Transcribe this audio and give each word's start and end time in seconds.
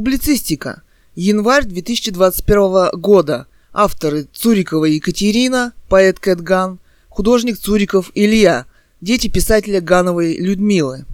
Публицистика. 0.00 0.80
Январь 1.14 1.66
2021 1.66 2.98
года. 2.98 3.46
Авторы 3.70 4.26
Цурикова 4.32 4.86
Екатерина, 4.86 5.74
поэт 5.90 6.18
Кэт 6.18 6.40
Ган, 6.40 6.78
художник 7.10 7.58
Цуриков 7.58 8.10
Илья, 8.14 8.64
дети 9.02 9.28
писателя 9.28 9.82
Гановой 9.82 10.38
Людмилы. 10.38 11.04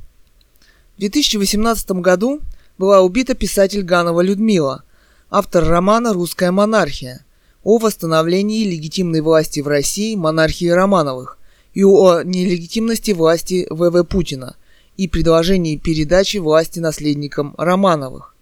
В 0.95 1.01
2018 1.01 1.91
году 2.01 2.41
была 2.79 3.01
убита 3.01 3.35
писатель 3.35 3.83
Ганова 3.83 4.21
Людмила, 4.21 4.85
автор 5.30 5.64
романа 5.64 6.12
«Русская 6.12 6.53
монархия» 6.53 7.26
о 7.64 7.78
восстановлении 7.78 8.71
легитимной 8.71 9.21
власти 9.21 9.58
в 9.58 9.66
России 9.66 10.14
монархии 10.14 10.68
Романовых 10.68 11.38
и 11.74 11.82
о 11.82 12.22
нелегитимности 12.22 13.10
власти 13.10 13.66
ВВ 13.68 14.06
Путина 14.06 14.54
и 14.96 15.08
предложении 15.08 15.76
передачи 15.76 16.37
власти 16.37 16.78
наследникам 16.78 17.52
Романовых. 17.59 18.35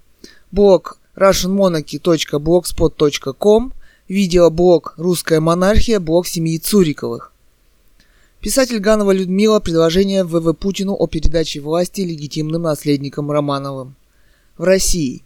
Блог 0.54 0.98
russianmonarchy.blogspot.com 1.16 3.72
Видеоблог 4.06 4.94
«Русская 4.96 5.40
монархия», 5.40 5.98
блог 5.98 6.28
семьи 6.28 6.58
Цуриковых. 6.58 7.32
Писатель 8.40 8.78
Ганова 8.78 9.10
Людмила 9.10 9.58
предложение 9.58 10.22
ВВ 10.22 10.56
Путину 10.56 10.94
о 10.94 11.08
передаче 11.08 11.58
власти 11.58 12.02
легитимным 12.02 12.62
наследникам 12.62 13.32
Романовым. 13.32 13.96
В 14.56 14.62
России. 14.62 15.24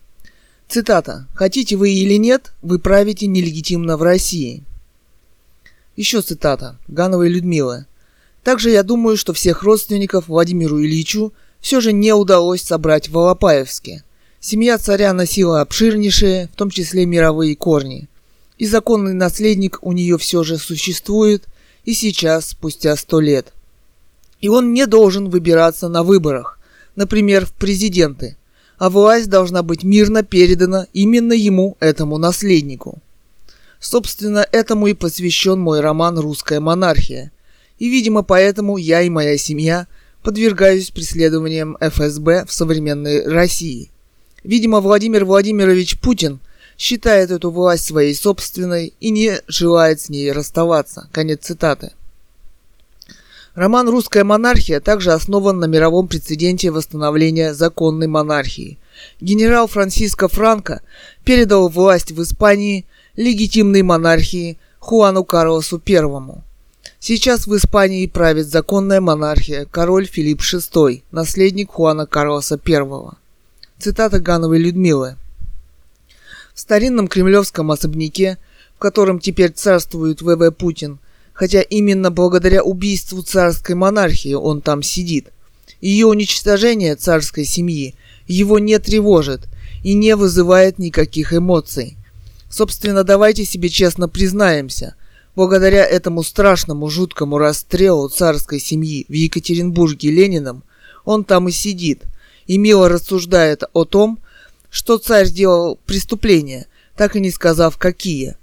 Цитата. 0.67 1.27
«Хотите 1.35 1.77
вы 1.77 1.91
или 1.91 2.15
нет, 2.15 2.55
вы 2.63 2.79
правите 2.79 3.27
нелегитимно 3.27 3.99
в 3.99 4.03
России». 4.03 4.65
Еще 5.95 6.23
цитата. 6.23 6.79
Гановой 6.89 7.29
Людмилы. 7.29 7.85
Также 8.43 8.71
я 8.71 8.83
думаю, 8.83 9.19
что 9.19 9.35
всех 9.35 9.63
родственников 9.63 10.29
Владимиру 10.29 10.81
Ильичу 10.81 11.35
все 11.61 11.83
же 11.83 11.93
не 11.93 12.15
удалось 12.15 12.63
собрать 12.63 13.11
в 13.11 13.19
Алапаевске. 13.19 14.05
Семья 14.41 14.79
царя 14.79 15.13
носила 15.13 15.61
обширнейшие, 15.61 16.49
в 16.53 16.57
том 16.57 16.71
числе 16.71 17.07
мировые 17.07 17.57
корни. 17.57 18.09
И 18.57 18.67
законный 18.67 19.15
наследник 19.15 19.79
у 19.83 19.93
нее 19.93 20.19
все 20.19 20.43
же 20.45 20.59
существует– 20.59 21.45
и 21.89 21.95
сейчас, 21.95 22.51
спустя 22.51 22.95
сто 22.97 23.19
лет. 23.19 23.55
И 24.43 24.49
он 24.51 24.75
не 24.75 24.87
должен 24.87 25.31
выбираться 25.31 25.89
на 25.89 26.03
выборах, 26.03 26.59
например, 26.97 27.47
в 27.47 27.53
президенты, 27.55 28.37
а 28.77 28.91
власть 28.91 29.31
должна 29.31 29.63
быть 29.63 29.85
мирно 29.85 30.23
передана 30.23 30.87
именно 30.93 31.33
ему, 31.33 31.79
этому 31.81 32.19
наследнику. 32.19 32.99
Собственно, 33.81 34.47
этому 34.53 34.89
и 34.89 34.93
посвящен 34.93 35.59
мой 35.59 35.81
роман 35.81 36.19
«Русская 36.19 36.61
монархия». 36.61 37.33
И, 37.79 37.89
видимо, 37.89 38.23
поэтому 38.23 38.77
я 38.77 39.01
и 39.01 39.09
моя 39.09 39.39
семья 39.39 39.87
подвергаюсь 40.23 40.91
преследованиям 40.91 41.79
ФСБ 41.81 42.45
в 42.45 42.53
современной 42.53 43.27
России. 43.27 43.89
Видимо, 44.45 44.81
Владимир 44.81 45.25
Владимирович 45.25 45.99
Путин 45.99 46.41
считает 46.77 47.31
эту 47.31 47.51
власть 47.51 47.85
своей 47.85 48.15
собственной 48.15 48.93
и 49.01 49.11
не 49.11 49.41
желает 49.49 50.01
с 50.01 50.09
ней 50.09 50.31
расставаться. 50.31 51.09
Конец 51.13 51.47
цитаты. 51.47 51.93
Роман 53.55 53.89
«Русская 53.89 54.23
монархия» 54.23 54.79
также 54.79 55.13
основан 55.13 55.59
на 55.59 55.65
мировом 55.65 56.07
прецеденте 56.07 56.71
восстановления 56.71 57.55
законной 57.55 58.07
монархии. 58.07 58.79
Генерал 59.21 59.67
Франсиско 59.67 60.29
Франко 60.29 60.81
передал 61.25 61.69
власть 61.69 62.13
в 62.13 62.23
Испании 62.23 62.87
легитимной 63.17 63.83
монархии 63.83 64.59
Хуану 64.79 65.25
Карлосу 65.25 65.83
I. 65.85 66.03
Сейчас 67.01 67.49
в 67.49 67.57
Испании 67.57 68.07
правит 68.07 68.47
законная 68.47 69.01
монархия, 69.01 69.65
король 69.65 70.07
Филипп 70.07 70.41
VI, 70.41 71.03
наследник 71.11 71.73
Хуана 71.73 72.07
Карлоса 72.07 72.61
I. 72.65 73.17
Цитата 73.79 74.19
Гановой 74.19 74.59
Людмилы– 74.59 75.17
в 76.59 76.61
старинном 76.61 77.07
кремлевском 77.07 77.71
особняке, 77.71 78.37
в 78.75 78.81
котором 78.81 79.21
теперь 79.21 79.53
царствует 79.53 80.21
ВВ 80.21 80.51
Путин, 80.51 80.99
хотя 81.33 81.63
именно 81.63 82.11
благодаря 82.11 82.65
убийству 82.65 83.23
царской 83.23 83.77
монархии 83.77 84.35
он 84.35 84.61
там 84.61 84.83
сидит. 84.83 85.29
Ее 85.81 86.07
уничтожение 86.07 86.97
царской 86.97 87.45
семьи 87.45 87.95
его 88.27 88.59
не 88.59 88.77
тревожит 88.81 89.43
и 89.85 89.95
не 89.95 90.17
вызывает 90.17 90.81
никаких 90.81 91.33
эмоций. 91.33 91.97
Собственно, 92.51 93.05
давайте 93.05 93.45
себе 93.45 93.69
честно 93.69 94.09
признаемся, 94.09 94.97
благодаря 95.37 95.87
этому 95.87 96.25
страшному 96.25 96.89
жуткому 96.89 97.39
расстрелу 97.39 98.09
царской 98.09 98.59
семьи 98.59 99.07
в 99.09 99.13
Екатеринбурге 99.13 100.11
Лениным, 100.11 100.65
он 101.05 101.23
там 101.23 101.47
и 101.47 101.53
сидит, 101.53 102.03
и 102.49 102.59
мило 102.59 102.89
рассуждает 102.89 103.63
о 103.73 103.85
том, 103.85 104.19
что 104.71 104.99
царь 104.99 105.27
сделал 105.27 105.79
преступления, 105.87 106.67
так 106.97 107.15
и 107.15 107.21
не 107.21 107.31
сказав 107.31 107.79
какие. 107.79 108.37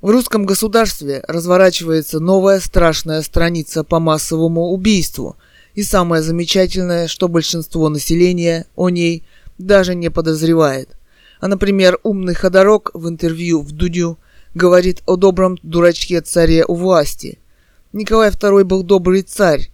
В 0.00 0.10
русском 0.10 0.46
государстве 0.46 1.24
разворачивается 1.26 2.20
новая 2.20 2.60
страшная 2.60 3.22
страница 3.22 3.82
по 3.82 3.98
массовому 3.98 4.68
убийству, 4.68 5.36
и 5.74 5.82
самое 5.82 6.22
замечательное, 6.22 7.08
что 7.08 7.28
большинство 7.28 7.88
населения 7.88 8.66
о 8.76 8.88
ней 8.90 9.24
даже 9.58 9.94
не 9.94 10.10
подозревает. 10.10 10.90
А, 11.40 11.48
например, 11.48 11.98
умный 12.02 12.34
ходорок 12.34 12.90
в 12.94 13.08
интервью 13.08 13.60
в 13.60 13.72
Дудю 13.72 14.18
говорит 14.54 15.02
о 15.06 15.16
добром 15.16 15.58
дурачке 15.62 16.20
царе 16.20 16.64
у 16.66 16.74
власти. 16.74 17.38
Николай 17.92 18.30
II 18.30 18.64
был 18.64 18.82
добрый 18.82 19.22
царь 19.22 19.70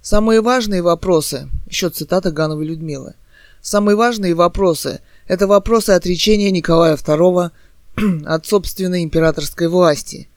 Самые 0.00 0.40
важные 0.40 0.80
вопросы, 0.82 1.50
еще 1.66 1.90
цитата 1.90 2.30
Гановой 2.30 2.64
Людмилы, 2.66 3.14
самые 3.60 3.96
важные 3.96 4.34
вопросы– 4.34 5.00
это 5.26 5.46
вопросы 5.46 5.90
отречения 5.90 6.50
Николая 6.50 6.96
II 6.96 7.50
от 8.26 8.46
собственной 8.46 9.02
императорской 9.02 9.68
власти. 9.68 10.28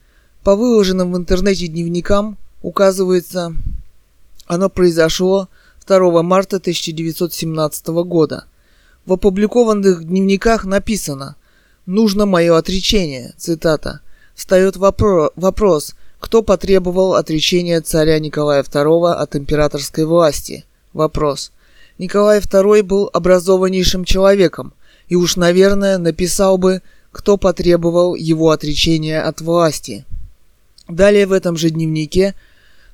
По 0.42 0.56
выложенным 0.56 1.12
в 1.12 1.16
интернете 1.16 1.66
дневникам 1.66 2.38
указывается, 2.62 3.54
оно 4.46 4.70
произошло 4.70 5.48
2 5.88 6.22
марта 6.22 6.56
1917 6.56 7.86
года. 8.04 8.44
В 9.06 9.14
опубликованных 9.14 10.04
дневниках 10.04 10.64
написано– 10.64 11.36
нужно 11.88 12.26
мое 12.26 12.56
отречение, 12.56 13.32
цитата, 13.36 14.00
встает 14.34 14.76
вопро- 14.76 15.32
вопрос, 15.34 15.94
кто 16.20 16.42
потребовал 16.42 17.14
отречения 17.14 17.80
царя 17.80 18.18
Николая 18.20 18.62
II 18.62 19.12
от 19.12 19.34
императорской 19.34 20.04
власти? 20.04 20.64
Вопрос. 20.92 21.50
Николай 21.96 22.40
II 22.40 22.82
был 22.82 23.10
образованнейшим 23.12 24.04
человеком, 24.04 24.74
и 25.08 25.16
уж, 25.16 25.36
наверное, 25.36 25.98
написал 25.98 26.58
бы, 26.58 26.82
кто 27.10 27.38
потребовал 27.38 28.14
его 28.14 28.50
отречения 28.50 29.22
от 29.22 29.40
власти. 29.40 30.04
Далее 30.88 31.26
в 31.26 31.32
этом 31.32 31.56
же 31.56 31.70
дневнике 31.70 32.34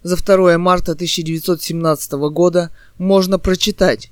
за 0.05 0.17
2 0.17 0.57
марта 0.59 0.93
1917 0.93 2.13
года 2.13 2.71
можно 2.99 3.39
прочитать 3.39 4.11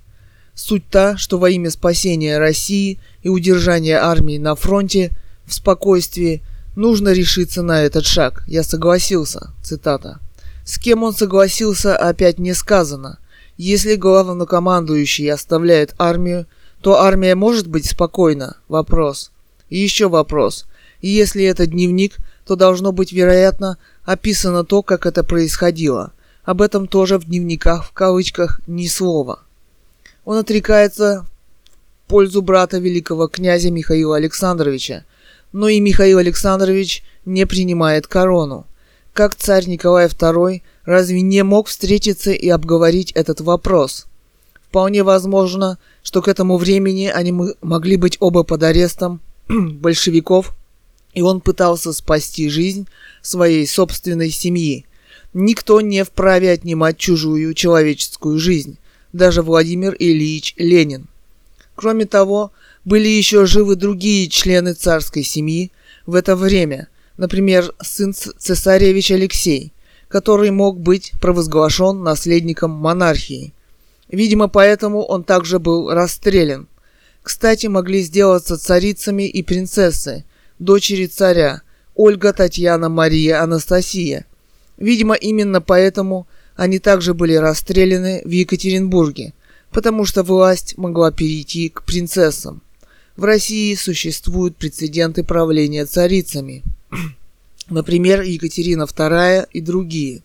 Суть 0.54 0.86
та, 0.90 1.16
что 1.16 1.38
во 1.38 1.48
имя 1.50 1.70
спасения 1.70 2.38
России 2.38 2.98
и 3.22 3.28
удержания 3.28 3.96
армии 3.96 4.36
на 4.36 4.54
фронте 4.54 5.10
в 5.46 5.54
спокойствии 5.54 6.42
нужно 6.76 7.10
решиться 7.10 7.62
на 7.62 7.82
этот 7.82 8.04
шаг. 8.04 8.44
Я 8.46 8.62
согласился. 8.62 9.50
Цитата. 9.62 10.20
С 10.64 10.78
кем 10.78 11.02
он 11.04 11.14
согласился, 11.14 11.96
опять 11.96 12.38
не 12.38 12.52
сказано. 12.52 13.18
Если 13.56 13.96
главнокомандующий 13.96 15.32
оставляет 15.32 15.94
армию, 15.98 16.46
то 16.82 17.00
армия 17.00 17.34
может 17.34 17.66
быть 17.66 17.86
спокойна? 17.86 18.56
Вопрос. 18.68 19.30
И 19.70 19.78
еще 19.78 20.08
вопрос. 20.08 20.66
И 21.00 21.08
если 21.08 21.44
это 21.44 21.66
дневник, 21.66 22.16
то 22.46 22.56
должно 22.56 22.92
быть, 22.92 23.12
вероятно, 23.12 23.78
описано 24.04 24.64
то, 24.64 24.82
как 24.82 25.06
это 25.06 25.24
происходило. 25.24 26.12
Об 26.44 26.60
этом 26.60 26.88
тоже 26.88 27.18
в 27.18 27.24
дневниках 27.24 27.84
в 27.84 27.92
кавычках 27.92 28.60
ни 28.66 28.86
слова. 28.86 29.40
Он 30.24 30.38
отрекается 30.38 31.24
в 32.04 32.08
пользу 32.08 32.42
брата 32.42 32.78
великого 32.78 33.28
князя 33.28 33.70
Михаила 33.70 34.16
Александровича, 34.16 35.04
но 35.52 35.68
и 35.68 35.80
Михаил 35.80 36.18
Александрович 36.18 37.04
не 37.24 37.46
принимает 37.46 38.06
корону. 38.06 38.66
как 39.12 39.34
царь 39.34 39.66
Николай 39.66 40.06
II 40.06 40.62
разве 40.84 41.20
не 41.20 41.44
мог 41.44 41.68
встретиться 41.68 42.32
и 42.32 42.48
обговорить 42.48 43.12
этот 43.12 43.40
вопрос? 43.40 44.06
Вполне 44.68 45.02
возможно, 45.02 45.78
что 46.02 46.22
к 46.22 46.28
этому 46.28 46.56
времени 46.56 47.06
они 47.06 47.32
могли 47.60 47.96
быть 47.96 48.16
оба 48.20 48.42
под 48.42 48.62
арестом 48.62 49.20
большевиков, 49.48 50.56
и 51.12 51.20
он 51.20 51.40
пытался 51.40 51.92
спасти 51.92 52.48
жизнь 52.48 52.88
своей 53.20 53.66
собственной 53.66 54.30
семьи. 54.30 54.86
Никто 55.34 55.80
не 55.80 56.04
вправе 56.04 56.50
отнимать 56.50 56.98
чужую 56.98 57.54
человеческую 57.54 58.38
жизнь, 58.38 58.76
даже 59.12 59.42
Владимир 59.42 59.96
Ильич 59.98 60.54
Ленин. 60.58 61.06
Кроме 61.74 62.04
того, 62.04 62.52
были 62.84 63.08
еще 63.08 63.46
живы 63.46 63.76
другие 63.76 64.28
члены 64.28 64.74
царской 64.74 65.22
семьи 65.22 65.72
в 66.04 66.14
это 66.14 66.36
время, 66.36 66.88
например, 67.16 67.72
сын 67.82 68.12
цесаревич 68.12 69.10
Алексей, 69.10 69.72
который 70.08 70.50
мог 70.50 70.78
быть 70.78 71.12
провозглашен 71.20 72.02
наследником 72.02 72.70
монархии. 72.70 73.54
Видимо, 74.08 74.48
поэтому 74.48 75.02
он 75.02 75.24
также 75.24 75.58
был 75.58 75.90
расстрелян. 75.90 76.68
Кстати, 77.22 77.68
могли 77.68 78.02
сделаться 78.02 78.58
царицами 78.58 79.26
и 79.26 79.42
принцессы, 79.42 80.24
дочери 80.58 81.06
царя, 81.06 81.62
Ольга, 81.94 82.32
Татьяна, 82.34 82.90
Мария, 82.90 83.42
Анастасия. 83.42 84.26
Видимо, 84.82 85.14
именно 85.14 85.60
поэтому 85.60 86.26
они 86.56 86.80
также 86.80 87.14
были 87.14 87.34
расстреляны 87.34 88.20
в 88.24 88.30
Екатеринбурге, 88.30 89.32
потому 89.70 90.04
что 90.04 90.24
власть 90.24 90.76
могла 90.76 91.12
перейти 91.12 91.68
к 91.68 91.84
принцессам. 91.84 92.62
В 93.16 93.22
России 93.22 93.76
существуют 93.76 94.56
прецеденты 94.56 95.22
правления 95.22 95.86
царицами. 95.86 96.64
Например, 97.70 98.22
Екатерина 98.22 98.82
II 98.82 99.46
и 99.52 99.60
другие. 99.60 100.22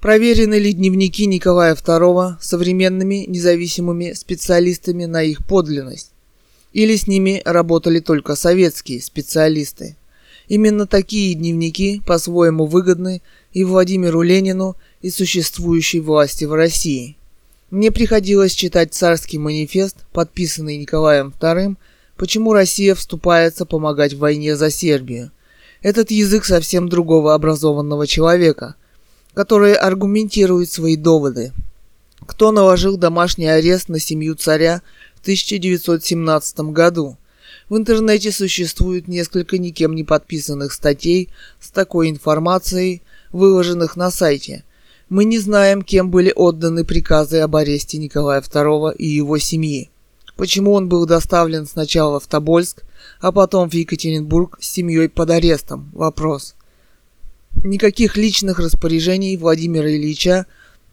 Проверены 0.00 0.58
ли 0.58 0.72
дневники 0.72 1.26
Николая 1.26 1.76
II 1.76 2.34
современными 2.40 3.26
независимыми 3.28 4.12
специалистами 4.14 5.04
на 5.04 5.22
их 5.22 5.46
подлинность? 5.46 6.10
Или 6.72 6.96
с 6.96 7.06
ними 7.06 7.42
работали 7.44 8.00
только 8.00 8.34
советские 8.34 9.00
специалисты? 9.00 9.94
Именно 10.48 10.86
такие 10.86 11.34
дневники 11.34 12.02
по-своему 12.06 12.64
выгодны 12.64 13.20
и 13.52 13.64
Владимиру 13.64 14.22
Ленину, 14.22 14.76
и 15.00 15.10
существующей 15.10 16.00
власти 16.00 16.44
в 16.44 16.54
России. 16.54 17.16
Мне 17.70 17.92
приходилось 17.92 18.52
читать 18.52 18.94
царский 18.94 19.38
манифест, 19.38 19.96
подписанный 20.12 20.76
Николаем 20.78 21.32
II, 21.38 21.76
почему 22.16 22.52
Россия 22.52 22.94
вступается 22.94 23.64
помогать 23.64 24.14
в 24.14 24.18
войне 24.18 24.56
за 24.56 24.70
Сербию. 24.70 25.30
Этот 25.82 26.10
язык 26.10 26.44
совсем 26.44 26.88
другого 26.88 27.34
образованного 27.34 28.08
человека, 28.08 28.74
который 29.34 29.74
аргументирует 29.74 30.72
свои 30.72 30.96
доводы. 30.96 31.52
Кто 32.26 32.50
наложил 32.50 32.96
домашний 32.96 33.46
арест 33.46 33.88
на 33.88 34.00
семью 34.00 34.34
царя 34.34 34.82
в 35.14 35.20
1917 35.20 36.58
году– 36.60 37.16
в 37.68 37.76
интернете 37.76 38.32
существует 38.32 39.08
несколько 39.08 39.58
никем 39.58 39.94
не 39.94 40.04
подписанных 40.04 40.72
статей 40.72 41.28
с 41.60 41.70
такой 41.70 42.10
информацией, 42.10 43.02
выложенных 43.30 43.96
на 43.96 44.10
сайте. 44.10 44.64
Мы 45.08 45.24
не 45.24 45.38
знаем, 45.38 45.82
кем 45.82 46.10
были 46.10 46.32
отданы 46.34 46.84
приказы 46.84 47.38
об 47.38 47.56
аресте 47.56 47.98
Николая 47.98 48.40
II 48.40 48.96
и 48.96 49.06
его 49.06 49.38
семьи. 49.38 49.90
Почему 50.36 50.72
он 50.72 50.88
был 50.88 51.04
доставлен 51.04 51.66
сначала 51.66 52.20
в 52.20 52.26
Тобольск, 52.26 52.84
а 53.20 53.32
потом 53.32 53.68
в 53.68 53.74
Екатеринбург 53.74 54.58
с 54.60 54.68
семьей 54.68 55.08
под 55.08 55.30
арестом? 55.30 55.90
Вопрос. 55.92 56.54
Никаких 57.64 58.16
личных 58.16 58.60
распоряжений 58.60 59.36
Владимира 59.36 59.90
Ильича 59.90 60.46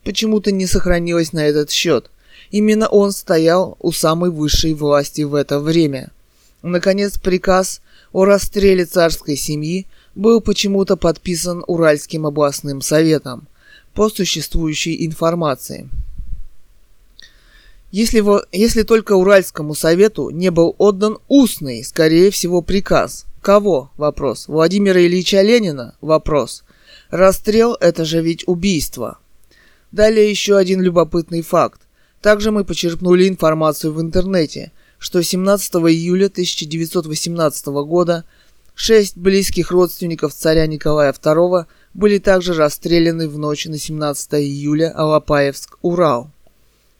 почему-то 0.03 0.51
не 0.51 0.65
сохранилось 0.65 1.31
на 1.31 1.45
этот 1.45 1.69
счет. 1.69 2.09
Именно 2.51 2.87
он 2.87 3.11
стоял 3.11 3.77
у 3.79 3.91
самой 3.91 4.31
высшей 4.31 4.73
власти 4.73 5.21
в 5.21 5.35
это 5.35 5.59
время. 5.59 6.11
Наконец, 6.65 7.19
приказ 7.19 7.79
о 8.11 8.25
расстреле 8.25 8.85
царской 8.85 9.35
семьи 9.35 9.85
был 10.15 10.41
почему-то 10.41 10.97
подписан 10.97 11.63
Уральским 11.67 12.25
областным 12.25 12.81
советом 12.81 13.47
по 13.93 14.09
существующей 14.09 15.05
информации. 15.05 15.87
Если, 17.91 18.19
во, 18.19 18.41
если 18.51 18.81
только 18.81 19.13
Уральскому 19.13 19.75
совету 19.75 20.31
не 20.31 20.49
был 20.49 20.73
отдан 20.79 21.19
устный, 21.27 21.83
скорее 21.83 22.31
всего, 22.31 22.63
приказ. 22.63 23.27
Кого? 23.43 23.91
Вопрос. 23.95 24.47
Владимира 24.47 24.99
Ильича 24.99 25.43
Ленина? 25.43 25.93
Вопрос. 26.01 26.63
Расстрел– 27.11 27.77
это 27.79 28.05
же 28.05 28.23
ведь 28.23 28.47
убийство. 28.47 29.19
Далее 29.91 30.31
еще 30.31 30.57
один 30.57 30.81
любопытный 30.81 31.43
факт. 31.43 31.81
Также 32.23 32.49
мы 32.49 32.65
почерпнули 32.65 33.29
информацию 33.29 33.93
в 33.93 34.01
интернете– 34.01 34.71
что 35.05 35.21
17 35.21 35.75
июля 35.75 36.25
1918 36.25 37.65
года 37.85 38.25
шесть 38.73 39.15
близких 39.15 39.69
родственников 39.69 40.33
царя 40.33 40.65
Николая 40.65 41.13
II 41.13 41.67
были 41.93 42.17
также 42.17 42.55
расстреляны 42.55 43.29
в 43.29 43.37
ночь 43.37 43.67
на 43.67 43.77
17 43.77 44.33
июля 44.33 44.91
Алапаевск, 44.95 45.77
Урал. 45.83 46.31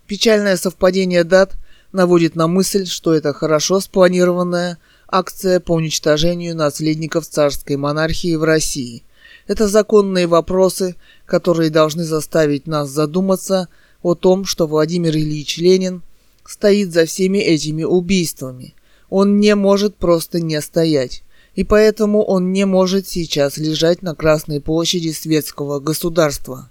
Печальное 0.06 0.56
совпадение 0.56 1.24
дат 1.24 1.56
наводит 1.94 2.36
на 2.36 2.48
мысль, 2.48 2.86
что 2.86 3.12
это 3.12 3.34
хорошо 3.34 3.80
спланированная 3.80 4.78
акция 5.08 5.60
по 5.60 5.72
уничтожению 5.72 6.56
наследников 6.56 7.26
царской 7.28 7.76
монархии 7.76 8.36
в 8.36 8.44
России. 8.44 9.02
Это 9.48 9.68
законные 9.68 10.28
вопросы, 10.28 10.96
которые 11.26 11.72
должны 11.72 12.04
заставить 12.04 12.68
нас 12.68 12.88
задуматься 12.88 13.68
о 14.04 14.14
том, 14.14 14.46
что 14.46 14.68
Владимир 14.68 15.16
Ильич 15.16 15.58
Ленин– 15.58 16.04
стоит 16.46 16.94
за 16.94 17.06
всеми 17.06 17.40
этими 17.40 17.84
убийствами. 17.84 18.76
Он 19.10 19.40
не 19.40 19.56
может 19.56 19.96
просто 19.96 20.40
не 20.40 20.62
стоять. 20.62 21.24
И 21.56 21.64
поэтому 21.64 22.22
он 22.24 22.52
не 22.52 22.66
может 22.66 23.08
сейчас 23.08 23.58
лежать 23.58 24.02
на 24.02 24.14
Красной 24.14 24.60
площади 24.60 25.12
светского 25.12 25.80
государства. 25.80 26.70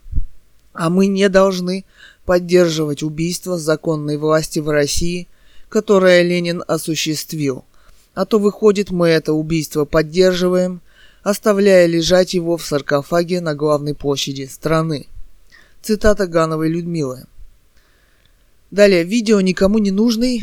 А 0.75 0.91
мы 0.91 1.07
не 1.07 1.29
должны 1.29 1.85
поддерживать 2.27 3.03
убийство 3.03 3.59
законной 3.59 4.19
власти 4.19 4.59
в 4.59 4.69
России, 4.69 5.29
которое 5.69 6.23
Ленин 6.23 6.63
осуществил. 6.67 7.65
А 8.15 8.27
то 8.27 8.39
выходит, 8.39 8.91
мы 8.91 9.09
это 9.09 9.33
убийство 9.33 9.85
поддерживаем, 9.85 10.83
оставляя 11.23 11.87
лежать 11.87 12.35
его 12.35 12.57
в 12.57 12.65
саркофаге 12.65 13.41
на 13.41 13.55
главной 13.55 13.95
площади 13.95 14.45
страны. 14.45 15.07
Цитата 15.83 16.27
Гановой 16.27 16.69
Людмилы. 16.69 17.25
Далее, 18.75 19.05
видео 19.05 19.41
никому 19.41 19.79
не 19.79 19.93
нужный. 19.93 20.43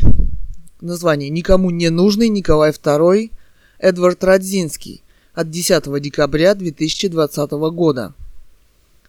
Название 0.80 1.28
«Никому 1.28 1.68
не 1.68 1.90
нужный 1.90 2.30
Николай 2.30 2.70
II» 2.70 3.30
Эдвард 3.78 4.24
Радзинский 4.24 5.02
от 5.34 5.50
10 5.50 6.00
декабря 6.00 6.54
2020 6.54 7.50
года. 7.50 8.14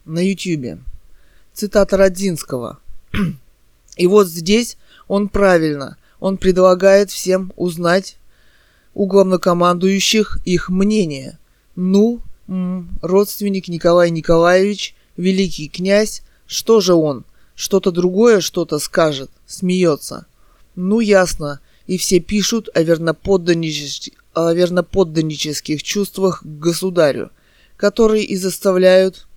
На 0.04 0.20
YouTube. 0.20 0.82
Цитата 1.54 1.96
Радзинского. 1.96 2.80
И 3.96 4.08
вот 4.08 4.28
здесь 4.28 4.76
он 5.08 5.30
правильно, 5.30 5.96
он 6.20 6.36
предлагает 6.36 7.10
всем 7.10 7.54
узнать 7.56 8.18
у 8.94 9.06
главнокомандующих 9.06 10.40
их 10.44 10.68
мнение. 10.68 11.40
Ну, 11.78 12.20
родственник 13.02 13.70
Николай 13.70 14.12
Николаевич, 14.12 14.96
великий 15.16 15.70
князь, 15.70 16.24
что 16.46 16.82
же 16.82 16.94
он– 16.94 17.24
что-то 17.56 17.92
другое 17.92 18.42
что-то 18.42 18.80
скажет, 18.80 19.30
смеется. 19.46 20.26
Ну 20.76 21.00
ясно, 21.00 21.60
и 21.88 21.98
все 21.98 22.20
пишут 22.20 22.70
о, 22.74 22.82
верноподданнич... 22.82 24.12
о 24.34 24.54
верноподданнических 24.54 25.84
чувствах 25.84 26.42
к 26.42 26.46
государю, 26.46 27.30
которые 27.78 28.24
и 28.24 28.36
заставляют 28.36 29.28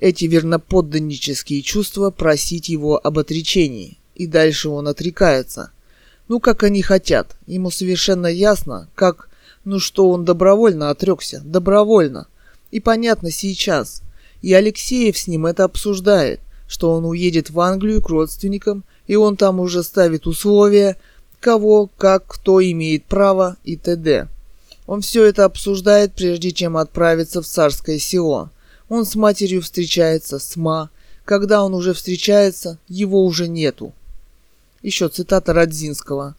эти 0.00 0.24
верноподданнические 0.24 1.62
чувства 1.62 2.10
просить 2.10 2.68
его 2.68 2.98
об 3.02 3.18
отречении. 3.18 3.98
И 4.14 4.26
дальше 4.26 4.68
он 4.68 4.88
отрекается. 4.88 5.70
Ну, 6.28 6.40
как 6.40 6.62
они 6.62 6.80
хотят. 6.80 7.36
Ему 7.46 7.70
совершенно 7.70 8.26
ясно, 8.26 8.88
как... 8.94 9.28
Ну 9.64 9.78
что, 9.78 10.10
он 10.10 10.26
добровольно 10.26 10.90
отрекся. 10.90 11.40
Добровольно. 11.42 12.26
И 12.70 12.80
понятно 12.80 13.30
сейчас. 13.30 14.02
И 14.42 14.52
Алексеев 14.52 15.16
с 15.16 15.26
ним 15.26 15.46
это 15.46 15.64
обсуждает 15.64 16.40
что 16.74 16.92
он 16.92 17.04
уедет 17.04 17.50
в 17.50 17.60
Англию 17.60 18.02
к 18.02 18.08
родственникам, 18.08 18.82
и 19.06 19.14
он 19.14 19.36
там 19.36 19.60
уже 19.60 19.84
ставит 19.84 20.26
условия, 20.26 20.96
кого, 21.38 21.88
как, 21.96 22.26
кто 22.26 22.60
имеет 22.60 23.04
право 23.04 23.56
и 23.62 23.76
т.д. 23.76 24.26
Он 24.88 25.00
все 25.00 25.22
это 25.22 25.44
обсуждает, 25.44 26.14
прежде 26.14 26.50
чем 26.50 26.76
отправиться 26.76 27.42
в 27.42 27.46
царское 27.46 28.00
село. 28.00 28.50
Он 28.88 29.06
с 29.06 29.14
матерью 29.14 29.62
встречается, 29.62 30.40
с 30.40 30.56
ма. 30.56 30.90
Когда 31.24 31.62
он 31.62 31.74
уже 31.74 31.94
встречается, 31.94 32.76
его 32.88 33.24
уже 33.24 33.46
нету. 33.46 33.92
Еще 34.82 35.08
цитата 35.08 35.52
Радзинского. 35.52 36.34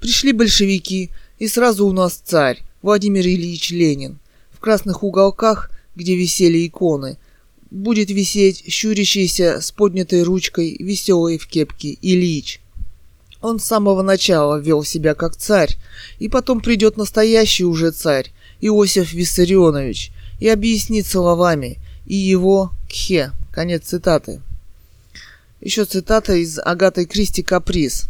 «Пришли 0.00 0.32
большевики, 0.32 1.10
и 1.38 1.46
сразу 1.46 1.86
у 1.86 1.92
нас 1.92 2.14
царь, 2.24 2.62
Владимир 2.80 3.26
Ильич 3.26 3.70
Ленин. 3.70 4.18
В 4.50 4.60
красных 4.60 5.02
уголках 5.02 5.70
где 5.94 6.16
висели 6.16 6.66
иконы, 6.66 7.18
будет 7.74 8.08
висеть 8.08 8.64
щурящийся 8.70 9.60
с 9.60 9.72
поднятой 9.72 10.22
ручкой, 10.22 10.76
веселый 10.78 11.38
в 11.38 11.48
кепке 11.48 11.98
Ильич. 12.00 12.60
Он 13.42 13.58
с 13.58 13.64
самого 13.64 14.02
начала 14.02 14.58
вел 14.58 14.84
себя 14.84 15.14
как 15.14 15.36
царь, 15.36 15.76
и 16.20 16.28
потом 16.28 16.60
придет 16.60 16.96
настоящий 16.96 17.64
уже 17.64 17.90
царь, 17.90 18.32
Иосиф 18.60 19.12
Виссарионович, 19.12 20.12
и 20.38 20.48
объяснит 20.48 21.06
словами, 21.06 21.78
и 22.06 22.14
его 22.14 22.70
кхе. 22.88 23.32
Конец 23.50 23.86
цитаты. 23.86 24.40
Еще 25.60 25.84
цитата 25.84 26.34
из 26.34 26.58
Агаты 26.58 27.06
Кристи 27.06 27.42
«Каприз». 27.42 28.08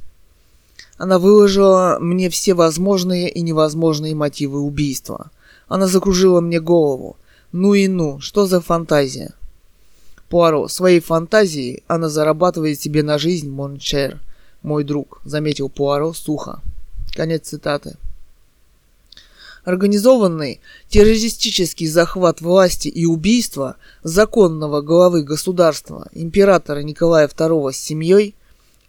Она 0.98 1.18
выложила 1.18 1.98
мне 2.00 2.28
все 2.28 2.54
возможные 2.54 3.30
и 3.30 3.40
невозможные 3.40 4.14
мотивы 4.14 4.60
убийства. 4.60 5.30
Она 5.68 5.86
закружила 5.86 6.40
мне 6.40 6.60
голову. 6.60 7.16
Ну 7.52 7.74
и 7.74 7.88
ну, 7.88 8.20
что 8.20 8.46
за 8.46 8.60
фантазия? 8.60 9.32
Пуаро, 10.34 10.66
своей 10.66 10.98
фантазией 10.98 11.84
она 11.86 12.08
зарабатывает 12.08 12.80
себе 12.80 13.04
на 13.04 13.18
жизнь, 13.18 13.48
Мончер, 13.48 14.20
мой 14.62 14.82
друг, 14.82 15.20
заметил 15.24 15.68
Пуаро 15.68 16.12
сухо. 16.12 16.60
Конец 17.12 17.50
цитаты. 17.50 17.96
Организованный 19.62 20.60
террористический 20.88 21.86
захват 21.86 22.40
власти 22.40 22.88
и 22.88 23.06
убийство 23.06 23.76
законного 24.02 24.80
главы 24.80 25.22
государства 25.22 26.08
императора 26.10 26.80
Николая 26.80 27.28
II 27.28 27.72
с 27.72 27.76
семьей, 27.76 28.34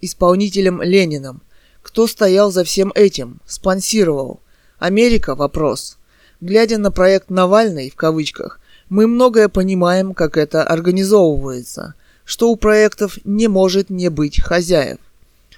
исполнителем 0.02 0.82
Лениным, 0.82 1.44
кто 1.84 2.08
стоял 2.08 2.52
за 2.52 2.64
всем 2.64 2.92
этим, 2.96 3.40
спонсировал. 3.46 4.40
Америка– 4.80 5.36
вопрос. 5.36 6.00
Глядя 6.42 6.80
на 6.80 6.90
проект 6.90 7.30
«Навальный» 7.30 7.92
в 7.92 7.96
кавычках, 7.96 8.60
мы 8.90 9.08
многое 9.08 9.50
понимаем, 9.50 10.14
как 10.14 10.38
это 10.38 10.64
организовывается, 10.64 11.96
что 12.24 12.50
у 12.50 12.56
проектов 12.56 13.18
не 13.24 13.48
может 13.48 13.90
не 13.90 14.10
быть 14.10 14.42
хозяев. 14.42 14.98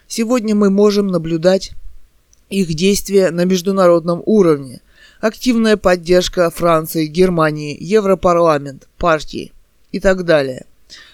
Сегодня 0.07 0.55
мы 0.55 0.69
можем 0.69 1.07
наблюдать 1.07 1.71
их 2.49 2.73
действия 2.73 3.29
на 3.31 3.43
международном 3.43 4.21
уровне, 4.25 4.81
активная 5.19 5.75
поддержка 5.75 6.49
Франции, 6.49 7.07
Германии, 7.07 7.77
Европарламент, 7.79 8.87
партии 8.97 9.51
и 9.91 9.99
так 9.99 10.23
далее. 10.23 10.65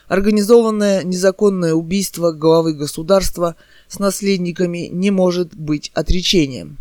Организованное 0.08 1.03
незаконное 1.03 1.74
убийство 1.74 2.32
главы 2.32 2.74
государства 2.74 3.55
с 3.88 3.98
наследниками 3.98 4.89
не 4.91 5.10
может 5.10 5.55
быть 5.55 5.91
отречением. 5.96 6.77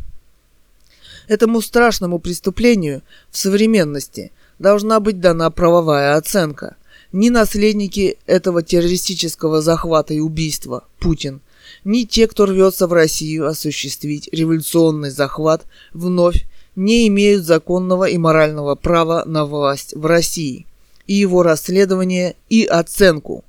Этому 1.29 1.63
страшному 1.63 2.19
преступлению 2.19 3.03
в 3.31 3.39
современности 3.39 4.33
должна 4.63 5.01
быть 5.01 5.21
дана 5.21 5.51
правовая 5.51 6.17
оценка. 6.17 6.77
Ни 7.13 7.29
наследники 7.29 8.17
этого 8.27 8.63
террористического 8.63 9.61
захвата 9.61 10.15
и 10.15 10.21
убийства, 10.21 10.85
Путин, 10.99 11.43
ни 11.85 12.05
те, 12.05 12.29
кто 12.29 12.47
рвется 12.47 12.87
в 12.87 12.95
Россию 12.95 13.49
осуществить 13.49 14.31
революционный 14.33 15.11
захват, 15.11 15.67
вновь 15.93 16.47
не 16.75 17.07
имеют 17.09 17.45
законного 17.45 18.05
и 18.05 18.17
морального 18.17 18.77
права 18.77 19.25
на 19.27 19.45
власть 19.45 19.95
в 19.95 20.07
России 20.07 20.65
и 21.07 21.13
его 21.15 21.43
расследование 21.43 22.37
и 22.49 22.65
оценку. 22.65 23.45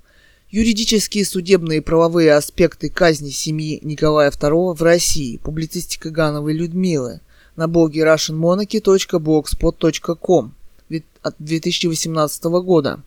Юридические, 0.49 1.25
судебные 1.25 1.77
и 1.77 1.81
правовые 1.81 2.33
аспекты 2.33 2.89
казни 2.89 3.29
семьи 3.29 3.79
Николая 3.83 4.31
II 4.31 4.75
в 4.75 4.81
России. 4.81 5.37
Публицистика 5.37 6.09
Гановой 6.09 6.53
Людмилы 6.53 7.21
на 7.55 7.67
блоге 7.67 8.01
russianmonarchy.blogspot.com 8.01 10.55
от 11.23 11.35
2018 11.39 12.43
года. 12.43 13.01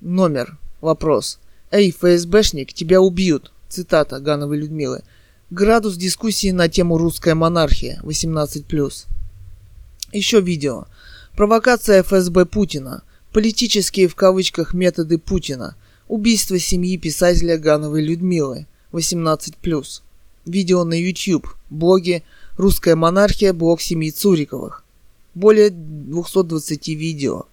Номер. 0.00 0.58
Вопрос. 0.80 1.38
Эй, 1.70 1.92
ФСБшник, 1.92 2.72
тебя 2.72 3.00
убьют. 3.00 3.52
Цитата 3.68 4.18
Гановой 4.18 4.58
Людмилы. 4.58 5.04
Градус 5.50 5.94
дискуссии 5.94 6.50
на 6.50 6.68
тему 6.68 6.98
«Русская 6.98 7.36
монархия» 7.36 8.00
18+. 8.02 9.06
Еще 10.12 10.40
видео. 10.40 10.88
Провокация 11.38 12.02
ФСБ 12.02 12.46
Путина. 12.46 13.04
Политические 13.32 14.08
в 14.08 14.16
кавычках 14.16 14.74
методы 14.74 15.18
Путина. 15.18 15.76
Убийство 16.08 16.58
семьи 16.58 16.96
писателя 16.96 17.56
Гановой 17.58 18.02
Людмилы. 18.02 18.66
18+. 18.90 20.00
Видео 20.46 20.82
на 20.82 21.00
YouTube. 21.00 21.46
Блоги 21.70 22.24
«Русская 22.56 22.96
монархия. 22.96 23.52
Блог 23.52 23.80
семьи 23.80 24.10
Цуриковых». 24.10 24.82
Более 25.36 25.70
220 25.70 26.88
видео. 26.88 27.44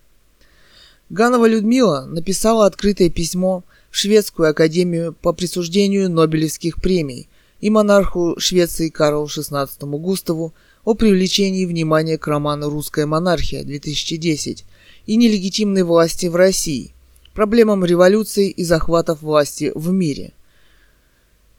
Ганова 1.12 1.46
Людмила 1.46 2.06
написала 2.06 2.65
открытое 2.65 3.12
письмо 3.12 3.63
в 3.92 3.98
Шведскую 3.98 4.50
академию 4.50 5.13
по 5.13 5.32
присуждению 5.32 6.10
Нобелевских 6.10 6.82
премий 6.82 7.30
и 7.62 7.70
монарху 7.70 8.34
Швеции 8.39 8.89
Карлу 8.89 9.25
XVI 9.25 9.70
Густаву 10.00 10.56
о 10.86 10.94
привлечении 10.94 11.65
внимания 11.65 12.18
к 12.18 12.25
роману 12.27 12.70
«Русская 12.70 13.06
монархия-2010» 13.06 14.63
и 15.08 15.18
нелегитимной 15.18 15.84
власти 15.84 16.27
в 16.27 16.36
России, 16.36 16.94
проблемам 17.34 17.84
революции 17.84 18.50
и 18.50 18.63
захватов 18.63 19.22
власти 19.22 19.74
в 19.75 19.92
мире. 19.92 20.32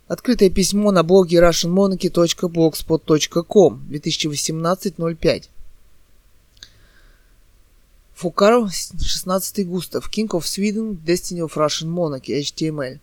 Открытое 0.06 0.48
письмо 0.50 0.92
на 0.92 1.02
блоге 1.02 1.38
russianmonarchy.blogspot.com 1.38 3.86
2018-05 3.90 5.48
Фукаров, 8.14 8.72
16 8.72 9.66
Густав, 9.66 10.08
King 10.08 10.28
of 10.28 10.42
Sweden, 10.42 10.96
Destiny 11.04 11.40
of 11.40 11.56
Russian 11.56 11.88
Monarchy, 11.88 12.40
HTML. 12.40 13.00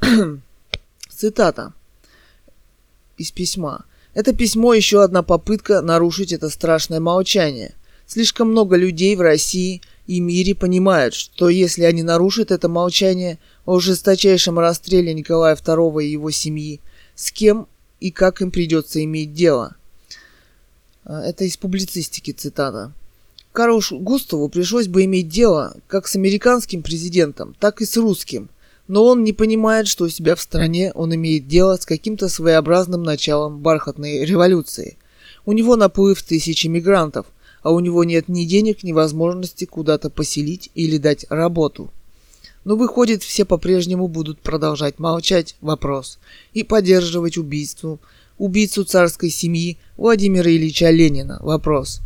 Цитата 1.08 1.74
из 3.16 3.30
письма. 3.30 3.84
Это 4.14 4.34
письмо 4.34 4.74
еще 4.74 5.02
одна 5.02 5.22
попытка 5.22 5.80
нарушить 5.80 6.32
это 6.32 6.50
страшное 6.50 7.00
молчание. 7.00 7.74
Слишком 8.06 8.50
много 8.50 8.76
людей 8.76 9.16
в 9.16 9.22
России 9.22 9.80
и 10.06 10.20
мире 10.20 10.54
понимают, 10.54 11.14
что 11.14 11.48
если 11.48 11.84
они 11.84 12.02
нарушат 12.02 12.50
это 12.50 12.68
молчание 12.68 13.38
о 13.64 13.80
жесточайшем 13.80 14.58
расстреле 14.58 15.14
Николая 15.14 15.56
II 15.56 16.04
и 16.04 16.10
его 16.10 16.30
семьи, 16.30 16.80
с 17.14 17.32
кем 17.32 17.66
и 18.00 18.10
как 18.10 18.42
им 18.42 18.50
придется 18.50 19.02
иметь 19.02 19.32
дело. 19.32 19.76
А, 21.04 21.22
это 21.22 21.44
из 21.44 21.56
публицистики 21.56 22.32
цитата. 22.32 22.92
Карлу 23.52 23.80
Густаву 23.92 24.48
пришлось 24.48 24.88
бы 24.88 25.04
иметь 25.04 25.28
дело 25.28 25.76
как 25.86 26.06
с 26.06 26.16
американским 26.16 26.82
президентом, 26.82 27.54
так 27.58 27.80
и 27.80 27.86
с 27.86 27.96
русским– 27.96 28.50
но 28.92 29.06
он 29.06 29.24
не 29.24 29.32
понимает, 29.32 29.88
что 29.88 30.04
у 30.04 30.10
себя 30.10 30.36
в 30.36 30.40
стране 30.42 30.92
он 30.94 31.14
имеет 31.14 31.48
дело 31.48 31.78
с 31.78 31.86
каким-то 31.86 32.28
своеобразным 32.28 33.02
началом 33.02 33.60
бархатной 33.60 34.26
революции. 34.26 34.98
У 35.46 35.52
него 35.52 35.76
наплыв 35.76 36.22
тысячи 36.22 36.66
мигрантов, 36.66 37.24
а 37.62 37.70
у 37.70 37.80
него 37.80 38.04
нет 38.04 38.28
ни 38.28 38.44
денег, 38.44 38.82
ни 38.82 38.92
возможности 38.92 39.64
куда-то 39.64 40.10
поселить 40.10 40.68
или 40.74 40.98
дать 40.98 41.24
работу. 41.30 41.90
Но 42.66 42.76
выходит, 42.76 43.22
все 43.22 43.46
по-прежнему 43.46 44.08
будут 44.08 44.40
продолжать 44.40 44.98
молчать 44.98 45.56
вопрос 45.62 46.18
и 46.52 46.62
поддерживать 46.62 47.38
убийству, 47.38 47.98
убийцу 48.36 48.84
царской 48.84 49.30
семьи 49.30 49.78
Владимира 49.96 50.50
Ильича 50.50 50.90
Ленина 50.90 51.38
вопрос. 51.40 52.02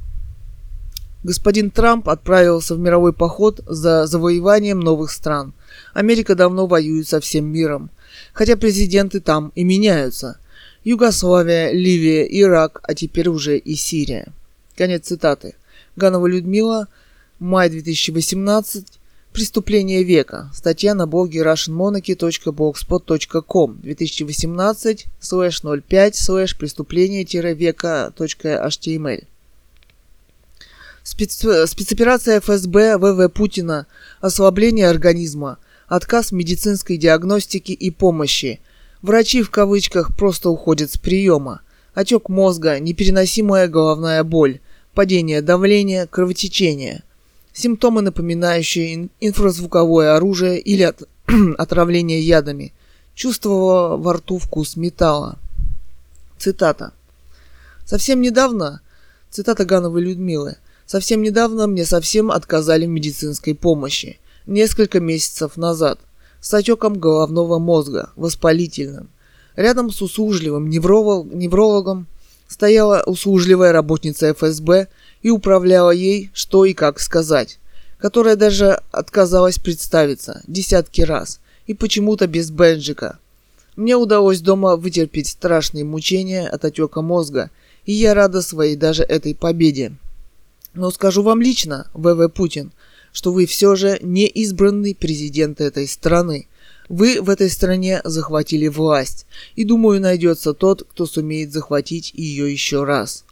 Господин 1.25 1.73
Трамп 1.73 2.09
отправился 2.09 2.77
в 2.77 2.79
мировой 2.79 3.13
поход 3.13 3.61
за 3.67 4.07
завоеванием 4.07 4.79
новых 4.79 5.11
стран. 5.11 5.53
Америка 5.97 6.35
давно 6.35 6.67
воюет 6.67 7.09
со 7.09 7.21
всем 7.21 7.47
миром, 7.47 7.89
хотя 8.35 8.57
президенты 8.57 9.21
там 9.21 9.51
и 9.55 9.65
меняются. 9.65 10.39
Югославия, 10.85 11.73
Ливия, 11.73 12.25
Ирак, 12.25 12.81
а 12.83 12.95
теперь 12.95 13.31
уже 13.31 13.57
и 13.57 13.75
Сирия. 13.77 14.27
Конец 14.77 15.07
цитаты. 15.07 15.55
Ганова 15.97 16.27
Людмила, 16.27 16.89
май 17.39 17.71
2018, 17.71 18.85
Преступление 19.33 20.03
века. 20.03 20.51
Статья 20.55 20.95
на 20.95 21.07
блоге 21.07 21.41
russianmonarchy.blogspot.com 21.41 23.81
2018 23.81 25.07
05 25.89 26.17
слэш 26.17 26.59
преступление-века.html 26.59 29.25
Спецоперация 31.05 32.41
ФСБ 32.41 32.99
ВВ 32.99 33.29
Путина. 33.33 33.87
Ослабление 34.21 34.89
организма. 34.89 35.59
Отказ 35.89 36.33
медицинской 36.33 36.97
диагностики 36.97 37.73
и 37.73 37.91
помощи. 37.91 38.61
Врачи 39.03 39.43
в 39.43 39.51
кавычках 39.51 40.17
просто 40.17 40.51
уходят 40.51 40.91
с 40.91 40.99
приема. 40.99 41.61
Отек 41.95 42.29
мозга, 42.29 42.79
непереносимая 42.79 43.69
головная 43.69 44.25
боль, 44.25 44.61
падение 44.95 45.43
давления, 45.43 46.07
кровотечение– 46.07 47.03
симптомы, 47.57 48.03
напоминающие 48.03 49.09
инфразвуковое 49.21 50.15
оружие 50.15 50.61
или 50.61 50.83
от, 50.83 51.03
отравление 51.59 52.21
ядами. 52.21 52.73
Чувствовала 53.15 53.97
во 53.97 54.15
рту 54.15 54.39
вкус 54.39 54.77
металла. 54.77 55.39
Цитата. 56.39 56.93
Совсем 57.87 58.21
недавно, 58.21 58.83
цитата 59.31 59.65
Гановой 59.65 60.03
Людмилы, 60.03 60.57
совсем 60.85 61.23
недавно 61.23 61.67
мне 61.67 61.87
совсем 61.87 62.31
отказали 62.31 62.85
в 62.85 62.91
медицинской 62.91 63.55
помощи. 63.55 64.19
Несколько 64.47 65.01
месяцев 65.01 65.57
назад. 65.57 65.99
С 66.41 66.55
отеком 66.55 67.01
головного 67.01 67.59
мозга, 67.59 68.11
воспалительным. 68.15 69.09
Рядом 69.57 69.91
с 69.91 70.01
услужливым 70.01 70.71
неврологом 70.71 72.07
стояла 72.47 73.03
услужливая 73.07 73.73
работница 73.73 74.33
ФСБ 74.33 74.87
и 75.23 75.31
управляла 75.31 75.91
ей, 75.91 76.31
что 76.33 76.65
и 76.65 76.75
как 76.75 77.01
сказать, 77.01 77.59
которая 77.99 78.37
даже 78.37 78.81
отказалась 78.93 79.59
представиться 79.59 80.43
десятки 80.47 81.01
раз, 81.01 81.41
и 81.67 81.75
почему-то 81.75 82.29
без 82.29 82.53
бенджика. 82.53 83.19
Мне 83.75 83.97
удалось 83.97 84.41
дома 84.41 84.77
вытерпеть 84.77 85.27
страшные 85.27 85.85
мучения 85.85 86.47
от 86.47 86.65
отека 86.65 87.03
мозга, 87.03 87.51
и 87.85 87.93
я 87.93 88.15
рада 88.15 88.43
своей 88.43 88.77
даже 88.77 89.03
этой 89.03 89.35
победе. 89.35 89.97
Но 90.73 90.93
скажу 90.93 91.23
вам 91.23 91.43
лично, 91.43 91.89
ВВ 91.95 92.29
Путин, 92.33 92.71
что 93.17 93.33
вы 93.33 93.47
все 93.47 93.77
же 93.77 93.99
не 94.03 94.27
избранный 94.27 94.95
президент 94.95 95.63
этой 95.63 95.89
страны. 95.89 96.49
Вы 96.91 97.23
в 97.23 97.31
этой 97.31 97.49
стране 97.49 98.03
захватили 98.05 98.69
власть, 98.69 99.25
и 99.55 99.65
думаю 99.65 100.03
найдется 100.03 100.53
тот, 100.53 100.83
кто 100.83 101.07
сумеет 101.07 101.51
захватить 101.51 102.13
ее 102.13 102.53
еще 102.53 102.85
раз 102.85 103.25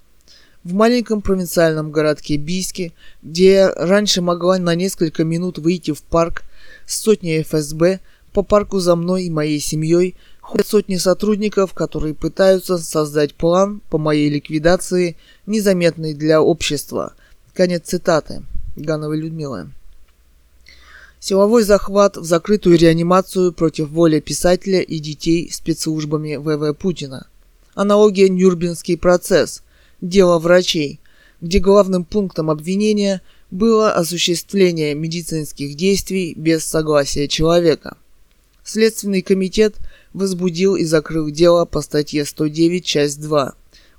в 0.65 0.73
маленьком 0.73 1.21
провинциальном 1.21 1.91
городке 1.91 2.39
Бийске, 2.39 2.93
где 3.23 3.69
раньше 3.69 4.23
могла 4.23 4.57
на 4.57 4.75
несколько 4.75 5.23
минут 5.23 5.59
выйти 5.59 5.91
в 5.91 6.03
парк 6.03 6.45
с 6.87 7.03
сотней 7.03 7.43
ФСБ, 7.43 8.01
по 8.33 8.43
парку 8.43 8.81
за 8.81 8.97
мной 8.97 9.25
и 9.25 9.31
моей 9.31 9.61
семьей 9.61 10.15
ходят 10.41 10.67
сотни 10.67 10.97
сотрудников, 10.97 11.75
которые 11.75 12.15
пытаются 12.15 12.79
создать 12.79 13.35
план 13.35 13.83
по 13.91 13.99
моей 13.99 14.31
ликвидации, 14.31 15.19
незаметный 15.45 16.15
для 16.15 16.41
общества. 16.41 17.13
Конец 17.53 17.83
цитаты. 17.85 18.43
Гановой 18.77 19.21
Людмилы. 19.21 19.71
Силовой 21.21 21.63
захват 21.63 22.17
в 22.17 22.25
закрытую 22.25 22.77
реанимацию 22.77 23.53
против 23.53 23.89
воли 23.89 24.21
писателя 24.21 24.81
и 24.81 24.99
детей 24.99 25.51
спецслужбами 25.51 26.37
ВВ 26.37 26.77
Путина. 26.77 27.27
Аналогия 27.75 28.29
Нюрнбергский 28.29 28.99
процесс– 28.99 29.63
дело 30.01 30.39
врачей, 30.39 31.01
где 31.41 31.59
главным 31.59 32.05
пунктом 32.05 32.51
обвинения 32.51 33.23
было 33.51 33.93
осуществление 33.93 34.95
медицинских 34.95 35.77
действий 35.77 36.35
без 36.37 36.65
согласия 36.65 37.29
человека. 37.29 37.97
Следственный 38.65 39.23
комитет 39.23 39.77
возбудил 40.13 40.75
и 40.77 40.85
закрыл 40.85 41.31
дело 41.31 41.65
по 41.65 41.81
статье 41.81 42.25
109, 42.25 42.85
часть 42.85 43.21
2 43.21 43.55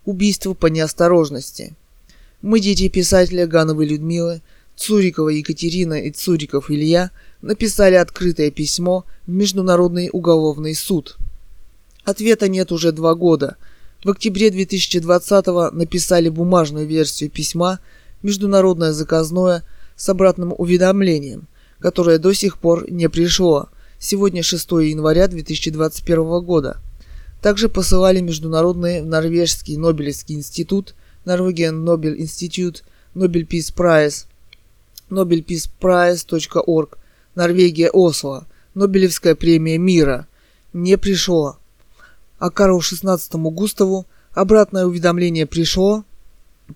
«Убийство 0.06 0.54
по 0.54 0.68
неосторожности». 0.68 1.76
Мы, 2.42 2.60
дети 2.60 2.90
писателя 2.90 3.48
Гановой 3.48 3.88
Людмилы, 3.88 4.42
Цурикова 4.76 5.30
Екатерина 5.30 5.96
и 6.02 6.12
Цуриков 6.12 6.70
Илья, 6.70 7.12
написали 7.42 7.96
открытое 7.96 8.52
письмо 8.52 9.06
в 9.26 9.32
Международный 9.32 10.10
уголовный 10.12 10.76
суд. 10.76 11.18
Ответа 12.04 12.48
нет 12.48 12.72
уже 12.72 12.92
два 12.92 13.16
года– 13.16 13.58
в 14.06 14.10
октябре 14.12 14.52
2020 14.52 15.74
написали 15.74 16.30
бумажную 16.30 16.86
версию 16.86 17.32
письма 17.32 17.80
«Международное 18.22 18.94
заказное» 18.94 19.64
с 19.96 20.08
обратным 20.08 20.54
уведомлением, 20.56 21.48
которое 21.80 22.20
до 22.20 22.32
сих 22.32 22.60
пор 22.60 22.88
не 22.92 23.10
пришло. 23.10 23.70
Сегодня 23.98 24.44
6 24.44 24.72
января 24.74 25.28
2021 25.28 26.40
года. 26.46 26.78
Также 27.42 27.68
посылали 27.68 28.20
международный 28.20 29.02
норвежский 29.02 29.76
Нобелевский 29.76 30.36
институт, 30.36 30.94
Norwegian 31.26 31.84
Nobel 31.84 32.16
Institute, 32.16 32.84
Nobel 33.16 33.48
Peace 33.48 33.74
Prize, 33.76 34.28
nobelpeaceprize.org, 35.10 36.98
Норвегия 37.36 37.90
Осло, 37.90 38.48
Нобелевская 38.74 39.36
премия 39.36 39.78
мира. 39.78 40.28
Не 40.74 40.98
пришло 40.98 41.58
а 42.40 42.50
Карлу 42.50 42.80
XVI 42.80 43.20
Густаву 43.52 44.06
обратное 44.34 44.86
уведомление 44.86 45.46
пришло, 45.46 46.04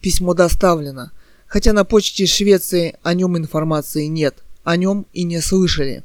письмо 0.02 0.34
доставлено, 0.34 1.12
хотя 1.48 1.74
на 1.74 1.84
почте 1.84 2.26
Швеции 2.26 2.98
о 3.04 3.14
нем 3.14 3.38
информации 3.38 4.06
нет, 4.06 4.44
о 4.64 4.78
нем 4.78 5.06
и 5.14 5.24
не 5.24 5.42
слышали. 5.42 6.04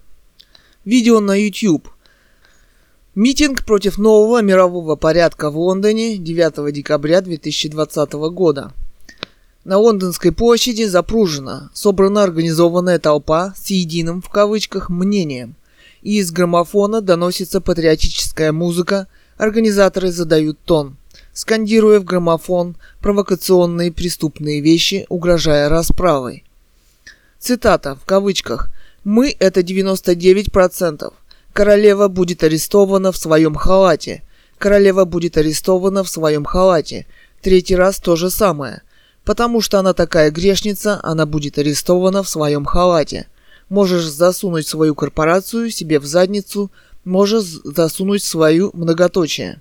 Видео 0.85 1.21
на 1.21 1.35
YouTube. 1.35 1.89
Митинг 3.15 3.65
против 3.65 3.97
нового 3.97 4.43
мирового 4.43 4.97
порядка 4.97 5.51
в 5.51 5.57
Лондоне 5.57 6.19
9 6.19 6.73
декабря 6.73 7.21
2020 7.21 8.13
года. 8.13 8.73
На 9.65 9.79
Лондонской 9.79 10.31
площади 10.31 10.85
запружена, 10.85 11.71
собрана 11.73 12.23
организованная 12.23 12.99
толпа 12.99 13.55
с 13.57 13.71
единым 13.71 14.23
в 14.23 14.29
кавычках 14.29 14.91
мнением, 14.91 15.57
и 16.03 16.19
из 16.19 16.31
граммофона 16.31 17.01
доносится 17.01 17.61
патриотическая 17.61 18.53
музыка– 18.53 19.09
Организаторы 19.37 20.13
задают 20.13 20.59
тон, 20.65 20.97
скандируя 21.33 21.99
в 21.99 22.05
граммофон 22.05 22.77
провокационные 23.01 23.91
преступные 23.91 24.61
вещи, 24.61 25.07
угрожая 25.09 25.69
расправой. 25.69 26.45
Цитата 27.39 27.97
в 27.97 28.05
кавычках 28.05 28.71
«Мы– 29.03 29.35
это 29.39 29.61
99%. 29.61 31.13
Королева 31.53 32.09
будет 32.09 32.43
арестована 32.43 33.13
в 33.13 33.17
своем 33.17 33.55
халате. 33.55 34.23
Королева 34.59 35.05
будет 35.05 35.37
арестована 35.37 36.05
в 36.05 36.09
своем 36.09 36.45
халате. 36.45 37.07
Третий 37.43 37.77
раз 37.77 37.99
то 37.99 38.17
же 38.17 38.31
самое. 38.31 38.83
Потому 39.25 39.61
что 39.61 39.79
она 39.79 39.95
такая 39.95 40.31
грешница, 40.31 41.01
она 41.03 41.27
будет 41.27 41.59
арестована 41.59 42.23
в 42.23 42.29
своем 42.29 42.65
халате. 42.65 43.27
Можешь 43.69 44.05
засунуть 44.05 44.67
свою 44.69 44.95
корпорацию 44.95 45.71
себе 45.71 45.99
в 45.99 46.05
задницу, 46.05 46.71
может 47.05 47.45
засунуть 47.45 48.23
свою 48.23 48.71
многоточие. 48.75 49.61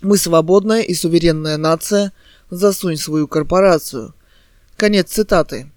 Мы 0.00 0.16
свободная 0.16 0.82
и 0.82 0.94
суверенная 0.94 1.56
нация, 1.56 2.12
засунь 2.50 2.96
свою 2.96 3.26
корпорацию. 3.26 4.14
Конец 4.76 5.10
цитаты. 5.10 5.70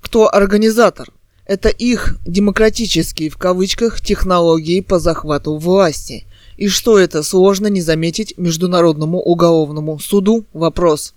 Кто 0.00 0.32
организатор? 0.32 1.08
Это 1.46 1.68
их 1.68 2.16
демократические 2.26 3.28
в 3.28 3.36
кавычках 3.36 4.00
технологии 4.00 4.80
по 4.80 4.98
захвату 4.98 5.56
власти. 5.56 6.26
И 6.56 6.68
что 6.68 6.98
это 6.98 7.22
сложно 7.22 7.66
не 7.68 7.80
заметить 7.80 8.34
Международному 8.36 9.20
уголовному 9.20 9.98
суду? 9.98 10.44
Вопрос. 10.52 11.14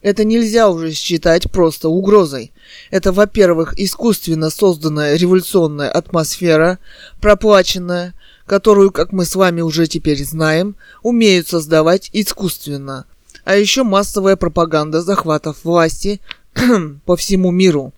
Это 0.00 0.24
нельзя 0.24 0.68
уже 0.68 0.92
считать 0.92 1.50
просто 1.50 1.88
угрозой. 1.88 2.52
Это, 2.90 3.12
во-первых, 3.12 3.78
искусственно 3.78 4.50
созданная 4.50 5.16
революционная 5.16 5.90
атмосфера, 5.90 6.78
проплаченная, 7.20 8.14
которую, 8.46 8.92
как 8.92 9.12
мы 9.12 9.24
с 9.24 9.34
вами 9.34 9.60
уже 9.60 9.86
теперь 9.86 10.24
знаем, 10.24 10.76
умеют 11.02 11.48
создавать 11.48 12.10
искусственно. 12.12 13.06
А 13.44 13.56
еще 13.56 13.82
массовая 13.82 14.36
пропаганда 14.36 15.02
захватов 15.02 15.64
власти 15.64 16.20
по 17.04 17.16
всему 17.16 17.50
миру. 17.50 17.92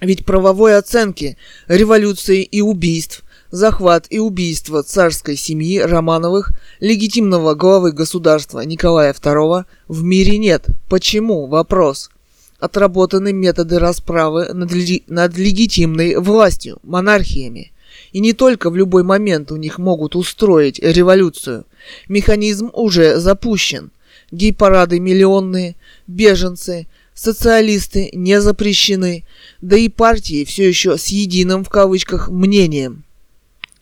Ведь 0.00 0.26
правовой 0.26 0.76
оценки 0.76 1.38
революции 1.68 2.42
и 2.42 2.60
убийств 2.60 3.22
захват 3.52 4.06
и 4.10 4.18
убийство 4.18 4.82
царской 4.82 5.36
семьи 5.36 5.78
Романовых, 5.78 6.52
легитимного 6.80 7.54
главы 7.54 7.92
государства 7.92 8.60
Николая 8.60 9.12
II, 9.12 9.64
в 9.86 10.02
мире 10.02 10.38
нет. 10.38 10.66
Почему? 10.88 11.46
Вопрос. 11.46 12.10
Отработаны 12.58 13.32
методы 13.32 13.78
расправы 13.78 14.52
над, 14.52 14.72
ли, 14.72 15.04
над 15.06 15.36
легитимной 15.36 16.16
властью, 16.16 16.78
монархиями. 16.82 17.72
И 18.12 18.20
не 18.20 18.32
только 18.32 18.70
в 18.70 18.76
любой 18.76 19.02
момент 19.02 19.52
у 19.52 19.56
них 19.56 19.78
могут 19.78 20.16
устроить 20.16 20.78
революцию. 20.78 21.66
Механизм 22.08 22.70
уже 22.72 23.20
запущен. 23.20 23.90
Гей-парады 24.30 24.98
миллионные, 24.98 25.76
беженцы, 26.06 26.86
социалисты 27.12 28.08
не 28.14 28.40
запрещены, 28.40 29.24
да 29.60 29.76
и 29.76 29.90
партии 29.90 30.46
все 30.46 30.66
еще 30.66 30.96
с 30.96 31.08
единым 31.08 31.64
в 31.64 31.68
кавычках 31.68 32.30
мнением. 32.30 33.04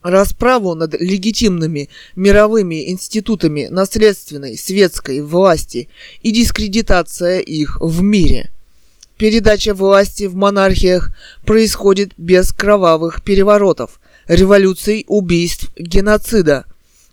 Расправу 0.03 0.75
над 0.75 0.99
легитимными 0.99 1.91
мировыми 2.17 2.91
институтами 2.91 3.69
наследственной 3.71 4.57
светской 4.57 5.21
власти 5.21 5.91
и 6.23 6.31
дискредитация 6.31 7.41
их 7.41 7.79
в 7.81 8.03
мире. 8.03 8.51
Передача 9.19 9.75
власти 9.75 10.25
в 10.25 10.35
монархиях 10.35 11.11
происходит 11.45 12.13
без 12.17 12.51
кровавых 12.51 13.23
переворотов, 13.23 14.01
революций, 14.27 15.05
убийств, 15.07 15.71
геноцида. 15.77 16.65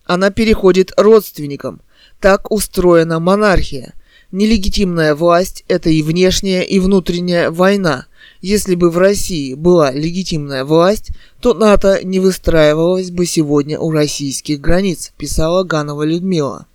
Она 0.06 0.30
переходит 0.30 0.94
родственникам. 0.96 1.82
Так 2.22 2.50
устроена 2.50 3.20
монархия. 3.20 3.94
Нелегитимная 4.32 5.14
власть– 5.14 5.66
это 5.68 5.90
и 5.90 6.02
внешняя, 6.02 6.64
и 6.64 6.80
внутренняя 6.80 7.52
война– 7.52 8.06
если 8.48 8.76
бы 8.76 8.90
в 8.90 8.98
России 8.98 9.56
была 9.56 9.92
легитимная 9.92 10.64
власть, 10.64 11.10
то 11.42 11.54
НАТО 11.54 12.00
не 12.02 12.22
выстраивалось 12.22 13.12
бы 13.12 13.26
сегодня 13.26 13.78
у 13.78 13.92
российских 13.92 14.62
границ, 14.62 15.12
писала 15.18 15.66
Ганова 15.66 16.04
Людмила. 16.04 16.66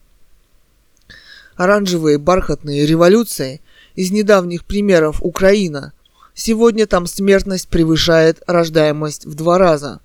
Оранжевые 1.56 2.18
бархатные 2.18 2.84
революции 2.84 3.62
из 3.94 4.10
недавних 4.10 4.66
примеров 4.66 5.22
Украина. 5.22 5.94
Сегодня 6.34 6.86
там 6.86 7.06
смертность 7.06 7.68
превышает 7.68 8.42
рождаемость 8.46 9.24
в 9.24 9.32
два 9.32 9.56
раза. 9.56 10.00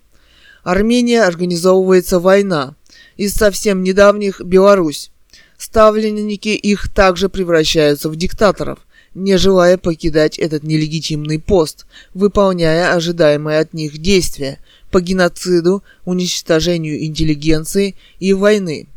Армения 0.64 1.22
организовывается 1.22 2.22
война. 2.22 2.76
Из 3.18 3.34
совсем 3.34 3.84
недавних 3.84 4.40
Беларусь. 4.40 5.12
Ставленники 5.58 6.50
их 6.50 6.88
также 6.94 7.28
превращаются 7.28 8.08
в 8.08 8.16
диктаторов 8.16 8.87
не 9.18 9.38
желая 9.38 9.78
покидать 9.78 10.38
этот 10.38 10.64
нелегитимный 10.64 11.40
пост, 11.40 11.86
выполняя 12.14 12.94
ожидаемые 12.94 13.60
от 13.60 13.74
них 13.74 13.98
действия 13.98 14.60
по 14.92 15.02
геноциду, 15.02 15.84
уничтожению 16.06 17.04
интеллигенции 17.04 17.96
и 18.20 18.34
войны 18.34 18.88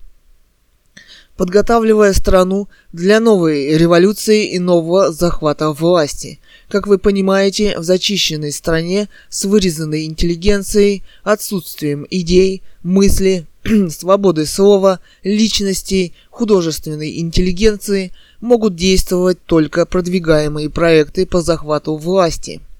подготавливая 1.40 2.12
страну 2.12 2.68
для 2.92 3.18
новой 3.18 3.74
революции 3.78 4.52
и 4.52 4.58
нового 4.58 5.10
захвата 5.10 5.70
власти. 5.70 6.38
Как 6.68 6.86
вы 6.86 6.98
понимаете, 6.98 7.78
в 7.78 7.82
зачищенной 7.82 8.52
стране 8.52 9.08
с 9.30 9.46
вырезанной 9.46 10.04
интеллигенцией, 10.04 11.02
отсутствием 11.24 12.06
идей, 12.10 12.60
мысли, 12.82 13.46
свободы 13.88 14.44
слова, 14.44 15.00
личностей, 15.24 16.12
художественной 16.28 17.18
интеллигенции 17.20 18.12
могут 18.40 18.76
действовать 18.76 19.38
только 19.44 19.86
продвигаемые 19.86 20.70
проекты 20.70 21.26
по 21.26 21.40
захвату 21.42 21.96
власти– 21.96 22.60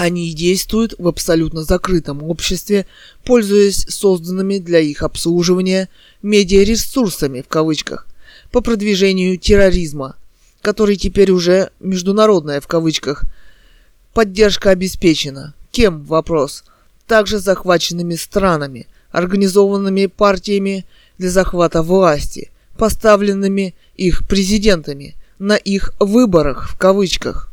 они 0.00 0.32
действуют 0.32 0.94
в 0.98 1.06
абсолютно 1.08 1.62
закрытом 1.62 2.22
обществе, 2.22 2.86
пользуясь 3.22 3.84
созданными 3.86 4.56
для 4.56 4.80
их 4.80 5.02
обслуживания 5.02 5.90
медиаресурсами 6.22 7.42
в 7.42 7.48
кавычках 7.48 8.06
по 8.50 8.62
продвижению 8.62 9.36
терроризма, 9.36 10.16
который 10.62 10.96
теперь 10.96 11.30
уже 11.30 11.70
международная 11.80 12.62
в 12.62 12.66
кавычках. 12.66 13.24
Поддержка 14.14 14.70
обеспечена. 14.70 15.52
Кем? 15.70 16.02
Вопрос. 16.04 16.64
Также 17.06 17.38
захваченными 17.38 18.14
странами, 18.14 18.86
организованными 19.10 20.06
партиями 20.06 20.86
для 21.18 21.28
захвата 21.28 21.82
власти, 21.82 22.49
поставленными 22.80 23.74
их 23.94 24.26
президентами 24.26 25.14
на 25.38 25.56
их 25.56 25.92
выборах 26.00 26.70
в 26.70 26.78
кавычках. 26.78 27.52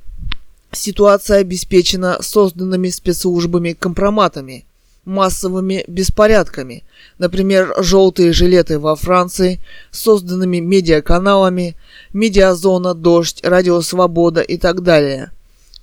Ситуация 0.72 1.40
обеспечена 1.40 2.20
созданными 2.22 2.88
спецслужбами 2.88 3.74
компроматами, 3.74 4.64
массовыми 5.04 5.84
беспорядками, 5.86 6.86
например, 7.18 7.74
желтые 7.80 8.32
жилеты 8.32 8.80
во 8.80 8.96
Франции, 8.96 9.60
созданными 9.92 10.60
медиаканалами, 10.60 11.76
медиазона, 12.14 12.94
дождь, 12.94 13.42
радио 13.44 13.82
Свобода 13.82 14.40
и 14.40 14.56
так 14.58 14.82
далее, 14.82 15.32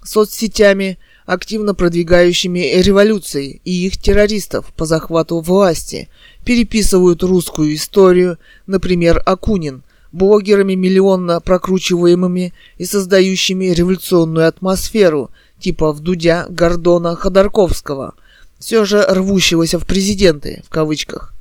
соцсетями, 0.03 0.99
активно 1.27 1.75
продвигающими 1.75 2.81
революции 2.81 3.61
и 3.63 3.87
их 3.87 3.99
террористов 3.99 4.73
по 4.75 4.87
захвату 4.87 5.41
власти, 5.41 6.09
переписывают 6.45 7.23
русскую 7.23 7.75
историю, 7.75 8.39
например, 8.67 9.23
Акунин– 9.25 9.83
блогерами 10.15 10.75
миллионно 10.75 11.41
прокручиваемыми 11.41 12.55
и 12.79 12.85
создающими 12.85 13.67
революционную 13.67 14.47
атмосферу, 14.47 15.31
типа 15.59 15.93
Вдудя, 15.93 16.47
Гордона, 16.49 17.17
Ходорковского, 17.17 18.15
все 18.59 18.85
же 18.85 19.05
рвущегося 19.07 19.79
в 19.79 19.87
президенты, 19.87 20.63
в 20.65 20.71
кавычках. 20.71 21.35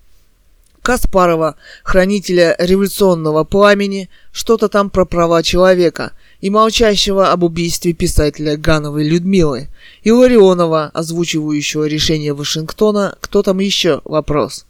Каспарова, 0.81 1.55
хранителя 1.83 2.55
революционного 2.59 3.45
пламени, 3.45 4.09
что-то 4.33 4.67
там 4.67 4.89
про 4.89 5.05
права 5.05 5.41
человека, 5.41 6.11
и 6.41 6.49
молчащего 6.49 7.31
об 7.31 7.43
убийстве 7.43 7.93
писателя 7.93 8.57
Гановой 8.57 9.07
Людмилы, 9.07 9.69
и 10.01 10.11
Ларионова, 10.11 10.91
озвучивающего 10.93 11.85
решение 11.85 12.33
Вашингтона, 12.33 13.15
кто 13.21 13.43
там 13.43 13.59
еще, 13.59 14.01
вопрос. 14.03 14.65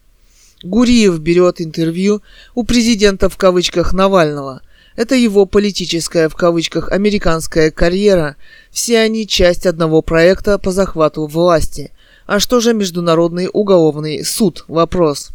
Гуриев 0.63 1.19
берет 1.19 1.61
интервью 1.61 2.21
у 2.55 2.63
президента 2.63 3.29
в 3.29 3.37
кавычках 3.37 3.93
Навального. 3.93 4.61
Это 4.95 5.15
его 5.15 5.45
политическая 5.45 6.29
в 6.29 6.35
кавычках 6.35 6.91
американская 6.91 7.71
карьера. 7.71 8.37
Все 8.71 8.99
они 8.99 9.27
часть 9.27 9.65
одного 9.65 10.01
проекта 10.01 10.57
по 10.57 10.71
захвату 10.71 11.25
власти. 11.25 11.91
А 12.25 12.39
что 12.39 12.59
же 12.61 12.73
Международный 12.73 13.49
уголовный 13.51 14.23
суд? 14.23 14.63
Вопрос. 14.67 15.31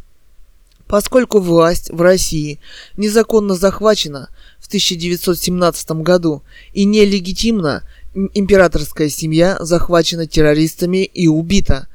Поскольку 0.87 1.39
власть 1.39 1.91
в 1.91 2.01
России 2.01 2.61
незаконно 2.97 3.55
захвачена 3.57 4.31
в 4.59 4.69
1917 4.69 5.91
году 5.91 6.43
и 6.73 6.87
нелегитимна, 6.87 7.83
императорская 8.15 9.11
семья 9.11 9.59
захвачена 9.61 10.27
террористами 10.27 11.05
и 11.05 11.29
убита, 11.29 11.89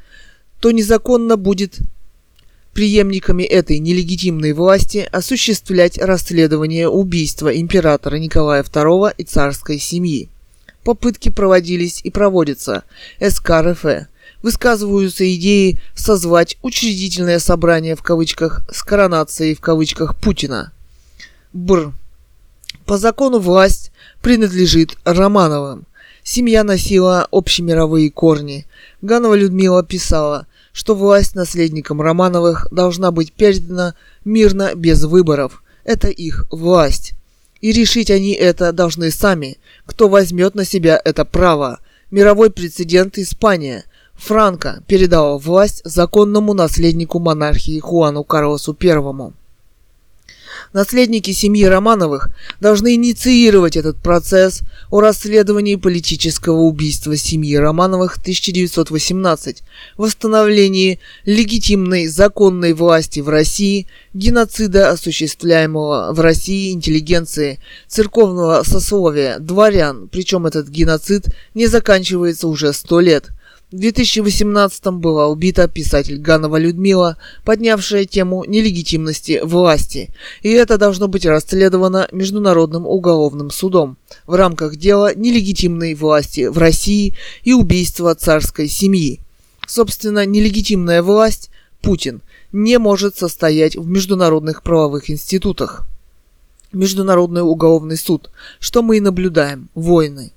то 0.59 0.69
незаконно 0.69 1.37
будет 1.37 1.79
преемниками 2.73 3.43
этой 3.43 3.79
нелегитимной 3.79 4.53
власти 4.53 5.07
осуществлять 5.11 5.97
расследование 5.97 6.89
убийства 6.89 7.55
императора 7.55 8.17
Николая 8.17 8.63
II 8.63 9.13
и 9.17 9.23
царской 9.23 9.79
семьи. 9.79 10.29
Попытки 10.83 11.29
проводились 11.29 12.01
и 12.03 12.09
проводятся. 12.09 12.83
СКРФ. 13.21 13.85
Высказываются 14.41 15.23
идеи 15.35 15.79
созвать 15.95 16.57
учредительное 16.61 17.39
собрание 17.39 17.95
в 17.95 18.03
кавычках 18.03 18.63
с 18.69 18.83
коронацией 18.83 19.55
в 19.55 19.61
кавычках 19.61 20.19
Путина. 20.19 20.73
Бр. 21.53 21.93
По 22.85 22.97
закону 22.97 23.39
власть 23.39 23.91
принадлежит 24.21 24.97
Романовым. 25.05 25.85
Семья 26.23 26.63
носила 26.63 27.27
общемировые 27.31 28.11
корни. 28.11 28.65
Ганова 29.01 29.35
Людмила 29.35 29.83
писала– 29.83 30.47
что 30.73 30.95
власть 30.95 31.35
наследникам 31.35 32.01
Романовых 32.01 32.67
должна 32.71 33.11
быть 33.11 33.31
передана 33.31 33.95
мирно 34.25 34.75
без 34.75 35.03
выборов. 35.05 35.63
Это 35.85 36.09
их 36.09 36.45
власть. 36.51 37.13
И 37.61 37.71
решить 37.71 38.11
они 38.11 38.33
это 38.33 38.73
должны 38.73 39.11
сами. 39.11 39.57
Кто 39.85 40.09
возьмет 40.09 40.55
на 40.55 40.65
себя 40.65 40.99
это 41.05 41.23
право? 41.23 41.79
Мировой 42.11 42.49
прецедент 42.51 43.17
Испания. 43.17 43.85
Франко 44.15 44.83
передала 44.87 45.37
власть 45.37 45.81
законному 45.85 46.53
наследнику 46.53 47.19
монархии 47.19 47.79
Хуану 47.79 48.23
Карлосу 48.23 48.73
Первому. 48.73 49.33
Наследники 50.73 51.29
семьи 51.29 51.65
Романовых 51.65 52.29
должны 52.59 52.95
инициировать 52.95 53.77
этот 53.77 53.97
процесс 53.97 54.61
о 54.89 55.01
расследовании 55.01 55.75
политического 55.75 56.61
убийства 56.61 57.15
семьи 57.15 57.55
Романовых 57.55 58.17
1918, 58.17 59.61
восстановлении 59.97 60.99
легитимной 61.25 62.07
законной 62.07 62.73
власти 62.73 63.19
в 63.19 63.29
России, 63.29 63.85
геноцида, 64.15 64.89
осуществляемого 64.89 66.11
в 66.11 66.19
России 66.19 66.73
интеллигенции, 66.73 67.59
церковного 67.87 68.63
сословия, 68.63 69.37
дворян, 69.37 70.09
причем 70.11 70.47
этот 70.47 70.69
геноцид 70.69 71.27
не 71.53 71.67
заканчивается 71.67 72.47
уже 72.47 72.73
сто 72.73 72.99
лет– 72.99 73.27
В 73.73 73.79
2018 73.79 74.85
была 74.99 75.29
убита 75.29 75.67
писатель 75.67 76.19
Ганова 76.19 76.57
Людмила, 76.57 77.17
поднявшая 77.43 78.05
тему 78.05 78.43
нелегитимности 78.45 79.41
власти, 79.43 80.13
и 80.43 80.51
это 80.51 80.77
должно 80.77 81.07
быть 81.07 81.25
расследовано 81.25 82.07
Международным 82.11 82.85
уголовным 82.85 83.49
судом 83.49 83.97
в 84.27 84.35
рамках 84.35 84.75
дела 84.75 85.15
нелегитимной 85.15 85.95
власти 85.95 86.45
в 86.45 86.59
России 86.59 87.15
и 87.43 87.53
убийства 87.53 88.13
царской 88.13 88.67
семьи. 88.67 89.21
Собственно, 89.65 90.23
нелегитимная 90.23 91.01
власть, 91.01 91.49
Путин, 91.81 92.21
не 92.51 92.77
может 92.77 93.17
состоять 93.17 93.75
в 93.75 93.87
международных 93.87 94.61
правовых 94.61 95.09
институтах. 95.09 95.87
Международный 96.73 97.41
уголовный 97.41 97.97
суд, 97.97 98.29
что 98.59 98.83
мы 98.83 98.97
и 98.97 99.01
наблюдаем, 99.01 99.69
войны. 99.73 100.31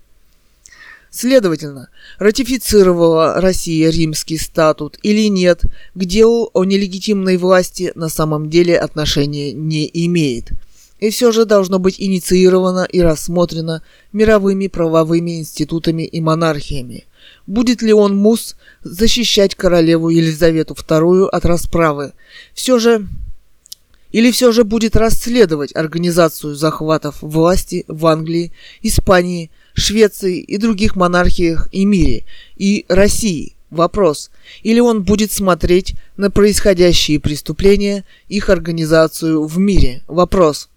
Следовательно, 1.11 1.89
ратифицировала 2.19 3.41
Россия 3.41 3.91
римский 3.91 4.39
статут 4.39 4.99
или 5.03 5.29
нет, 5.29 5.63
к 5.95 6.05
делу 6.05 6.51
о 6.53 6.65
нелегитимной 6.65 7.37
власти 7.37 7.93
на 7.95 8.09
самом 8.09 8.51
деле 8.51 8.79
отношения 8.79 9.53
не 9.53 9.89
имеет. 9.93 10.51
И 10.99 11.11
все 11.11 11.31
же 11.31 11.45
должно 11.45 11.79
быть 11.79 12.01
инициировано 12.01 12.85
и 12.85 13.01
рассмотрено 13.01 13.83
мировыми 14.13 14.67
правовыми 14.67 15.41
институтами 15.41 16.03
и 16.03 16.21
монархиями. 16.21 17.05
Будет 17.47 17.83
ли 17.83 17.93
он 17.93 18.17
мус 18.17 18.57
защищать 18.83 19.55
королеву 19.55 20.09
Елизавету 20.09 20.75
II 20.75 21.29
от 21.29 21.45
расправы? 21.45 22.13
Все 22.55 22.79
же 22.79 23.07
или 24.13 24.31
все 24.31 24.53
же 24.53 24.65
будет 24.65 24.97
расследовать 24.97 25.77
организацию 25.77 26.55
захватов 26.55 27.17
власти 27.21 27.85
в 27.87 28.07
Англии, 28.07 28.53
Испании, 28.81 29.51
Швеции 29.77 30.41
и 30.41 30.57
других 30.57 30.97
монархиях 30.97 31.69
и 31.71 31.85
мире, 31.85 32.25
и 32.57 32.87
России. 32.89 33.55
Вопрос. 33.71 34.31
Или 34.63 34.81
он 34.81 35.03
будет 35.03 35.33
смотреть 35.33 35.95
на 36.17 36.31
происходящие 36.31 37.21
преступления, 37.21 38.05
их 38.29 38.49
организацию 38.49 39.45
в 39.45 39.59
мире? 39.59 40.03
Вопрос. 40.07 40.71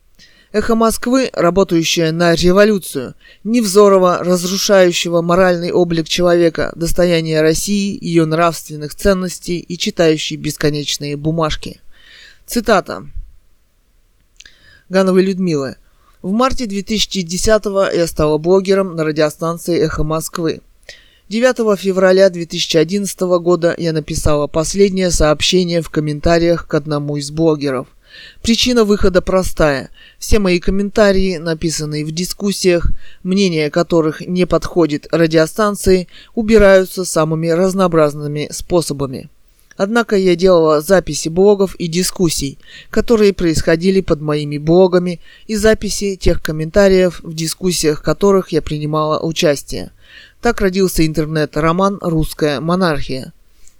Эхо 0.52 0.76
Москвы, 0.76 1.30
работающее 1.32 2.12
на 2.12 2.34
революцию, 2.34 3.14
невзорова, 3.44 4.24
разрушающего 4.24 5.22
моральный 5.22 5.72
облик 5.72 6.10
человека, 6.10 6.74
достояние 6.76 7.42
России, 7.42 7.98
ее 8.04 8.26
нравственных 8.26 8.96
ценностей 8.96 9.60
и 9.60 9.78
читающий 9.78 10.36
бесконечные 10.36 11.16
бумажки. 11.16 11.80
Цитата. 12.48 13.08
Гановой 14.90 15.24
Людмилы. 15.24 15.78
В 16.22 16.34
марте 16.34 16.66
2010 16.66 17.64
я 17.96 18.06
стала 18.06 18.38
блогером 18.38 18.94
на 18.98 19.06
радиостанции 19.06 19.80
«Эхо 19.80 20.04
Москвы». 20.04 20.60
9 21.30 21.80
февраля 21.80 22.30
2011 22.30 23.20
года 23.40 23.74
я 23.78 23.94
написала 23.94 24.48
последнее 24.48 25.12
сообщение 25.12 25.82
в 25.82 25.90
комментариях 25.90 26.68
к 26.68 26.74
одному 26.74 27.16
из 27.16 27.32
блогеров. 27.32 27.88
Причина 28.42 28.84
выхода 28.84 29.22
простая. 29.22 29.92
Все 30.18 30.40
мои 30.40 30.60
комментарии, 30.60 31.38
написанные 31.38 32.04
в 32.04 32.12
дискуссиях, 32.12 32.92
мнение 33.24 33.70
которых 33.70 34.20
не 34.20 34.46
подходит 34.46 35.08
радиостанции, 35.12 36.10
убираются 36.36 37.06
самыми 37.06 37.48
разнообразными 37.48 38.50
способами. 38.52 39.30
Однако 39.80 40.18
я 40.18 40.36
делала 40.36 40.82
записи 40.82 41.30
блогов 41.30 41.74
и 41.76 41.88
дискуссий, 41.88 42.58
которые 42.90 43.32
происходили 43.32 44.02
под 44.02 44.20
моими 44.20 44.58
блогами, 44.58 45.22
и 45.48 45.56
записи 45.56 46.18
тех 46.18 46.44
комментариев, 46.44 47.22
в 47.24 47.34
дискуссиях 47.34 48.04
которых 48.04 48.50
я 48.50 48.62
принимала 48.62 49.22
участие. 49.22 49.92
Так 50.42 50.60
родился 50.60 51.08
интернет-роман 51.08 51.98
«Русская 52.02 52.60
монархия». 52.60 53.32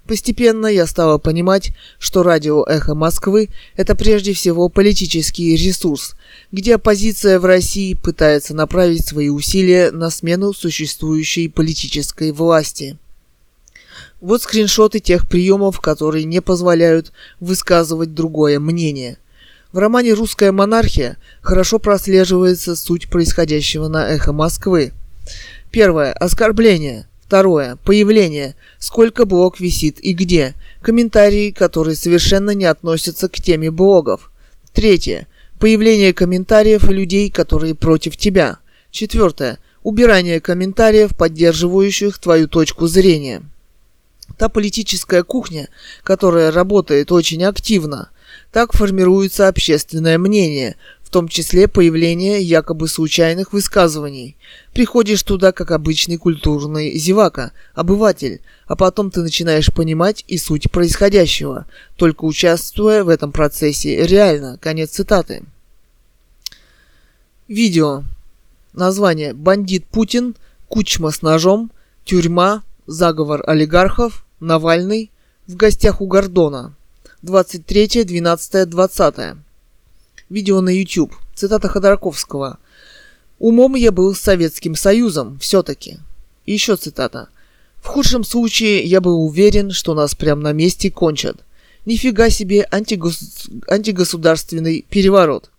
Постепенно 0.08 0.68
я 0.68 0.88
стала 0.88 1.18
понимать, 1.18 1.74
что 2.00 2.24
радио 2.24 2.64
«Эхо 2.64 2.96
Москвы»– 2.96 3.50
это 3.76 3.94
прежде 3.94 4.32
всего 4.32 4.70
политический 4.70 5.58
ресурс, 5.58 6.16
где 6.54 6.76
оппозиция 6.76 7.42
в 7.42 7.46
России 7.46 7.94
пытается 7.94 8.56
направить 8.56 9.06
свои 9.06 9.28
усилия 9.28 9.92
на 9.92 10.10
смену 10.10 10.54
существующей 10.54 11.50
политической 11.50 12.32
власти. 12.32 12.98
Вот 14.22 14.42
скриншоты 14.42 15.00
тех 15.00 15.30
приемов, 15.30 15.80
которые 15.80 16.26
не 16.26 16.42
позволяют 16.42 17.14
высказывать 17.40 18.14
другое 18.14 18.60
мнение. 18.60 19.18
В 19.72 19.78
романе 19.78 20.14
«Русская 20.14 20.52
монархия» 20.52 21.18
хорошо 21.42 21.80
прослеживается 21.80 22.76
суть 22.76 23.10
происходящего 23.10 23.88
на 23.88 24.10
«Эхо 24.10 24.34
Москвы». 24.34 24.92
Первое– 25.72 26.12
оскорбление. 26.14 27.08
Второе– 27.26 27.78
появление. 27.86 28.56
Сколько 28.80 29.26
блог 29.26 29.60
висит 29.60 30.00
и 30.04 30.14
где. 30.14 30.56
Комментарии, 30.82 31.52
которые 31.52 31.96
совершенно 31.96 32.52
не 32.52 32.66
относятся 32.66 33.30
к 33.30 33.36
теме 33.36 33.72
блогов. 33.72 34.32
Третье– 34.74 35.28
появление 35.60 36.14
комментариев 36.14 36.90
людей, 36.90 37.30
которые 37.30 37.76
против 37.76 38.18
тебя. 38.18 38.58
Четвертое– 38.92 39.60
убирание 39.84 40.42
комментариев, 40.42 41.16
поддерживающих 41.16 42.18
твою 42.18 42.48
точку 42.48 42.88
зрения. 42.88 43.44
Та 44.38 44.50
политическая 44.50 45.24
кухня, 45.24 45.70
которая 46.04 46.52
работает 46.52 47.12
очень 47.12 47.44
активно, 47.44 48.10
так 48.52 48.74
формируется 48.74 49.48
общественное 49.48 50.18
мнение, 50.18 50.76
в 51.04 51.10
том 51.12 51.28
числе 51.28 51.68
появление 51.68 52.42
якобы 52.42 52.88
случайных 52.88 53.52
высказываний. 53.52 54.38
Приходишь 54.74 55.24
туда 55.24 55.52
как 55.52 55.72
обычный 55.72 56.18
культурный 56.18 56.96
зевака, 56.98 57.52
обыватель, 57.74 58.42
а 58.68 58.76
потом 58.76 59.10
ты 59.10 59.22
начинаешь 59.22 59.74
понимать 59.74 60.24
и 60.28 60.38
суть 60.38 60.70
происходящего, 60.70 61.66
только 61.96 62.26
участвуя 62.26 63.04
в 63.04 63.10
этом 63.10 63.32
процессе 63.32 64.06
реально. 64.06 64.60
Конец 64.62 64.92
цитаты. 64.92 65.44
Видео. 67.48 68.04
Название 68.74 69.34
«Бандит 69.34 69.86
Путин», 69.86 70.36
«Кучма 70.68 71.10
с 71.10 71.24
ножом», 71.24 71.72
«Тюрьма», 72.06 72.62
«Заговор 72.92 73.44
олигархов», 73.46 74.26
Навальный 74.40 75.12
в 75.46 75.56
гостях 75.56 76.02
у 76.02 76.08
Гордона. 76.08 76.74
23, 77.22 78.04
12, 78.04 78.68
20. 78.68 79.16
Видео 80.32 80.62
на 80.62 80.70
YouTube. 80.70 81.14
Цитата 81.36 81.68
Ходорковского. 81.68 82.58
«Умом 83.38 83.76
я 83.76 83.92
был 83.92 84.16
с 84.16 84.20
Советским 84.20 84.74
Союзом, 84.74 85.38
все-таки». 85.38 86.00
еще 86.48 86.78
цитата. 86.78 87.30
«В 87.76 87.86
худшем 87.86 88.24
случае 88.24 88.84
я 88.86 89.02
был 89.02 89.24
уверен, 89.24 89.70
что 89.70 89.94
нас 89.94 90.16
прямо 90.16 90.42
на 90.42 90.54
месте 90.54 90.90
кончат. 90.90 91.36
Нифига 91.86 92.32
себе 92.32 92.68
антигос... 92.72 93.50
антигосударственный 93.68 94.84
переворот. 94.90 95.52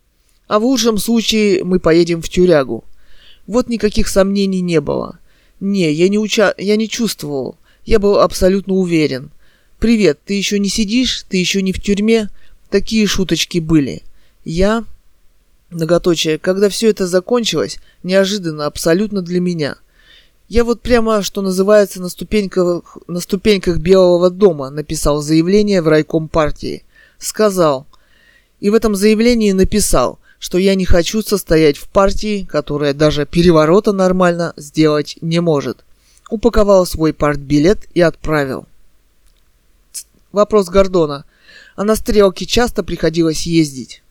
А 0.48 0.58
в 0.58 0.64
лучшем 0.64 0.98
случае 0.98 1.62
мы 1.62 1.78
поедем 1.78 2.22
в 2.22 2.28
тюрягу. 2.28 2.82
Вот 3.46 3.68
никаких 3.68 4.08
сомнений 4.08 4.62
не 4.62 4.80
было. 4.80 5.19
Не, 5.60 5.92
я 5.92 6.08
не, 6.08 6.18
уча... 6.18 6.54
я 6.58 6.76
не 6.76 6.88
чувствовал, 6.88 7.56
я 7.84 7.98
был 7.98 8.18
абсолютно 8.18 8.74
уверен. 8.74 9.30
«Привет, 9.78 10.18
ты 10.26 10.34
еще 10.34 10.58
не 10.58 10.68
сидишь? 10.68 11.24
Ты 11.28 11.38
еще 11.38 11.62
не 11.62 11.72
в 11.72 11.80
тюрьме?» 11.80 12.28
Такие 12.70 13.06
шуточки 13.06 13.58
были. 13.58 14.02
Я... 14.44 14.84
Многоточие. 15.70 16.38
Когда 16.38 16.68
все 16.68 16.90
это 16.90 17.06
закончилось, 17.06 17.78
неожиданно, 18.02 18.66
абсолютно 18.66 19.22
для 19.22 19.40
меня. 19.40 19.76
Я 20.48 20.64
вот 20.64 20.80
прямо, 20.80 21.22
что 21.22 21.42
называется, 21.42 22.00
на 22.00 22.08
ступеньках, 22.08 22.98
на 23.06 23.20
ступеньках 23.20 23.78
Белого 23.78 24.30
дома 24.30 24.70
написал 24.70 25.22
заявление 25.22 25.80
в 25.80 25.88
райком 25.88 26.28
партии. 26.28 26.84
Сказал. 27.18 27.86
И 28.60 28.70
в 28.70 28.74
этом 28.74 28.94
заявлении 28.94 29.52
написал, 29.52 30.18
что 30.40 30.58
я 30.58 30.74
не 30.74 30.84
хочу 30.84 31.22
состоять 31.22 31.76
в 31.76 31.88
партии, 31.88 32.44
которая 32.50 32.94
даже 32.94 33.26
переворота 33.26 33.92
нормально 33.92 34.54
сделать 34.56 35.16
не 35.20 35.38
может 35.40 35.84
упаковал 36.30 36.86
свой 36.86 37.12
партбилет 37.12 37.86
и 37.92 38.00
отправил. 38.00 38.66
Вопрос 40.32 40.68
Гордона. 40.68 41.24
А 41.76 41.84
на 41.84 41.96
стрелке 41.96 42.46
часто 42.46 42.82
приходилось 42.82 43.46
ездить? 43.46 44.02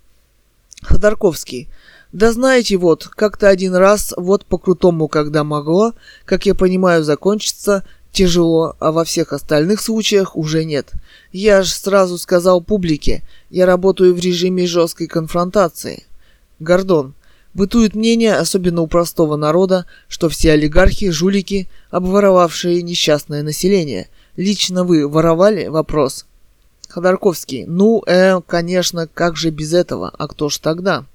Ходорковский. 0.82 1.70
Да 2.12 2.32
знаете, 2.32 2.78
вот, 2.78 3.08
как-то 3.08 3.48
один 3.48 3.76
раз, 3.76 4.14
вот 4.18 4.46
по-крутому, 4.46 5.08
когда 5.08 5.44
могло, 5.44 5.94
как 6.26 6.46
я 6.46 6.56
понимаю, 6.56 7.04
закончиться 7.04 7.84
тяжело, 8.12 8.76
а 8.80 8.92
во 8.92 9.04
всех 9.04 9.34
остальных 9.34 9.80
случаях 9.80 10.36
уже 10.36 10.66
нет. 10.66 10.92
Я 11.32 11.62
же 11.62 11.72
сразу 11.72 12.18
сказал 12.18 12.62
публике, 12.62 13.22
я 13.52 13.68
работаю 13.68 14.16
в 14.16 14.20
режиме 14.20 14.66
жесткой 14.66 15.08
конфронтации. 15.08 16.06
Гордон. 16.60 17.14
Бытует 17.54 17.96
мнение, 17.96 18.36
особенно 18.36 18.82
у 18.82 18.88
простого 18.88 19.36
народа, 19.36 19.86
что 20.08 20.30
все 20.30 20.52
олигархи– 20.52 21.10
жулики, 21.12 21.68
обворовавшие 21.90 22.82
несчастное 22.84 23.42
население. 23.42 24.08
Лично 24.36 24.84
вы 24.84 25.08
воровали? 25.08 25.68
Вопрос. 25.68 26.26
Ходорковский. 26.88 27.66
Ну, 27.66 28.04
э, 28.06 28.40
конечно, 28.42 29.08
как 29.08 29.36
же 29.36 29.50
без 29.50 29.74
этого? 29.74 30.12
А 30.18 30.28
кто 30.28 30.50
ж 30.50 30.58
тогда? 30.60 31.06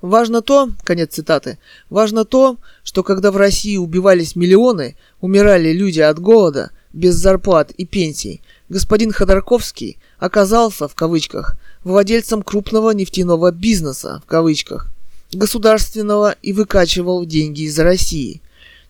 Важно 0.00 0.42
то, 0.42 0.70
конец 0.84 1.14
цитаты, 1.14 1.58
важно 1.90 2.24
то, 2.24 2.56
что 2.84 3.02
когда 3.02 3.32
в 3.32 3.36
России 3.36 3.76
убивались 3.76 4.36
миллионы, 4.36 4.96
умирали 5.20 5.72
люди 5.72 5.98
от 5.98 6.20
голода, 6.20 6.70
без 6.92 7.16
зарплат 7.16 7.72
и 7.72 7.84
пенсий, 7.84 8.40
господин 8.68 9.10
Ходорковский 9.10 9.98
оказался, 10.18 10.86
в 10.86 10.94
кавычках, 10.94 11.56
владельцем 11.88 12.42
крупного 12.42 12.90
нефтяного 12.90 13.50
бизнеса, 13.50 14.22
в 14.24 14.28
кавычках, 14.28 14.88
государственного 15.32 16.36
и 16.42 16.52
выкачивал 16.52 17.24
деньги 17.24 17.62
из 17.62 17.78
России. 17.78 18.40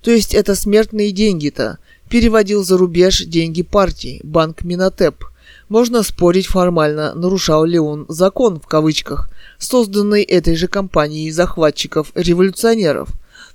То 0.02 0.10
есть 0.10 0.34
это 0.34 0.54
смертные 0.54 1.12
деньги-то. 1.12 1.78
Переводил 2.10 2.64
за 2.64 2.76
рубеж 2.76 3.24
деньги 3.24 3.62
партии, 3.62 4.20
банк 4.24 4.62
Минотеп. 4.64 5.24
Можно 5.68 6.02
спорить 6.02 6.46
формально, 6.46 7.14
нарушал 7.14 7.64
ли 7.64 7.78
он 7.78 8.06
«закон» 8.08 8.58
в 8.58 8.66
кавычках, 8.66 9.30
созданный 9.58 10.22
этой 10.22 10.56
же 10.56 10.66
компанией 10.66 11.30
захватчиков-революционеров. 11.30 13.10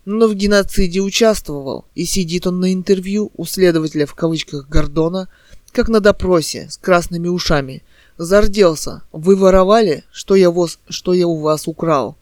Но 0.05 0.27
в 0.27 0.35
геноциде 0.35 0.99
участвовал, 0.99 1.85
и 1.95 2.05
сидит 2.05 2.45
он 2.45 2.59
на 2.59 2.71
интервью 2.73 3.31
у 3.35 3.45
следователя 3.45 4.05
в 4.05 4.13
кавычках 4.13 4.67
Гордона, 4.69 5.27
как 5.71 5.89
на 5.89 5.99
допросе, 5.99 6.67
с 6.69 6.77
красными 6.77 7.27
ушами. 7.29 7.81
Зарделся. 8.23 9.01
Вы 9.11 9.35
воровали, 9.35 10.03
что 10.11 10.35
я, 10.35 10.49
воз, 10.49 10.79
что 10.89 11.13
я 11.13 11.27
у 11.27 11.39
вас 11.39 11.67
украл? 11.67 12.15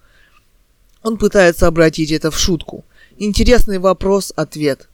Он 1.04 1.18
пытается 1.18 1.68
обратить 1.68 2.12
это 2.12 2.32
в 2.32 2.38
шутку. 2.38 2.84
Интересный 3.18 3.80
вопрос-ответ. 3.80 4.88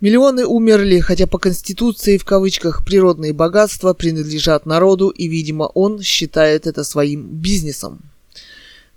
Миллионы 0.00 0.44
умерли, 0.44 1.00
хотя 1.00 1.26
по 1.26 1.38
Конституции 1.38 2.18
в 2.18 2.24
кавычках 2.24 2.84
природные 2.84 3.32
богатства 3.32 3.94
принадлежат 3.94 4.66
народу, 4.66 5.08
и, 5.08 5.26
видимо, 5.26 5.64
он 5.64 6.02
считает 6.02 6.66
это 6.66 6.84
своим 6.84 7.22
бизнесом. 7.22 8.00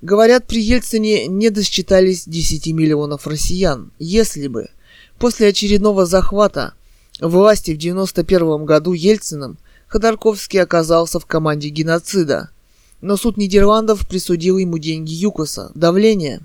Говорят, 0.01 0.45
при 0.45 0.61
Ельцине 0.61 1.27
не 1.27 1.49
досчитались 1.49 2.25
10 2.25 2.67
миллионов 2.73 3.27
россиян. 3.27 3.91
Если 3.97 4.47
бы 4.47 4.69
после 5.17 5.47
очередного 5.47 6.05
захвата 6.05 6.73
власти 7.19 7.71
в 7.71 7.77
91 7.77 8.65
году 8.65 8.93
Ельциным 8.93 9.57
Ходорковский 9.89 10.61
оказался 10.61 11.19
в 11.19 11.25
команде 11.25 11.67
геноцида– 11.67 12.49
но 13.01 13.15
суд 13.15 13.37
Нидерландов 13.37 14.07
присудил 14.07 14.57
ему 14.57 14.77
деньги 14.77 15.13
ЮКОСа. 15.13 15.71
Давление. 15.73 16.41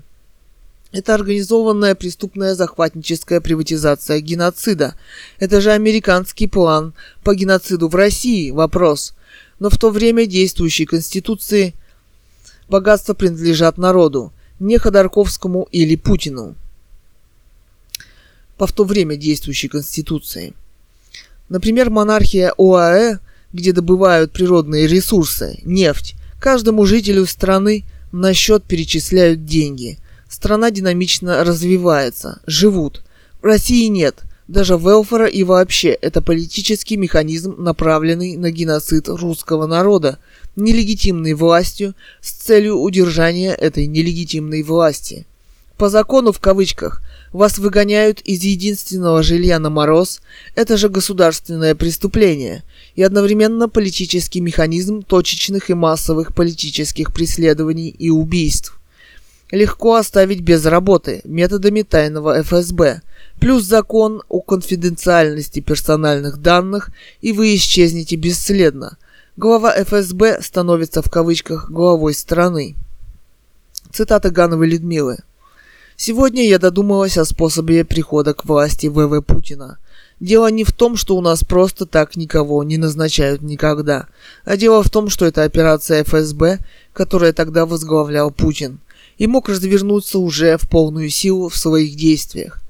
Это 0.91 1.13
организованная 1.13 1.95
преступная 1.95 2.55
захватническая 2.55 3.41
приватизация 3.41 4.21
геноцида. 4.21 4.95
Это 5.39 5.59
же 5.59 5.71
американский 5.71 6.47
план 6.47 6.93
по 7.23 7.35
геноциду 7.35 7.89
в 7.89 7.95
России. 7.95 8.51
Вопрос. 8.51 9.13
Но 9.59 9.69
в 9.69 9.77
то 9.77 9.89
время 9.89 10.25
действующей 10.25 10.85
Конституции 10.85 11.73
богатства 12.69 13.13
принадлежат 13.13 13.77
народу, 13.77 14.31
не 14.59 14.77
Ходорковскому 14.77 15.67
или 15.71 15.97
Путину. 15.97 16.55
По 18.57 18.67
в 18.67 18.71
то 18.71 18.85
время 18.85 19.17
действующей 19.17 19.67
Конституции. 19.67 20.53
Например, 21.49 21.89
монархия 21.89 22.53
ОАЭ, 22.57 23.19
где 23.55 23.71
добывают 23.71 24.31
природные 24.31 24.85
ресурсы, 24.87 25.59
нефть, 25.63 26.15
Каждому 26.45 26.85
жителю 26.85 27.25
страны 27.25 27.85
на 28.11 28.35
счет 28.35 28.63
перечисляют 28.65 29.45
деньги. 29.45 29.97
Страна 30.29 30.69
динамично 30.69 31.43
развивается, 31.43 32.39
живут. 32.45 33.01
В 33.41 33.45
России 33.45 33.87
нет. 33.87 34.19
Даже 34.47 34.75
велфора 34.75 35.25
и 35.25 35.43
вообще 35.43 35.89
это 35.89 36.21
политический 36.21 36.97
механизм, 36.97 37.55
направленный 37.57 38.37
на 38.37 38.51
геноцид 38.51 39.07
русского 39.07 39.65
народа, 39.65 40.19
нелегитимной 40.55 41.33
властью 41.33 41.95
с 42.21 42.33
целью 42.33 42.77
удержания 42.77 43.51
этой 43.51 43.87
нелегитимной 43.87 44.61
власти. 44.61 45.25
По 45.77 45.89
закону 45.89 46.31
в 46.31 46.39
кавычках 46.39 47.01
вас 47.33 47.57
выгоняют 47.57 48.21
из 48.21 48.43
единственного 48.43 49.23
жилья 49.23 49.57
на 49.57 49.71
мороз, 49.71 50.21
это 50.53 50.77
же 50.77 50.89
государственное 50.89 51.73
преступление 51.73 52.63
и 52.95 53.03
одновременно 53.03 53.67
политический 53.69 54.41
механизм 54.41 55.01
точечных 55.01 55.69
и 55.69 55.73
массовых 55.73 56.33
политических 56.33 57.13
преследований 57.13 57.89
и 57.89 58.09
убийств. 58.09 58.79
Легко 59.51 59.95
оставить 59.95 60.41
без 60.41 60.65
работы 60.65 61.21
методами 61.23 61.83
тайного 61.83 62.41
ФСБ, 62.41 63.01
плюс 63.39 63.63
закон 63.63 64.23
о 64.27 64.41
конфиденциальности 64.41 65.59
персональных 65.59 66.41
данных, 66.41 66.89
и 67.21 67.31
вы 67.31 67.55
исчезнете 67.55 68.15
бесследно. 68.15 68.97
Глава 69.37 69.73
ФСБ 69.83 70.41
становится 70.41 71.01
в 71.01 71.09
кавычках 71.09 71.69
главой 71.69 72.13
страны. 72.13 72.75
Цитата 73.91 74.31
Гановой 74.31 74.69
Людмилы. 74.69 75.17
Сегодня 75.97 76.47
я 76.47 76.57
додумалась 76.57 77.17
о 77.17 77.25
способе 77.25 77.85
прихода 77.85 78.33
к 78.33 78.45
власти 78.45 78.87
ВВ 78.87 79.21
Путина. 79.21 79.77
Дело 80.19 80.49
не 80.49 80.63
в 80.63 80.71
том, 80.71 80.95
что 80.95 81.17
у 81.17 81.21
нас 81.21 81.43
просто 81.43 81.85
так 81.85 82.15
никого 82.15 82.63
не 82.63 82.77
назначают 82.77 83.41
никогда, 83.41 84.07
а 84.43 84.55
дело 84.57 84.81
в 84.81 84.89
том, 84.89 85.09
что 85.09 85.25
это 85.25 85.43
операция 85.43 86.03
ФСБ, 86.03 86.59
которая 86.93 87.33
тогда 87.33 87.65
возглавлял 87.65 88.31
Путин, 88.31 88.79
и 89.17 89.27
мог 89.27 89.49
развернуться 89.49 90.19
уже 90.19 90.57
в 90.57 90.69
полную 90.69 91.09
силу 91.09 91.49
в 91.49 91.57
своих 91.57 91.95
действиях. 91.95 92.61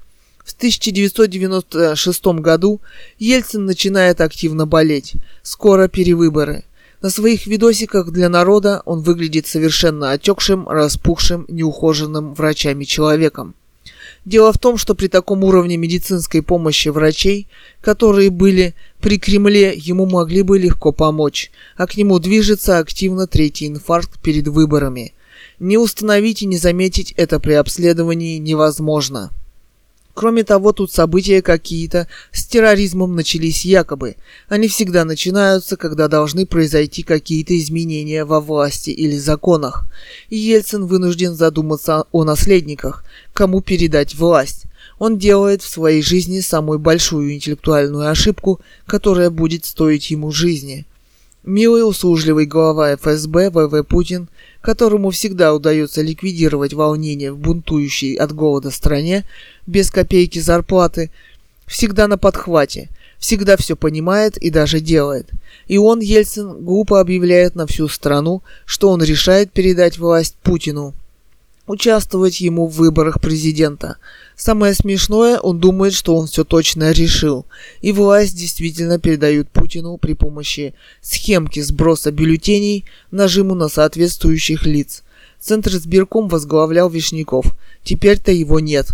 В 0.44 0.54
1996 0.54 2.26
году 2.40 2.80
Ельцин 3.18 3.64
начинает 3.64 4.20
активно 4.20 4.66
болеть. 4.66 5.14
Скоро 5.42 5.88
перевыборы– 5.88 6.64
на 7.02 7.10
своих 7.10 7.46
видосиках 7.46 8.10
для 8.10 8.28
народа 8.28 8.82
он 8.84 9.02
выглядит 9.02 9.46
совершенно 9.46 10.12
отекшим, 10.12 10.68
распухшим, 10.68 11.44
неухоженным 11.48 12.34
врачами 12.34 12.84
человеком. 12.84 13.54
Дело 14.26 14.52
в 14.52 14.58
том, 14.58 14.76
что 14.76 14.96
при 14.96 15.06
таком 15.06 15.44
уровне 15.44 15.76
медицинской 15.76 16.42
помощи 16.42 16.88
врачей, 16.88 17.46
которые 17.80 18.30
были 18.30 18.74
при 19.00 19.18
Кремле, 19.18 19.72
ему 19.76 20.04
могли 20.04 20.42
бы 20.42 20.58
легко 20.58 20.90
помочь, 20.90 21.52
а 21.76 21.86
к 21.86 21.96
нему 21.96 22.18
движется 22.18 22.78
активно 22.78 23.28
третий 23.28 23.68
инфаркт 23.68 24.20
перед 24.20 24.48
выборами. 24.48 25.14
Не 25.60 25.78
установить 25.78 26.42
и 26.42 26.46
не 26.46 26.56
заметить 26.56 27.14
это 27.16 27.38
при 27.38 27.52
обследовании 27.52 28.38
невозможно. 28.38 29.30
Кроме 30.16 30.44
того, 30.44 30.72
тут 30.72 30.90
события 30.90 31.42
какие-то 31.42 32.08
с 32.32 32.46
терроризмом 32.46 33.14
начались 33.14 33.66
якобы. 33.66 34.16
Они 34.48 34.66
всегда 34.66 35.04
начинаются, 35.04 35.76
когда 35.76 36.08
должны 36.08 36.46
произойти 36.46 37.02
какие-то 37.02 37.54
изменения 37.58 38.24
во 38.24 38.40
власти 38.40 38.88
или 38.88 39.18
законах. 39.18 39.84
И 40.30 40.38
Ельцин 40.38 40.86
вынужден 40.86 41.34
задуматься 41.34 42.06
о 42.12 42.24
наследниках, 42.24 43.04
кому 43.34 43.60
передать 43.60 44.14
власть. 44.14 44.62
Он 44.98 45.18
делает 45.18 45.60
в 45.60 45.68
своей 45.68 46.00
жизни 46.00 46.40
самую 46.40 46.78
большую 46.78 47.34
интеллектуальную 47.34 48.08
ошибку, 48.08 48.60
которая 48.86 49.28
будет 49.28 49.66
стоить 49.66 50.10
ему 50.10 50.32
жизни– 50.32 50.86
Милый 51.46 51.88
услужливый 51.88 52.44
глава 52.44 52.96
ФСБ 52.96 53.50
ВВ 53.50 53.84
Путин, 53.84 54.28
которому 54.66 55.10
всегда 55.10 55.54
удается 55.54 56.02
ликвидировать 56.02 56.72
волнение 56.74 57.30
в 57.30 57.38
бунтующей 57.38 58.14
от 58.16 58.32
голода 58.32 58.72
стране 58.72 59.24
без 59.64 59.92
копейки 59.92 60.40
зарплаты, 60.40 61.12
всегда 61.68 62.08
на 62.08 62.18
подхвате, 62.18 62.88
всегда 63.16 63.56
все 63.56 63.76
понимает 63.76 64.36
и 64.36 64.50
даже 64.50 64.80
делает. 64.80 65.30
И 65.68 65.78
он, 65.78 66.00
Ельцин, 66.00 66.64
глупо 66.64 66.98
объявляет 66.98 67.54
на 67.54 67.68
всю 67.68 67.86
страну, 67.86 68.42
что 68.64 68.90
он 68.90 69.04
решает 69.04 69.52
передать 69.52 69.98
власть 69.98 70.34
Путину– 70.42 70.94
участвовать 71.68 72.40
ему 72.40 72.66
в 72.66 72.74
выборах 72.74 73.20
президента. 73.20 73.98
Самое 74.36 74.74
смешное, 74.74 75.38
он 75.38 75.58
думает, 75.60 75.94
что 75.94 76.14
он 76.14 76.26
все 76.26 76.44
точно 76.44 76.92
решил, 76.92 77.46
и 77.80 77.90
власть 77.90 78.36
действительно 78.36 78.98
передают 78.98 79.48
Путину 79.48 79.96
при 79.96 80.12
помощи 80.12 80.74
схемки 81.00 81.60
сброса 81.60 82.12
бюллетеней 82.12 82.84
нажиму 83.10 83.54
на 83.54 83.70
соответствующих 83.70 84.66
лиц. 84.66 85.04
Центр 85.40 85.72
сберком 85.72 86.28
возглавлял 86.28 86.90
Вишняков, 86.90 87.46
теперь-то 87.82 88.30
его 88.30 88.60
нет. 88.60 88.88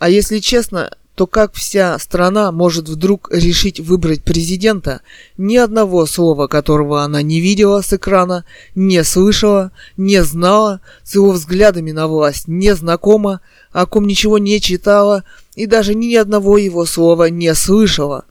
А 0.00 0.08
если 0.10 0.40
честно, 0.40 0.90
то 1.14 1.26
как 1.26 1.54
вся 1.54 1.98
страна 1.98 2.52
может 2.52 2.88
вдруг 2.88 3.28
решить 3.32 3.80
выбрать 3.80 4.24
президента, 4.24 5.00
ни 5.36 5.56
одного 5.56 6.06
слова 6.06 6.46
которого 6.46 7.02
она 7.02 7.20
не 7.22 7.40
видела 7.40 7.82
с 7.82 7.92
экрана, 7.92 8.44
не 8.74 9.04
слышала, 9.04 9.72
не 9.96 10.24
знала, 10.24 10.80
с 11.04 11.14
его 11.14 11.32
взглядами 11.32 11.92
на 11.92 12.06
власть 12.06 12.48
не 12.48 12.74
знакома, 12.74 13.42
о 13.72 13.84
ком 13.86 14.06
ничего 14.06 14.38
не 14.38 14.58
читала 14.60 15.24
и 15.54 15.66
даже 15.66 15.94
ни 15.94 16.14
одного 16.14 16.56
его 16.56 16.86
слова 16.86 17.28
не 17.28 17.54
слышала. 17.54 18.24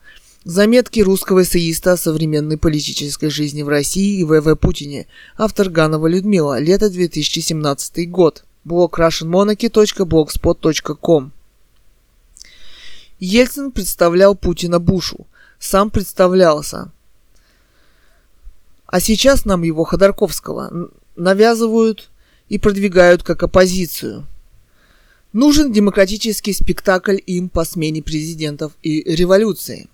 Заметки 0.44 1.02
русского 1.02 1.44
эссеиста 1.44 1.92
о 1.92 1.98
современной 1.98 2.58
политической 2.58 3.30
жизни 3.30 3.62
в 3.62 3.70
России 3.70 4.22
и 4.22 4.24
В.В. 4.24 4.56
Путине. 4.56 5.06
Автор 5.38 5.70
Ганова 5.70 6.08
Людмила. 6.08 6.60
Лето 6.60 6.90
2017 6.90 8.10
год. 8.10 8.44
Блог 8.64 8.98
russianmonarchy.blogspot.com 8.98 11.32
Ельцин 13.22 13.72
представлял 13.72 14.34
Путина 14.36 14.80
Бушу, 14.80 15.28
сам 15.60 15.92
представлялся. 15.92 16.92
А 18.88 19.00
сейчас 19.00 19.46
нам 19.46 19.62
его 19.62 19.84
Ходорковского 19.84 20.90
навязывают 21.16 22.10
и 22.50 22.58
продвигают 22.58 23.22
как 23.22 23.44
оппозицию. 23.44 24.26
Нужен 25.34 25.72
демократический 25.72 26.52
спектакль 26.52 27.20
им 27.28 27.48
по 27.48 27.64
смене 27.64 28.02
президентов 28.02 28.74
и 28.82 29.04
революции. 29.04 29.88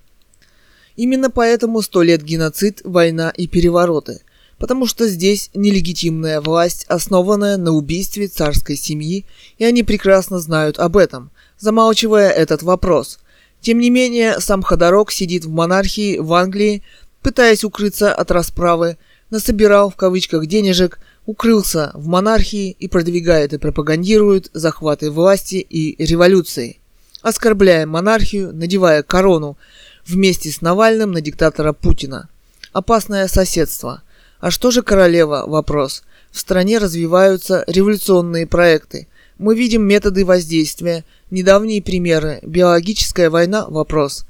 Именно 0.96 1.30
поэтому 1.30 1.82
сто 1.82 2.02
лет 2.02 2.22
геноцид, 2.22 2.80
война 2.82 3.28
и 3.28 3.46
перевороты, 3.46 4.22
потому 4.56 4.86
что 4.86 5.06
здесь 5.06 5.50
нелегитимная 5.52 6.40
власть, 6.40 6.86
основанная 6.88 7.58
на 7.58 7.72
убийстве 7.72 8.26
царской 8.26 8.76
семьи, 8.76 9.26
и 9.58 9.64
они 9.64 9.82
прекрасно 9.82 10.40
знают 10.40 10.78
об 10.78 10.96
этом, 10.96 11.30
замалчивая 11.58 12.30
этот 12.30 12.62
вопрос. 12.62 13.18
Тем 13.60 13.78
не 13.78 13.90
менее, 13.90 14.40
сам 14.40 14.62
Ходорок 14.62 15.10
сидит 15.10 15.44
в 15.44 15.50
монархии 15.50 16.18
в 16.18 16.32
Англии, 16.34 16.82
пытаясь 17.22 17.64
укрыться 17.64 18.14
от 18.14 18.30
расправы, 18.30 18.96
насобирал 19.30 19.90
в 19.90 19.96
кавычках 19.96 20.46
денежек, 20.46 20.98
укрылся 21.26 21.90
в 21.94 22.06
монархии 22.06 22.74
и 22.78 22.88
продвигает 22.88 23.52
и 23.52 23.58
пропагандирует 23.58 24.50
захваты 24.54 25.10
власти 25.10 25.56
и 25.56 26.02
революции, 26.02 26.78
оскорбляя 27.22 27.86
монархию, 27.86 28.54
надевая 28.54 29.02
корону 29.02 29.58
вместе 30.06 30.50
с 30.50 30.62
Навальным 30.62 31.12
на 31.12 31.20
диктатора 31.20 31.72
Путина. 31.72 32.28
Опасное 32.72 33.28
соседство. 33.28 34.02
А 34.40 34.50
что 34.50 34.70
же 34.70 34.82
королева? 34.82 35.44
Вопрос. 35.46 36.02
В 36.30 36.38
стране 36.38 36.78
развиваются 36.78 37.64
революционные 37.66 38.46
проекты. 38.46 39.08
Мы 39.38 39.54
видим 39.54 39.82
методы 39.82 40.24
воздействия, 40.24 41.04
недавние 41.30 41.82
примеры, 41.82 42.40
биологическая 42.42 43.30
война– 43.30 43.66
вопрос. 43.68 44.24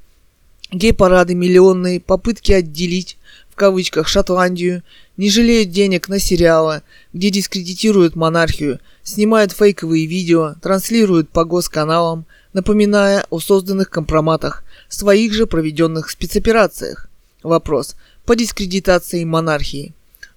Гей-парады 0.71 1.35
миллионные, 1.35 2.01
попытки 2.01 2.53
отделить 2.53 3.19
кавычках 3.59 4.09
Шотландию, 4.09 4.83
не 5.19 5.29
жалеют 5.29 5.71
денег 5.71 6.09
на 6.09 6.19
сериалы, 6.19 6.83
где 7.13 7.29
дискредитируют 7.29 8.17
монархию, 8.17 8.79
снимают 9.03 9.53
фейковые 9.53 10.07
видео, 10.07 10.55
транслируют 10.63 11.29
по 11.29 11.45
госканалам, 11.45 12.25
напоминая 12.55 13.27
о 13.29 13.41
созданных 13.41 13.91
компроматах, 13.91 14.65
своих 14.89 15.35
же 15.35 15.47
проведенных 15.47 16.09
спецоперациях. 16.09 17.11
Вопрос. 17.43 17.97
По 18.25 18.35
дискредитации 18.37 19.25
монархии. 19.25 19.93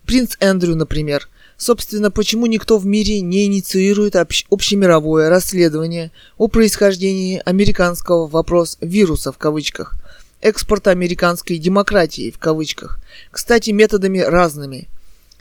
Принц 0.06 0.36
Эндрю, 0.40 0.76
например. 0.76 1.30
Собственно, 1.62 2.10
почему 2.10 2.48
никто 2.48 2.80
в 2.80 2.88
мире 2.88 3.22
не 3.22 3.46
инициирует 3.46 4.16
общ- 4.16 4.48
общемировое 4.50 5.30
расследование 5.30 6.12
о 6.40 6.48
происхождении 6.48 7.40
американского 7.46 8.26
вопрос 8.26 8.80
вируса 8.82 9.32
в 9.32 9.38
кавычках– 9.38 9.94
экспорта 10.42 10.90
американской 10.90 11.60
демократии 11.60 12.32
в 12.32 12.40
кавычках, 12.40 12.98
кстати, 13.30 13.70
методами 13.70 14.18
разными. 14.18 14.90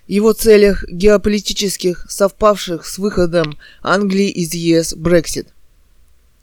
Его 0.08 0.34
целях 0.34 0.84
геополитических, 0.90 2.04
совпавших 2.10 2.84
с 2.84 2.98
выходом 2.98 3.56
Англии 3.82 4.28
из 4.28 4.52
ЕС 4.52 4.92
Брексит. 4.92 5.48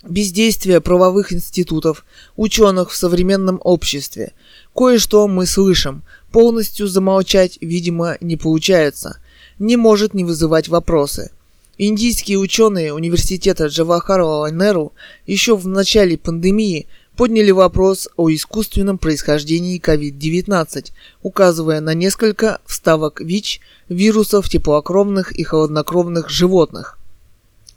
Бездействие 0.03 0.81
правовых 0.81 1.31
институтов, 1.31 2.03
ученых 2.35 2.89
в 2.89 2.95
современном 2.95 3.61
обществе. 3.63 4.33
Кое-что 4.75 5.27
мы 5.27 5.45
слышим, 5.45 6.01
полностью 6.31 6.87
замолчать, 6.87 7.59
видимо, 7.61 8.17
не 8.21 8.37
получается. 8.37 9.19
Не 9.59 9.75
может 9.75 10.13
не 10.13 10.23
вызывать 10.23 10.67
вопросы. 10.67 11.31
Индийские 11.79 12.37
ученые 12.37 12.93
университета 12.93 13.67
Джавахарлала 13.67 14.51
Неру 14.51 14.93
еще 15.25 15.55
в 15.55 15.67
начале 15.67 16.17
пандемии 16.17 16.87
подняли 17.15 17.51
вопрос 17.51 18.07
о 18.17 18.29
искусственном 18.29 18.99
происхождении 18.99 19.81
COVID-19, 19.81 20.91
указывая 21.23 21.81
на 21.81 21.95
несколько 21.95 22.59
вставок 22.65 23.19
ВИЧ 23.19 23.61
вирусов 23.89 24.47
теплокровных 24.47 25.31
и 25.31 25.43
холоднокровных 25.43 26.29
животных. 26.29 26.96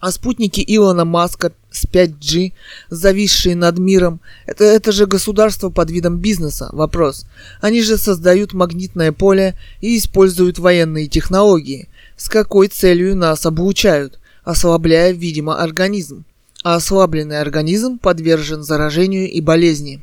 А 0.00 0.10
спутники 0.10 0.64
Илона 0.66 1.04
Маска 1.04 1.52
с 1.70 1.84
5G, 1.84 2.52
зависшие 2.88 3.54
над 3.54 3.78
миром, 3.78 4.20
это, 4.46 4.64
это 4.64 4.92
же 4.92 5.06
государство 5.06 5.70
под 5.70 5.90
видом 5.90 6.18
бизнеса, 6.18 6.70
вопрос. 6.72 7.26
Они 7.60 7.82
же 7.82 7.98
создают 7.98 8.54
магнитное 8.54 9.12
поле 9.12 9.56
и 9.80 9.96
используют 9.96 10.58
военные 10.58 11.06
технологии. 11.06 11.88
С 12.16 12.28
какой 12.28 12.68
целью 12.68 13.14
нас 13.14 13.46
облучают, 13.46 14.18
ослабляя, 14.42 15.12
видимо, 15.12 15.62
организм? 15.62 16.24
а 16.62 16.74
ослабленный 16.76 17.40
организм 17.40 17.98
подвержен 17.98 18.62
заражению 18.62 19.30
и 19.30 19.40
болезни. 19.40 20.02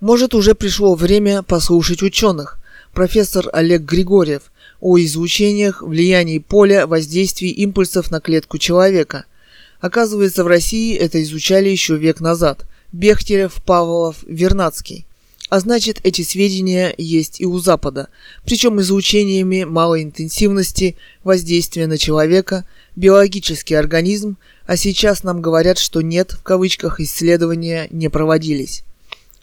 Может, 0.00 0.34
уже 0.34 0.54
пришло 0.54 0.94
время 0.94 1.42
послушать 1.42 2.02
ученых. 2.02 2.58
Профессор 2.92 3.48
Олег 3.52 3.82
Григорьев 3.82 4.42
о 4.80 4.98
излучениях, 4.98 5.82
влиянии 5.82 6.38
поля, 6.38 6.86
воздействии 6.86 7.50
импульсов 7.50 8.10
на 8.10 8.20
клетку 8.20 8.58
человека. 8.58 9.24
Оказывается, 9.80 10.44
в 10.44 10.46
России 10.46 10.96
это 10.96 11.22
изучали 11.22 11.68
еще 11.68 11.96
век 11.96 12.20
назад. 12.20 12.66
Бехтерев, 12.92 13.62
Павлов, 13.64 14.16
Вернадский. 14.26 15.06
А 15.50 15.60
значит, 15.60 16.00
эти 16.04 16.22
сведения 16.22 16.94
есть 16.98 17.40
и 17.40 17.46
у 17.46 17.58
Запада, 17.58 18.08
причем 18.44 18.80
излучениями 18.80 19.64
малой 19.64 20.02
интенсивности 20.02 20.96
воздействия 21.24 21.86
на 21.86 21.96
человека, 21.96 22.66
биологический 22.96 23.74
организм, 23.74 24.36
а 24.66 24.76
сейчас 24.76 25.22
нам 25.22 25.40
говорят, 25.40 25.78
что 25.78 26.02
нет, 26.02 26.32
в 26.32 26.42
кавычках, 26.42 27.00
исследования 27.00 27.88
не 27.90 28.10
проводились. 28.10 28.84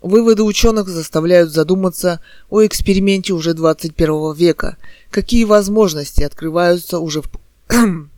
Выводы 0.06 0.44
ученых 0.44 0.88
заставляют 0.88 1.50
задуматься 1.50 2.20
о 2.52 2.64
эксперименте 2.64 3.34
уже 3.34 3.56
21 3.56 4.34
века. 4.36 4.78
Какие 5.16 5.46
возможности 5.46 6.24
открываются 6.24 7.00
уже 7.00 7.22
в, 7.22 7.30
в 7.70 8.10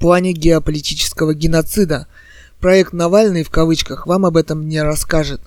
плане 0.00 0.32
геополитического 0.32 1.32
геноцида? 1.32 2.08
Проект 2.58 2.92
Навальный 2.92 3.44
в 3.44 3.50
кавычках 3.50 4.08
вам 4.08 4.26
об 4.26 4.36
этом 4.36 4.68
не 4.68 4.82
расскажет. 4.82 5.40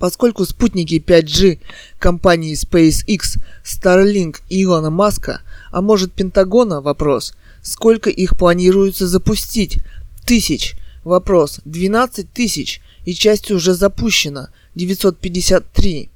Поскольку 0.00 0.44
спутники 0.44 0.96
5G 0.96 1.60
компании 2.00 2.54
SpaceX, 2.54 3.38
Starlink 3.62 4.38
и 4.48 4.64
Илона 4.64 4.90
Маска, 4.90 5.40
а 5.70 5.80
может 5.80 6.12
Пентагона, 6.12 6.80
вопрос– 6.80 7.32
Сколько 7.62 8.10
их 8.10 8.36
планируется 8.36 9.06
запустить? 9.06 9.78
Тысяч. 10.26 10.74
Вопрос. 11.04 11.60
12 11.64 12.28
тысяч. 12.32 12.80
И 13.04 13.14
часть 13.14 13.52
уже 13.52 13.72
запущена. 13.74 14.50
953. 14.74 16.10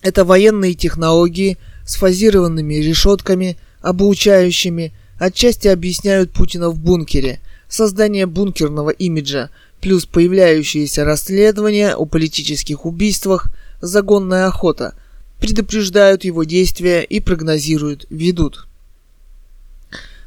Это 0.00 0.24
военные 0.24 0.72
технологии 0.72 1.58
с 1.86 1.96
фазированными 1.96 2.74
решетками, 2.74 3.56
обучающими, 3.80 4.92
отчасти 5.18 5.68
объясняют 5.68 6.32
Путина 6.32 6.70
в 6.70 6.78
бункере. 6.78 7.40
Создание 7.68 8.26
бункерного 8.26 8.90
имиджа, 8.90 9.50
плюс 9.80 10.06
появляющиеся 10.06 11.04
расследования 11.04 11.94
о 11.94 12.04
политических 12.04 12.86
убийствах, 12.86 13.48
загонная 13.80 14.46
охота, 14.46 14.94
предупреждают 15.40 16.24
его 16.24 16.44
действия 16.44 17.02
и 17.02 17.20
прогнозируют, 17.20 18.06
ведут 18.10 18.66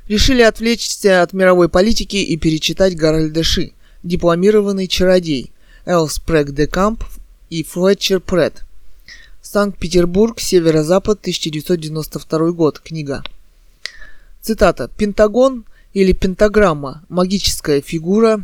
решили 0.07 0.41
отвлечься 0.41 1.21
от 1.21 1.33
мировой 1.33 1.69
политики 1.69 2.17
и 2.17 2.37
перечитать 2.37 2.95
Гарольда 2.95 3.43
Ши, 3.43 3.71
дипломированный 4.03 4.87
чародей, 4.87 5.51
Элспрек 5.85 6.51
де 6.51 6.67
Камп 6.67 7.03
и 7.49 7.63
Флетчер 7.63 8.19
Пред. 8.19 8.63
Санкт-Петербург, 9.49 10.41
Северо-Запад, 10.41 11.19
1992 11.21 12.51
год. 12.51 12.79
Книга. 12.79 13.23
Цитата. 14.41 14.89
Пентагон 14.97 15.63
или 15.93 16.11
пентаграмма– 16.11 17.05
магическая 17.09 17.79
фигура 17.79 18.43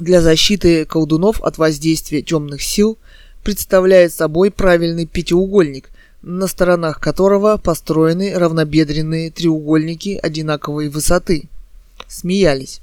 для 0.00 0.22
защиты 0.22 0.86
колдунов 0.86 1.40
от 1.40 1.58
воздействия 1.58 2.20
темных 2.20 2.62
сил, 2.62 2.98
представляет 3.44 4.12
собой 4.12 4.50
правильный 4.50 5.06
пятиугольник, 5.06 5.90
на 6.20 6.48
сторонах 6.48 6.98
которого 6.98 7.56
построены 7.56 8.36
равнобедренные 8.36 9.30
треугольники 9.30 10.18
одинаковой 10.20 10.88
высоты. 10.88 11.44
Смеялись. 12.08 12.80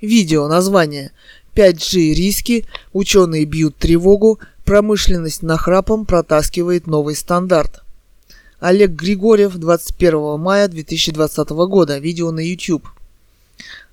Видео 0.00 0.46
название 0.46 1.10
5G 1.56 2.14
риски, 2.14 2.66
ученые 2.92 3.44
бьют 3.46 3.74
тревогу, 3.74 4.38
промышленность 4.68 5.42
нахрапом 5.42 6.04
протаскивает 6.04 6.86
новый 6.86 7.16
стандарт. 7.16 7.80
Олег 8.60 8.90
Григорьев, 8.90 9.56
21 9.56 10.38
мая 10.38 10.68
2020 10.68 11.48
года, 11.48 11.96
видео 11.96 12.30
на 12.32 12.40
YouTube. 12.40 12.86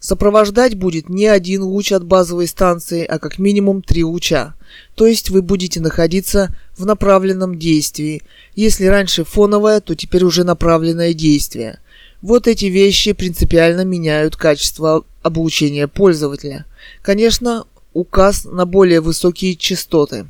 Сопровождать 0.02 0.76
будет 0.76 1.08
не 1.08 1.28
один 1.28 1.64
луч 1.64 1.94
от 1.94 2.04
базовой 2.04 2.48
станции, 2.48 3.06
а 3.06 3.20
как 3.20 3.40
минимум 3.40 3.82
три 3.82 4.04
луча. 4.04 4.54
То 4.96 5.08
есть 5.08 5.30
вы 5.30 5.42
будете 5.42 5.80
находиться 5.80 6.54
в 6.78 6.86
направленном 6.86 7.58
действии. 7.58 8.22
Если 8.54 8.84
раньше 8.84 9.24
фоновое, 9.24 9.80
то 9.80 9.96
теперь 9.96 10.26
уже 10.26 10.44
направленное 10.44 11.14
действие. 11.14 11.80
Вот 12.22 12.50
эти 12.50 12.66
вещи 12.66 13.14
принципиально 13.14 13.86
меняют 13.86 14.36
качество 14.36 15.06
обучения 15.24 15.88
пользователя. 15.88 16.66
Конечно, 17.02 17.64
указ 17.94 18.44
на 18.44 18.66
более 18.66 19.00
высокие 19.00 19.56
частоты. 19.56 20.28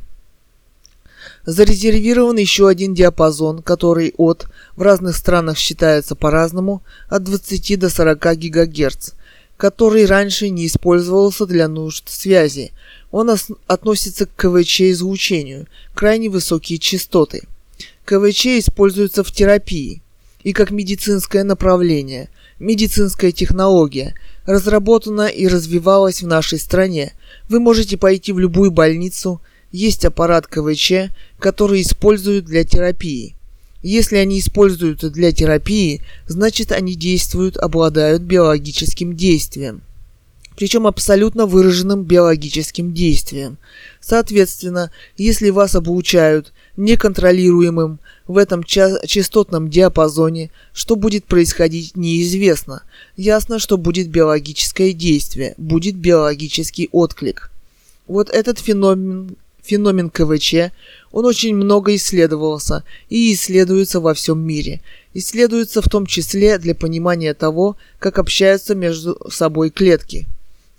Зарезервирован 1.45 2.37
еще 2.37 2.67
один 2.67 2.95
диапазон, 2.95 3.61
который 3.61 4.13
от, 4.17 4.47
в 4.75 4.81
разных 4.81 5.15
странах 5.15 5.57
считается 5.57 6.15
по-разному, 6.15 6.81
от 7.07 7.23
20 7.23 7.79
до 7.79 7.89
40 7.89 8.19
ГГц, 8.19 9.11
который 9.55 10.05
раньше 10.05 10.49
не 10.49 10.65
использовался 10.65 11.45
для 11.45 11.67
нужд 11.67 12.09
связи. 12.09 12.71
Он 13.11 13.29
относится 13.67 14.25
к 14.25 14.35
КВЧ-излучению, 14.35 15.67
крайне 15.93 16.29
высокие 16.29 16.79
частоты. 16.79 17.43
КВЧ 18.05 18.47
используется 18.59 19.23
в 19.23 19.31
терапии 19.31 20.01
и 20.43 20.51
как 20.51 20.71
медицинское 20.71 21.43
направление, 21.43 22.29
медицинская 22.59 23.31
технология, 23.31 24.15
разработана 24.45 25.27
и 25.27 25.47
развивалась 25.47 26.21
в 26.21 26.27
нашей 26.27 26.59
стране. 26.59 27.13
Вы 27.49 27.59
можете 27.59 27.97
пойти 27.97 28.31
в 28.31 28.39
любую 28.39 28.71
больницу, 28.71 29.41
есть 29.75 30.05
аппарат 30.05 30.47
КВЧ, 30.47 31.11
который 31.37 31.81
используют 31.81 32.45
для 32.45 32.63
терапии. 32.63 33.35
Если 33.83 34.15
они 34.15 34.39
используются 34.39 35.09
для 35.09 35.31
терапии, 35.31 36.01
значит 36.27 36.71
они 36.71 36.95
действуют, 36.95 37.57
обладают 37.57 38.23
биологическим 38.23 39.15
действием. 39.15 39.81
Причем 40.55 40.87
абсолютно 40.87 41.45
выраженным 41.45 42.03
биологическим 42.03 42.93
действием. 42.93 43.57
Соответственно, 43.99 44.91
если 45.17 45.49
вас 45.49 45.75
обучают 45.75 46.53
неконтролируемым 46.77 47.99
в 48.27 48.37
этом 48.37 48.63
частотном 48.63 49.69
диапазоне, 49.69 50.49
что 50.73 50.95
будет 50.95 51.25
происходить 51.25 51.95
неизвестно. 51.95 52.83
Ясно, 53.17 53.59
что 53.59 53.77
будет 53.77 54.07
биологическое 54.07 54.93
действие, 54.93 55.53
будет 55.57 55.95
биологический 55.95 56.89
отклик. 56.91 57.51
Вот 58.07 58.29
этот 58.29 58.59
феномен, 58.59 59.35
феномен 59.65 60.09
КВЧ, 60.09 60.71
он 61.11 61.25
очень 61.25 61.55
много 61.55 61.95
исследовался 61.95 62.83
и 63.09 63.33
исследуется 63.33 63.99
во 63.99 64.13
всем 64.13 64.39
мире. 64.39 64.81
Исследуется 65.13 65.81
в 65.81 65.89
том 65.89 66.05
числе 66.05 66.57
для 66.57 66.75
понимания 66.75 67.33
того, 67.33 67.77
как 67.99 68.19
общаются 68.19 68.75
между 68.75 69.17
собой 69.29 69.69
клетки. 69.69 70.27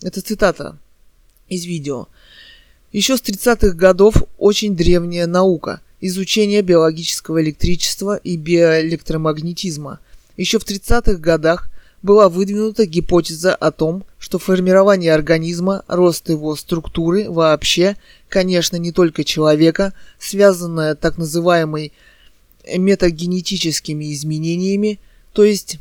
Это 0.03 0.21
цитата 0.21 0.79
из 1.49 1.65
видео. 1.65 2.09
Еще 2.93 3.17
с 3.17 3.21
30-х 3.21 3.71
годов 3.71 4.23
очень 4.39 4.77
древняя 4.77 5.27
наука– 5.27 5.81
изучения 6.01 6.63
биологического 6.63 7.43
электричества 7.43 8.17
и 8.17 8.37
биоэлектромагнетизма. 8.37 10.01
Еще 10.37 10.59
в 10.59 10.67
30-х 10.67 11.15
годах 11.15 11.69
была 12.03 12.29
выдвинута 12.29 12.87
гипотеза 12.87 13.55
о 13.55 13.71
том, 13.71 14.05
что 14.19 14.39
формирование 14.39 15.13
организма, 15.13 15.85
рост 15.89 16.29
его 16.29 16.55
структуры 16.57 17.31
вообще, 17.31 17.97
конечно, 18.29 18.77
не 18.77 18.93
только 18.93 19.25
человека, 19.25 19.93
связанное 20.19 20.95
так 20.95 21.19
называемой 21.19 21.93
метагенетическими 22.77 24.13
изменениями, 24.13 24.99
то 25.33 25.45
есть 25.45 25.79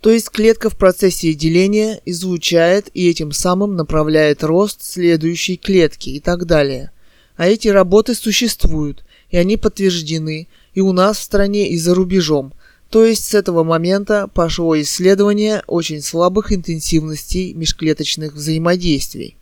то 0.00 0.10
есть 0.10 0.30
клетка 0.30 0.68
в 0.68 0.76
процессе 0.76 1.32
деления 1.32 2.00
излучает 2.04 2.88
и 2.92 3.08
этим 3.08 3.30
самым 3.30 3.76
направляет 3.76 4.42
рост 4.42 4.82
следующей 4.82 5.56
клетки 5.56 6.10
и 6.10 6.20
так 6.20 6.46
далее– 6.46 6.90
а 7.36 7.48
эти 7.48 7.68
работы 7.68 8.14
существуют, 8.14 9.04
и 9.30 9.36
они 9.36 9.56
подтверждены 9.56 10.48
и 10.74 10.80
у 10.80 10.92
нас 10.92 11.18
в 11.18 11.22
стране, 11.22 11.68
и 11.68 11.76
за 11.76 11.94
рубежом. 11.94 12.52
То 12.92 13.06
есть 13.06 13.24
с 13.24 13.32
этого 13.34 13.64
момента 13.64 14.28
пошло 14.28 14.78
исследование 14.78 15.62
очень 15.66 16.02
слабых 16.02 16.52
интенсивностей 16.52 17.54
межклеточных 17.54 18.34
взаимодействий. 18.34 19.34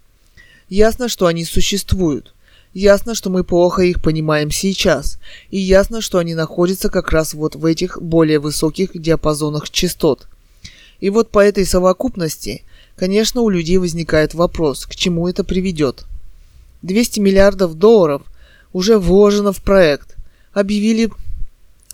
Ясно, 0.68 1.09
что 1.09 1.26
они 1.26 1.44
существуют. 1.44 2.32
Ясно, 2.74 3.16
что 3.16 3.28
мы 3.28 3.42
плохо 3.42 3.82
их 3.82 4.01
понимаем 4.01 4.53
сейчас. 4.53 5.18
И 5.51 5.59
ясно, 5.59 6.01
что 6.01 6.18
они 6.18 6.36
находятся 6.36 6.90
как 6.90 7.11
раз 7.11 7.34
вот 7.34 7.57
в 7.57 7.64
этих 7.64 8.01
более 8.01 8.38
высоких 8.38 8.90
диапазонах 8.94 9.68
частот. 9.68 10.28
И 11.01 11.11
вот 11.11 11.30
по 11.30 11.40
этой 11.40 11.66
совокупности, 11.66 12.62
конечно, 12.94 13.40
у 13.40 13.48
людей 13.48 13.78
возникает 13.78 14.32
вопрос, 14.32 14.86
к 14.86 14.94
чему 14.94 15.26
это 15.26 15.42
приведет. 15.42 16.05
200 16.82 17.18
миллиардов 17.18 17.74
долларов 17.74 18.22
уже 18.72 18.96
вложено 18.96 19.53
в 19.53 19.61
проект, 19.61 20.14
объявили 20.53 21.11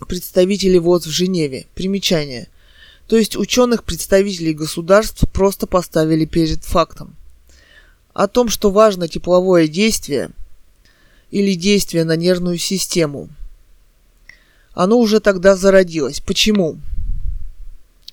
представители 0.05 0.77
ВОЗ 0.77 1.07
в 1.07 1.09
Женеве. 1.09 1.65
Примечание. 1.73 2.47
То 3.07 3.15
есть 3.15 3.35
ученых 3.37 3.83
представителей 3.83 4.53
государств 4.53 5.23
просто 5.31 5.65
поставили 5.65 6.25
перед 6.25 6.63
фактом. 6.63 7.15
О 8.13 8.27
том, 8.27 8.49
что 8.49 8.69
важно 8.69 9.07
тепловое 9.07 9.67
действие 9.67 10.31
или 11.31 11.53
действие 11.53 12.03
на 12.03 12.15
нервную 12.15 12.57
систему. 12.57 13.29
Оно 14.73 14.97
уже 14.97 15.19
тогда 15.19 15.55
зародилось. 15.55 16.19
Почему? 16.19 16.77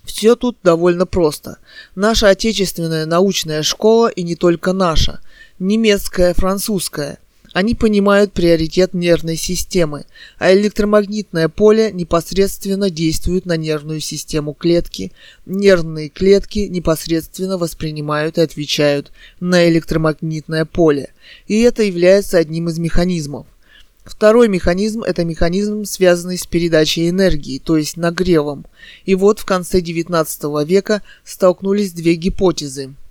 Все 0.05 0.37
тут 0.37 0.59
довольно 0.63 1.07
просто. 1.07 1.59
Наша 1.95 2.29
отечественная 2.29 3.07
научная 3.07 3.63
школа 3.63 4.09
и 4.09 4.23
не 4.23 4.37
только 4.37 4.73
наша– 4.73 5.21
немецкая, 5.59 6.35
французская. 6.35 7.19
Они 7.55 7.77
понимают 7.77 8.33
приоритет 8.33 8.95
нервной 8.95 9.37
системы, 9.37 10.07
а 10.41 10.53
электромагнитное 10.53 11.49
поле 11.49 11.93
непосредственно 11.93 12.91
действует 12.91 13.47
на 13.47 13.57
нервную 13.57 14.01
систему 14.01 14.55
клетки. 14.55 15.13
Нервные 15.47 16.09
клетки 16.09 16.67
непосредственно 16.69 17.57
воспринимают 17.57 18.39
и 18.39 18.41
отвечают 18.41 19.13
на 19.39 19.69
электромагнитное 19.69 20.65
поле. 20.65 21.11
И 21.47 21.61
это 21.61 21.85
является 21.85 22.39
одним 22.39 22.69
из 22.71 22.81
механизмов. 22.81 23.47
Второй 24.05 24.49
механизм– 24.49 25.03
это 25.07 25.25
механизм, 25.25 25.85
связанный 25.85 26.39
с 26.39 26.47
передачей 26.47 27.09
энергии, 27.09 27.61
то 27.61 27.77
есть 27.77 27.97
нагревом. 27.97 28.67
И 29.05 29.15
вот 29.15 29.39
в 29.39 29.45
конце 29.45 29.79
XIX 29.79 30.67
века 30.67 31.03
столкнулись 31.23 31.93
две 31.93 32.17
гипотезы– 32.17 32.95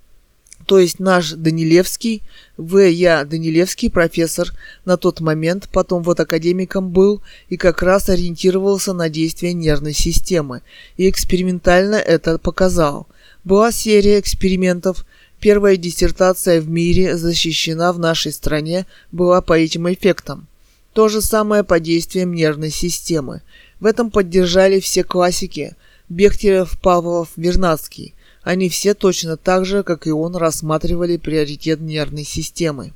то 0.66 0.78
есть 0.78 0.98
наш 0.98 1.32
Данилевский, 1.32 2.22
В. 2.56 2.78
Я 2.88 3.24
Данилевский, 3.24 3.90
профессор, 3.90 4.50
на 4.84 4.96
тот 4.96 5.20
момент, 5.20 5.68
потом 5.70 6.02
вот 6.02 6.20
академиком 6.20 6.90
был 6.90 7.22
и 7.48 7.56
как 7.56 7.82
раз 7.82 8.08
ориентировался 8.08 8.92
на 8.92 9.08
действие 9.08 9.52
нервной 9.52 9.92
системы, 9.92 10.62
и 10.96 11.08
экспериментально 11.10 11.96
это 11.96 12.38
показал. 12.38 13.06
Была 13.44 13.72
серия 13.72 14.18
экспериментов, 14.18 15.04
первая 15.38 15.76
диссертация 15.76 16.60
в 16.62 16.68
мире 16.68 17.16
защищена 17.16 17.92
в 17.92 17.98
нашей 17.98 18.32
стране 18.32 18.86
была 19.12 19.42
по 19.42 19.52
этим 19.52 19.92
эффектам. 19.92 20.46
То 20.94 21.08
же 21.08 21.20
самое 21.20 21.64
по 21.64 21.78
действиям 21.78 22.32
нервной 22.32 22.70
системы. 22.70 23.42
В 23.80 23.86
этом 23.86 24.10
поддержали 24.10 24.80
все 24.80 25.04
классики– 25.04 25.76
Бехтерев, 26.10 26.78
Павлов, 26.82 27.30
Вернадский– 27.36 28.14
они 28.44 28.68
все 28.68 28.94
точно 28.94 29.36
так 29.36 29.64
же, 29.64 29.82
как 29.82 30.06
и 30.06 30.10
он, 30.10 30.36
рассматривали 30.36 31.16
приоритет 31.16 31.80
нервной 31.80 32.24
системы. 32.24 32.92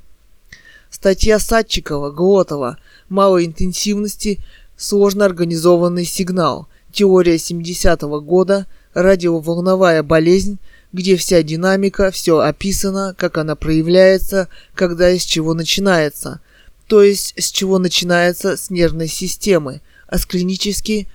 Статья 0.91 1.39
Садчикова, 1.39 2.11
Глотова 2.11 2.77
«Малой 3.09 3.45
интенсивности. 3.45 4.39
Сложно 4.77 5.25
организованный 5.25 6.05
сигнал. 6.05 6.67
Теория 6.91 7.35
70-го 7.35 8.21
года. 8.21 8.67
Радиоволновая 8.93 10.03
болезнь», 10.03 10.59
где 10.93 11.15
вся 11.15 11.43
динамика, 11.43 12.11
все 12.11 12.39
описано, 12.39 13.15
как 13.17 13.37
она 13.37 13.55
проявляется, 13.55 14.47
когда 14.73 15.11
и 15.11 15.19
с 15.19 15.23
чего 15.23 15.53
начинается. 15.53 16.41
То 16.87 17.03
есть, 17.03 17.33
с 17.37 17.51
чего 17.51 17.77
начинается 17.77 18.57
с 18.57 18.71
нервной 18.71 19.07
системы, 19.07 19.81
а 20.07 20.17
с 20.17 20.25
клинический 20.25 21.07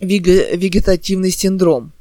вегетативный 0.00 1.30
синдром. 1.30 1.92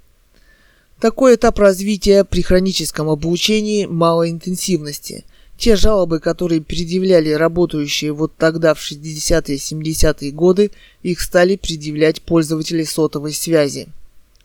Такой 0.99 1.35
этап 1.35 1.59
развития 1.59 2.23
при 2.23 2.41
хроническом 2.41 3.09
обучении 3.09 3.85
малой 3.85 4.29
интенсивности. 4.29 5.25
Те 5.57 5.75
жалобы, 5.75 6.19
которые 6.19 6.61
предъявляли 6.61 7.31
работающие 7.31 8.13
вот 8.13 8.35
тогда 8.37 8.73
в 8.73 8.79
60-е 8.79 9.57
70-е 9.57 10.31
годы, 10.31 10.71
их 11.03 11.21
стали 11.21 11.57
предъявлять 11.57 12.21
пользователи 12.21 12.83
сотовой 12.83 13.33
связи. 13.33 13.87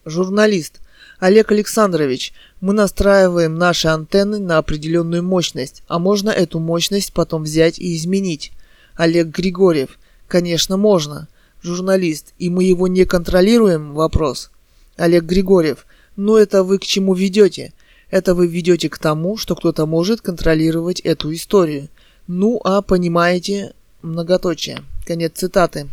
Журналист. 0.05 0.81
Олег 1.21 1.53
Александрович, 1.53 2.33
мы 2.61 2.73
настраиваем 2.73 3.57
наши 3.57 3.89
антенны 3.89 4.39
на 4.39 4.59
определенную 4.59 5.23
мощность, 5.23 5.83
а 5.87 5.99
можно 5.99 6.31
эту 6.31 6.59
мощность 6.59 7.13
потом 7.13 7.45
взять 7.45 7.79
и 7.79 7.95
изменить. 7.95 8.53
Олег 8.97 9.29
Григорьев. 9.29 9.99
Конечно, 10.27 10.77
можно. 10.77 11.29
Журналист. 11.63 12.33
И 12.39 12.51
мы 12.51 12.65
его 12.65 12.89
не 12.89 13.05
контролируем? 13.05 13.95
Вопрос. 13.95 14.51
Олег 14.97 15.25
Григорьев. 15.25 15.87
Но 16.17 16.39
это 16.39 16.65
вы 16.65 16.79
к 16.79 16.83
чему 16.83 17.15
ведете? 17.15 17.73
Это 18.11 18.35
вы 18.35 18.47
ведете 18.47 18.89
к 18.89 18.99
тому, 18.99 19.37
что 19.37 19.55
кто-то 19.55 19.87
может 19.87 20.21
контролировать 20.21 21.01
эту 21.01 21.33
историю. 21.33 21.89
Ну, 22.27 22.61
а 22.65 22.83
понимаете, 22.83 23.73
многоточие. 24.03 24.83
Конец 25.07 25.33
цитаты. 25.35 25.89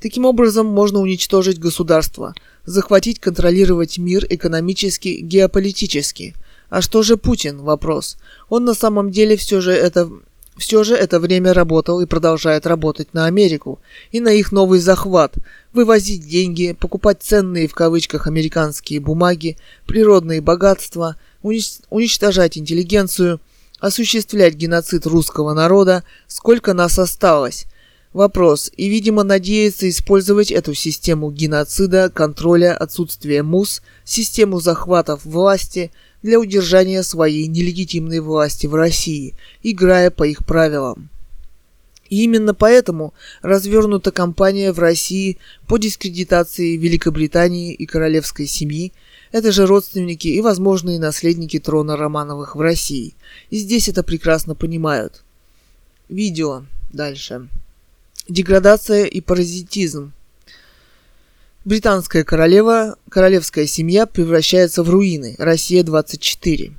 Таким 0.00 0.24
образом, 0.24 0.66
можно 0.66 1.00
уничтожить 1.00 1.58
государство, 1.58 2.34
захватить, 2.64 3.20
контролировать 3.20 3.98
мир 3.98 4.26
экономически, 4.30 5.18
геополитически. 5.20 6.34
А 6.70 6.80
что 6.80 7.02
же 7.02 7.16
Путин? 7.16 7.58
Вопрос. 7.58 8.16
Он 8.48 8.64
на 8.64 8.74
самом 8.74 9.10
деле 9.10 9.36
все 9.36 9.60
же 9.60 9.72
это 9.72 10.10
Все 10.60 10.84
же 10.84 10.94
это 10.94 11.20
время 11.20 11.54
работал 11.54 12.02
и 12.02 12.06
продолжает 12.06 12.66
работать 12.66 13.14
на 13.14 13.24
Америку 13.24 13.80
и 14.12 14.20
на 14.20 14.28
их 14.28 14.52
новый 14.52 14.78
захват, 14.78 15.36
вывозить 15.72 16.28
деньги, 16.28 16.76
покупать 16.78 17.22
ценные 17.22 17.66
в 17.66 17.72
кавычках 17.72 18.26
американские 18.26 19.00
бумаги, 19.00 19.56
природные 19.86 20.42
богатства, 20.42 21.16
уничтожать 21.40 22.58
интеллигенцию, 22.58 23.40
осуществлять 23.80 24.54
геноцид 24.54 25.06
русского 25.06 25.54
народа, 25.54 26.04
сколько 26.26 26.74
нас 26.74 26.98
осталось. 26.98 27.64
Вопрос. 28.12 28.70
И, 28.76 28.90
видимо, 28.90 29.22
надеется 29.22 29.88
использовать 29.88 30.50
эту 30.50 30.74
систему 30.74 31.30
геноцида, 31.30 32.10
контроля, 32.10 32.76
отсутствия 32.76 33.42
МУС, 33.42 33.80
систему 34.04 34.60
захватов 34.60 35.24
власти– 35.24 35.90
для 36.22 36.38
удержания 36.38 37.02
своей 37.02 37.46
нелегитимной 37.46 38.20
власти 38.20 38.66
в 38.66 38.74
России, 38.74 39.34
играя 39.62 40.10
по 40.10 40.24
их 40.24 40.44
правилам. 40.44 41.08
И 42.10 42.24
именно 42.24 42.54
поэтому 42.54 43.14
развернута 43.40 44.10
кампания 44.10 44.72
в 44.72 44.78
России 44.80 45.38
по 45.68 45.78
дискредитации 45.78 46.76
Великобритании 46.76 47.72
и 47.72 47.86
королевской 47.86 48.46
семьи, 48.46 48.92
это 49.30 49.52
же 49.52 49.64
родственники 49.64 50.26
и 50.26 50.40
возможные 50.40 50.98
наследники 50.98 51.60
трона 51.60 51.96
Романовых 51.96 52.56
в 52.56 52.60
России. 52.60 53.14
И 53.50 53.58
здесь 53.58 53.88
это 53.88 54.02
прекрасно 54.02 54.56
понимают. 54.56 55.22
Видео. 56.08 56.64
Дальше. 56.92 57.48
Деградация 58.28 59.04
и 59.04 59.20
паразитизм. 59.20 60.12
Британская 61.66 62.24
королева, 62.24 62.96
королевская 63.10 63.66
семья 63.66 64.06
превращается 64.06 64.82
в 64.82 64.88
руины. 64.88 65.34
Россия 65.38 65.82
24. 65.82 66.72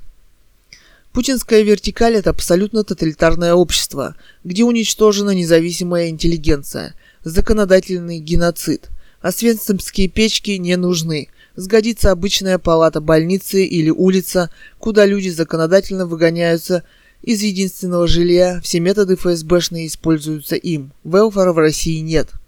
Путинская 1.14 1.62
вертикаль– 1.62 2.16
это 2.16 2.32
абсолютно 2.32 2.84
тоталитарное 2.84 3.54
общество, 3.54 4.16
где 4.44 4.64
уничтожена 4.64 5.36
независимая 5.36 6.10
интеллигенция, 6.10 6.96
законодательный 7.24 8.18
геноцид. 8.18 8.90
Освенцимские 9.22 10.08
печки 10.08 10.52
не 10.52 10.76
нужны. 10.78 11.28
Сгодится 11.56 12.10
обычная 12.10 12.58
палата 12.58 13.02
больницы 13.02 13.64
или 13.64 13.92
улица, 13.92 14.50
куда 14.80 15.06
люди 15.06 15.30
законодательно 15.30 16.08
выгоняются 16.08 16.84
из 17.22 17.44
единственного 17.44 18.08
жилья, 18.08 18.60
все 18.64 18.80
методы 18.80 19.16
ФСБшные 19.16 19.86
используются 19.86 20.56
им. 20.56 20.92
Велфора 21.04 21.54
в 21.54 21.60
России 21.60 22.00
нет– 22.00 22.32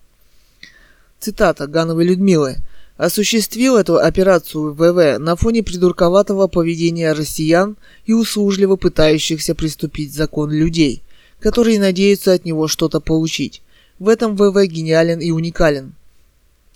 цитата 1.24 1.67
Гановой 1.67 2.05
Людмилы, 2.05 2.57
осуществил 2.97 3.78
эту 3.78 3.97
операцию 3.97 4.74
ВВ 4.74 5.17
на 5.19 5.36
фоне 5.36 5.63
придурковатого 5.63 6.47
поведения 6.47 7.13
россиян 7.13 7.78
и 8.05 8.13
услужливо 8.13 8.76
пытающихся 8.76 9.55
приступить 9.55 10.13
закон 10.13 10.51
людей, 10.51 11.01
которые 11.39 11.80
надеются 11.80 12.34
от 12.34 12.45
него 12.45 12.67
что-то 12.67 12.99
получить. 12.99 13.61
В 13.99 14.09
этом 14.09 14.36
ВВ 14.36 14.65
гениален 14.67 15.19
и 15.19 15.32
уникален. 15.32 15.93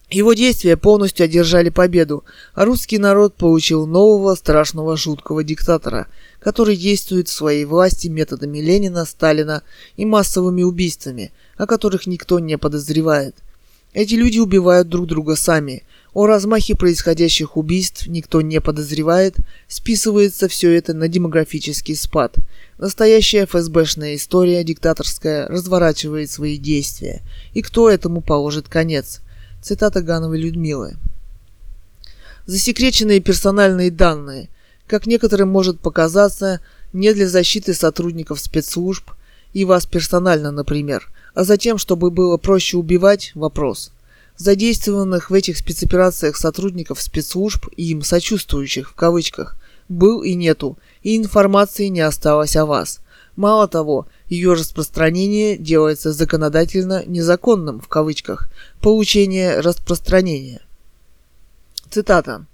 Его 0.10 0.32
действия 0.34 0.78
полностью 0.78 1.26
одержали 1.26 1.68
победу, 1.68 2.24
а 2.54 2.64
русский 2.64 2.98
народ 2.98 3.34
получил 3.34 3.86
нового 3.86 4.36
страшного 4.36 4.96
жуткого 4.96 5.44
диктатора, 5.44 6.08
который 6.40 6.78
действует 6.78 7.28
в 7.28 7.34
своей 7.34 7.66
власти 7.66 8.08
методами 8.08 8.60
Ленина, 8.60 9.04
Сталина 9.04 9.64
и 9.98 10.06
массовыми 10.06 10.64
убийствами, 10.64 11.34
о 11.58 11.68
которых 11.68 12.08
никто 12.08 12.40
не 12.40 12.58
подозревает. 12.58 13.36
Эти 13.98 14.14
люди 14.14 14.38
убивают 14.38 14.90
друг 14.90 15.08
друга 15.08 15.36
сами. 15.36 15.82
О 16.14 16.28
размахе 16.28 16.76
происходящих 16.76 17.58
убийств 17.58 18.06
никто 18.06 18.42
не 18.42 18.62
подозревает, 18.62 19.38
списывается 19.68 20.48
все 20.48 20.72
это 20.74 20.94
на 20.94 21.08
демографический 21.08 21.96
спад. 21.96 22.36
Настоящая 22.78 23.48
ФСБшная 23.48 24.14
история 24.14 24.64
диктаторская 24.64 25.48
разворачивает 25.48 26.30
свои 26.30 26.58
действия. 26.58 27.24
И 27.56 27.64
кто 27.64 27.90
этому 27.90 28.22
положит 28.22 28.70
конец? 28.70 29.22
Цитата 29.64 30.04
Гановой 30.04 30.42
Людмилы. 30.42 30.98
Засекреченные 32.46 33.20
персональные 33.20 33.90
данные. 33.90 34.50
Как 34.86 35.08
некоторым 35.08 35.50
может 35.50 35.80
показаться, 35.80 36.62
не 36.94 37.16
для 37.16 37.28
защиты 37.28 37.74
сотрудников 37.74 38.40
спецслужб 38.42 39.10
и 39.54 39.66
вас 39.66 39.88
персонально, 39.88 40.52
например– 40.52 41.10
а 41.38 41.44
затем, 41.44 41.78
чтобы 41.78 42.10
было 42.10 42.38
проще 42.38 42.78
убивать, 42.78 43.32
вопрос. 43.36 43.92
Задействованных 44.38 45.30
в 45.30 45.36
этих 45.36 45.60
спецоперациях 45.60 46.36
сотрудников 46.36 47.00
спецслужб 47.00 47.68
и 47.78 47.92
им 47.92 48.02
сочувствующих 48.02 48.90
в 48.90 48.96
кавычках 48.96 49.56
был 49.88 50.24
и 50.24 50.34
нету, 50.34 50.80
и 51.04 51.16
информации 51.16 51.90
не 51.90 52.00
осталось 52.00 52.56
о 52.56 52.66
вас. 52.66 53.02
Мало 53.36 53.68
того, 53.68 54.08
ее 54.28 54.54
распространение 54.54 55.60
делается 55.60 56.12
законодательно 56.12 57.04
незаконным 57.06 57.82
в 57.82 57.88
кавычках. 57.88 58.50
Получение 58.82 59.60
распространения. 59.60 60.62
Цитата. 61.92 62.48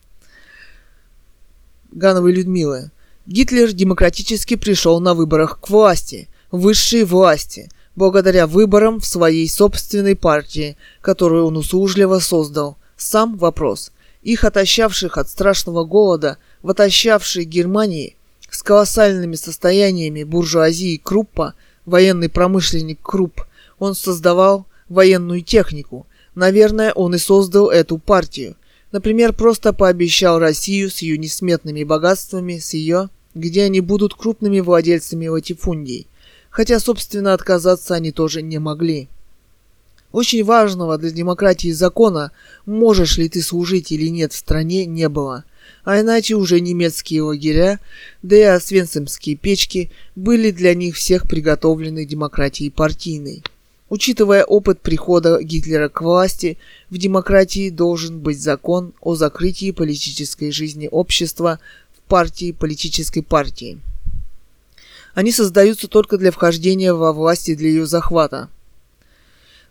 Гановой 1.93 2.33
Людмилы. 2.33 2.91
Гитлер 3.27 3.71
демократически 3.71 4.57
пришел 4.57 4.99
на 4.99 5.13
выборах 5.13 5.61
к 5.61 5.69
власти, 5.69 6.27
высшей 6.51 7.05
власти– 7.05 7.69
благодаря 7.95 8.47
выборам 8.47 8.99
в 8.99 9.05
своей 9.05 9.47
собственной 9.47 10.15
партии, 10.15 10.77
которую 11.01 11.45
он 11.45 11.57
услужливо 11.57 12.19
создал. 12.19 12.77
Сам 12.97 13.37
вопрос. 13.37 13.91
Их 14.21 14.43
отощавших 14.43 15.17
от 15.17 15.29
страшного 15.29 15.83
голода, 15.83 16.37
в 16.61 16.69
отощавшей 16.69 17.43
Германии, 17.43 18.15
с 18.49 18.63
колоссальными 18.63 19.35
состояниями 19.35 20.23
буржуазии 20.23 21.01
Круппа, 21.03 21.55
военный 21.85 22.29
промышленник 22.29 22.99
Крупп, 23.01 23.41
он 23.79 23.95
создавал 23.95 24.65
военную 24.89 25.41
технику. 25.41 26.07
Наверное, 26.35 26.93
он 26.93 27.15
и 27.15 27.17
создал 27.17 27.69
эту 27.69 27.97
партию. 27.97 28.55
Например, 28.91 29.33
просто 29.33 29.73
пообещал 29.73 30.39
Россию 30.39 30.89
с 30.89 30.99
ее 30.99 31.17
несметными 31.17 31.83
богатствами, 31.83 32.59
с 32.59 32.73
ее, 32.73 33.09
где 33.33 33.63
они 33.63 33.81
будут 33.81 34.13
крупными 34.13 34.59
владельцами 34.59 35.27
латифундий 35.27 36.07
хотя, 36.53 36.79
собственно, 36.79 37.33
отказаться 37.33 37.95
они 37.95 38.11
тоже 38.11 38.43
не 38.43 38.59
могли. 38.59 39.09
Очень 40.11 40.43
важного 40.43 40.99
для 40.99 41.09
демократии 41.09 41.71
закона, 41.71 42.31
можешь 42.67 43.17
ли 43.17 43.27
ты 43.27 43.41
служить 43.41 43.91
или 43.91 44.07
нет 44.07 44.31
в 44.33 44.37
стране, 44.37 44.85
не 44.85 45.09
было. 45.09 45.45
А 45.83 45.99
иначе 45.99 46.35
уже 46.35 46.59
немецкие 46.59 47.23
лагеря, 47.23 47.79
да 48.21 48.35
и 48.35 48.41
освенцимские 48.41 49.35
печки 49.35 49.91
были 50.15 50.51
для 50.51 50.75
них 50.75 50.95
всех 50.95 51.27
приготовлены 51.27 52.05
демократией 52.05 52.69
партийной. 52.69 53.43
Учитывая 53.89 54.43
опыт 54.43 54.79
прихода 54.79 55.41
Гитлера 55.41 55.89
к 55.89 56.01
власти, 56.01 56.59
в 56.91 56.99
демократии 56.99 57.71
должен 57.71 58.19
быть 58.19 58.39
закон 58.39 58.93
о 59.01 59.15
закрытии 59.15 59.71
политической 59.71 60.51
жизни 60.51 60.87
общества 60.91 61.59
в 61.97 62.07
партии 62.07 62.51
политической 62.51 63.21
партии. 63.21 63.79
Они 65.13 65.31
создаются 65.31 65.87
только 65.87 66.17
для 66.17 66.31
вхождения 66.31 66.93
во 66.93 67.13
власть 67.13 67.49
и 67.49 67.55
для 67.55 67.69
ее 67.69 67.85
захвата. 67.85 68.49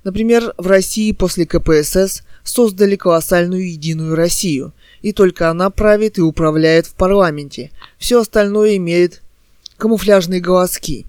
Например, 0.05 0.53
в 0.59 0.67
России 0.67 1.13
после 1.13 1.47
КПСС 1.47 2.23
создали 2.43 2.97
колоссальную 2.97 3.71
единую 3.71 4.17
Россию, 4.17 4.73
и 5.01 5.13
только 5.13 5.51
она 5.51 5.71
правит 5.71 6.19
и 6.19 6.23
управляет 6.23 6.87
в 6.87 6.95
парламенте. 6.95 7.71
Все 7.99 8.21
остальное 8.21 8.77
имеет 8.77 9.23
камуфляжные 9.77 10.41
голоски. 10.41 11.07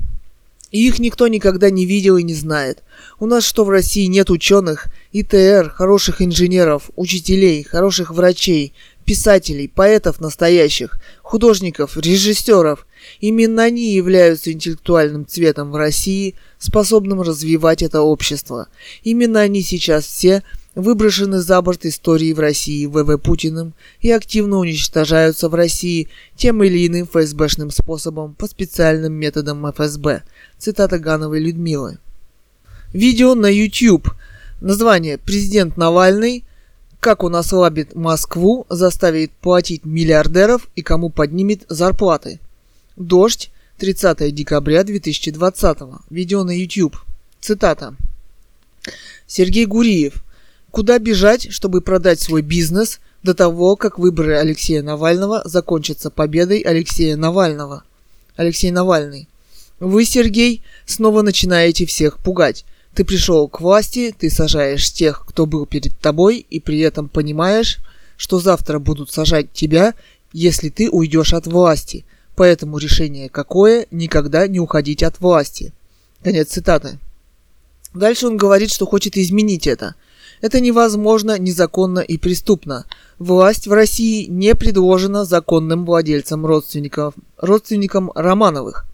И 0.71 0.87
их 0.87 0.97
никто 0.97 1.27
никогда 1.27 1.69
не 1.69 1.85
видел 1.85 2.17
и 2.17 2.23
не 2.23 2.33
знает. 2.33 2.81
У 3.19 3.27
нас 3.27 3.45
что 3.45 3.63
в 3.63 3.69
России 3.69 4.07
нет 4.07 4.31
ученых, 4.31 4.87
ИТР, 5.11 5.69
хороших 5.69 6.19
инженеров, 6.19 6.89
учителей, 6.95 7.63
хороших 7.63 8.09
врачей, 8.09 8.73
писателей, 9.05 9.67
поэтов 9.67 10.19
настоящих, 10.19 10.99
художников, 11.21 11.95
режиссеров. 11.95 12.87
Именно 13.19 13.63
они 13.63 13.93
являются 13.93 14.51
интеллектуальным 14.51 15.25
цветом 15.25 15.71
в 15.71 15.75
России, 15.75 16.35
способным 16.57 17.21
развивать 17.21 17.81
это 17.81 18.01
общество. 18.01 18.67
Именно 19.03 19.41
они 19.41 19.61
сейчас 19.61 20.05
все 20.05 20.43
выброшены 20.75 21.39
за 21.39 21.61
борт 21.61 21.85
истории 21.85 22.33
в 22.33 22.39
России 22.39 22.85
ВВ 22.85 23.17
Путиным 23.21 23.73
и 24.01 24.11
активно 24.11 24.57
уничтожаются 24.57 25.49
в 25.49 25.55
России 25.55 26.07
тем 26.35 26.63
или 26.63 26.87
иным 26.87 27.07
ФСБшным 27.07 27.69
способом 27.69 28.33
по 28.33 28.47
специальным 28.47 29.13
методам 29.13 29.69
ФСБ. 29.71 30.23
Цитата 30.57 30.99
Гановой 30.99 31.39
Людмилы. 31.39 31.99
Видео 32.93 33.35
на 33.35 33.47
YouTube. 33.47 34.09
Название 34.61 35.17
«Президент 35.17 35.77
Навальный» 35.77 36.45
как 37.03 37.21
он 37.25 37.35
ослабит 37.35 37.95
Москву, 37.95 38.65
заставит 38.69 39.31
платить 39.31 39.83
миллиардеров 39.83 40.69
и 40.77 40.81
кому 40.81 41.09
поднимет 41.09 41.65
зарплаты. 41.67 42.39
Дождь, 42.95 43.49
30 43.79 44.33
декабря 44.33 44.83
2020. 44.83 45.77
Видео 46.11 46.43
на 46.43 46.51
YouTube. 46.51 46.95
Цитата. 47.41 47.95
Сергей 49.25 49.65
Гуриев. 49.65 50.23
Куда 50.69 50.99
бежать, 50.99 51.51
чтобы 51.51 51.81
продать 51.81 52.19
свой 52.19 52.43
бизнес 52.43 52.99
до 53.23 53.33
того, 53.33 53.75
как 53.75 53.97
выборы 53.97 54.37
Алексея 54.37 54.83
Навального 54.83 55.41
закончатся 55.45 56.11
победой 56.11 56.59
Алексея 56.59 57.15
Навального? 57.15 57.83
Алексей 58.35 58.69
Навальный. 58.69 59.27
Вы, 59.79 60.05
Сергей, 60.05 60.61
снова 60.85 61.23
начинаете 61.23 61.85
всех 61.87 62.19
пугать. 62.19 62.63
Ты 62.93 63.03
пришел 63.05 63.47
к 63.47 63.59
власти, 63.59 64.13
ты 64.17 64.29
сажаешь 64.29 64.91
тех, 64.93 65.25
кто 65.27 65.47
был 65.47 65.65
перед 65.65 65.97
тобой, 65.99 66.45
и 66.47 66.59
при 66.59 66.79
этом 66.79 67.09
понимаешь, 67.09 67.79
что 68.17 68.39
завтра 68.39 68.77
будут 68.77 69.11
сажать 69.11 69.51
тебя, 69.51 69.95
если 70.31 70.69
ты 70.69 70.89
уйдешь 70.89 71.33
от 71.33 71.47
власти. 71.47 72.05
Поэтому 72.35 72.77
решение 72.77 73.29
какое– 73.29 73.87
никогда 73.91 74.47
не 74.47 74.59
уходить 74.59 75.03
от 75.03 75.19
власти. 75.19 75.73
Конец 76.23 76.49
цитаты. 76.49 76.99
Дальше 77.93 78.27
он 78.27 78.37
говорит, 78.37 78.71
что 78.71 78.85
хочет 78.85 79.17
изменить 79.17 79.67
это. 79.67 79.95
Это 80.41 80.59
невозможно, 80.59 81.37
незаконно 81.37 81.99
и 81.99 82.17
преступно. 82.17 82.85
Власть 83.19 83.67
в 83.67 83.71
России 83.71 84.25
не 84.25 84.55
предложена 84.55 85.25
законным 85.25 85.85
владельцам 85.85 86.45
родственников, 86.45 87.13
родственникам 87.37 88.11
Романовых. 88.13 88.85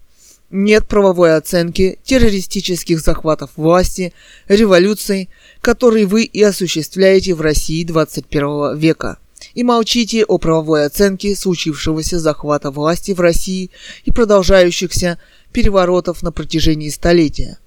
Нет 0.50 0.86
правовой 0.86 1.36
оценки 1.36 1.98
террористических 2.04 3.00
захватов 3.00 3.50
власти, 3.56 4.12
революций, 4.48 5.28
которые 5.60 6.06
вы 6.06 6.24
и 6.24 6.42
осуществляете 6.42 7.34
в 7.34 7.40
России 7.40 7.84
21 7.84 8.76
века. 8.76 9.18
И 9.54 9.62
молчите 9.62 10.24
о 10.24 10.38
правовой 10.38 10.86
оценке 10.86 11.34
случившегося 11.34 12.18
захвата 12.18 12.70
власти 12.70 13.12
в 13.12 13.20
России 13.20 13.70
и 14.04 14.12
продолжающихся 14.12 15.18
переворотов 15.52 16.22
на 16.22 16.30
протяжении 16.32 16.88
столетия. 16.88 17.58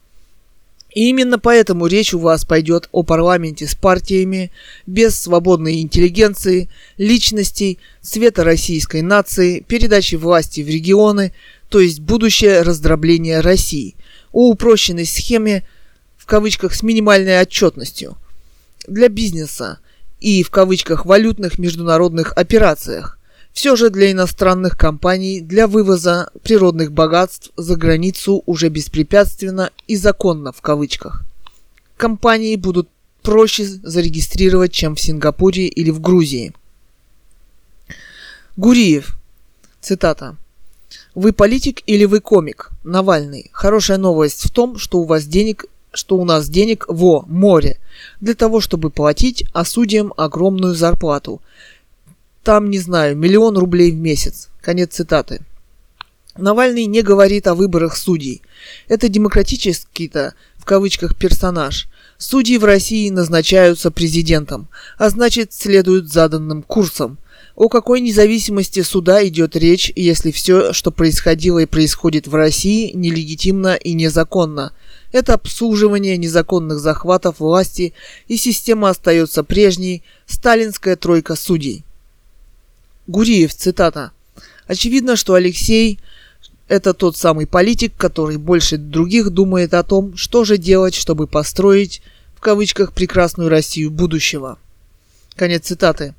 И 0.94 1.10
именно 1.10 1.40
поэтому 1.40 1.88
речь 1.88 2.14
у 2.14 2.20
вас 2.20 2.46
пойдет 2.46 2.88
о 2.92 3.04
парламенте 3.04 3.68
с 3.68 3.74
партиями, 3.74 4.52
без 4.86 5.20
свободной 5.20 5.82
интеллигенции, 5.82 6.70
личностей, 6.98 7.80
цвета 8.02 8.44
российской 8.44 9.02
нации, 9.02 9.62
передачи 9.62 10.16
власти 10.16 10.62
в 10.62 10.68
регионы, 10.68 11.34
то 11.70 11.80
есть 11.80 12.00
будущее 12.00 12.62
раздробление 12.62 13.40
России, 13.40 13.96
о 14.32 14.50
упрощенной 14.50 15.06
схеме, 15.06 15.64
в 16.16 16.28
кавычках, 16.28 16.76
с 16.76 16.84
минимальной 16.84 17.42
отчетностью 17.42 18.16
для 18.88 19.10
бизнеса 19.10 19.80
и 20.24 20.42
в 20.42 20.50
кавычках 20.50 21.06
валютных 21.06 21.60
международных 21.60 22.32
операциях, 22.38 23.20
все 23.52 23.76
же 23.76 23.90
для 23.90 24.14
иностранных 24.14 24.78
компаний 24.78 25.42
для 25.42 25.68
вывоза 25.68 26.30
природных 26.44 26.94
богатств 26.94 27.52
за 27.58 27.76
границу 27.76 28.42
уже 28.46 28.70
беспрепятственно 28.70 29.70
и 29.86 29.98
законно 29.98 30.54
в 30.54 30.62
кавычках. 30.62 31.24
Компании 31.98 32.56
будут 32.56 32.88
проще 33.22 33.66
зарегистрировать, 33.66 34.72
чем 34.72 34.96
в 34.96 35.02
Сингапуре 35.02 35.68
или 35.68 35.92
в 35.92 36.00
Грузии. 36.00 36.54
Гуриев. 38.56 39.18
Цитата. 39.82 40.38
Вы 41.16 41.34
политик 41.34 41.82
или 41.86 42.06
вы 42.06 42.22
комик? 42.22 42.70
Навальный. 42.86 43.50
Хорошая 43.52 43.98
новость 43.98 44.46
в 44.46 44.52
том, 44.52 44.78
что 44.78 45.00
у 45.00 45.04
вас 45.04 45.26
денег 45.26 45.66
что 45.94 46.18
у 46.18 46.26
нас 46.26 46.50
денег 46.50 46.86
во 46.88 47.24
море 47.28 47.78
для 48.22 48.36
того, 48.36 48.62
чтобы 48.62 48.90
платить 48.90 49.46
судьям 49.66 50.14
огромную 50.18 50.74
зарплату. 50.74 51.42
Там, 52.44 52.70
не 52.70 52.80
знаю, 52.80 53.16
миллион 53.16 53.58
рублей 53.58 53.92
в 53.92 53.96
месяц. 53.96 54.50
Конец 54.62 54.94
цитаты. 54.96 55.42
Навальный 56.38 56.86
не 56.88 57.02
говорит 57.02 57.48
о 57.48 57.56
выборах 57.56 57.96
судей. 57.96 58.42
Это 58.88 59.08
демократический-то, 59.08 60.34
в 60.58 60.66
кавычках, 60.66 61.16
персонаж. 61.16 61.88
Судьи 62.18 62.58
в 62.58 62.64
России 62.64 63.10
назначаются 63.10 63.92
президентом, 63.92 64.68
а 64.98 65.10
значит 65.10 65.54
следуют 65.54 66.12
заданным 66.12 66.64
курсам. 66.64 67.18
О 67.56 67.70
какой 67.70 68.02
независимости 68.02 68.82
суда 68.82 69.26
идет 69.28 69.56
речь, 69.56 69.92
если 69.96 70.32
все, 70.32 70.74
что 70.74 70.90
происходило 70.90 71.60
и 71.60 71.68
происходит 71.68 72.26
в 72.26 72.34
России, 72.34 72.92
нелегитимно 72.96 73.76
и 73.76 73.94
незаконно? 73.94 74.74
Это 75.12 75.36
обслуживание 75.36 76.18
незаконных 76.18 76.80
захватов 76.80 77.40
власти, 77.40 77.94
и 78.28 78.38
система 78.38 78.90
остается 78.90 79.44
прежней– 79.44 80.02
сталинская 80.26 80.96
тройка 80.96 81.36
судей. 81.36 81.84
Гуриев, 83.06 83.54
цитата. 83.54 84.14
Очевидно, 84.66 85.16
что 85.16 85.36
Алексей– 85.36 86.00
это 86.68 86.96
тот 86.96 87.18
самый 87.18 87.46
политик, 87.46 87.94
который 87.96 88.38
больше 88.38 88.78
других 88.78 89.30
думает 89.30 89.76
о 89.76 89.84
том, 89.84 90.18
что 90.18 90.44
же 90.44 90.58
делать, 90.58 90.96
чтобы 90.96 91.28
построить, 91.28 92.02
в 92.36 92.40
кавычках, 92.40 92.94
прекрасную 92.94 93.50
Россию 93.50 93.92
будущего. 93.92 94.58
Конец 95.36 95.68
цитаты. 95.68 96.16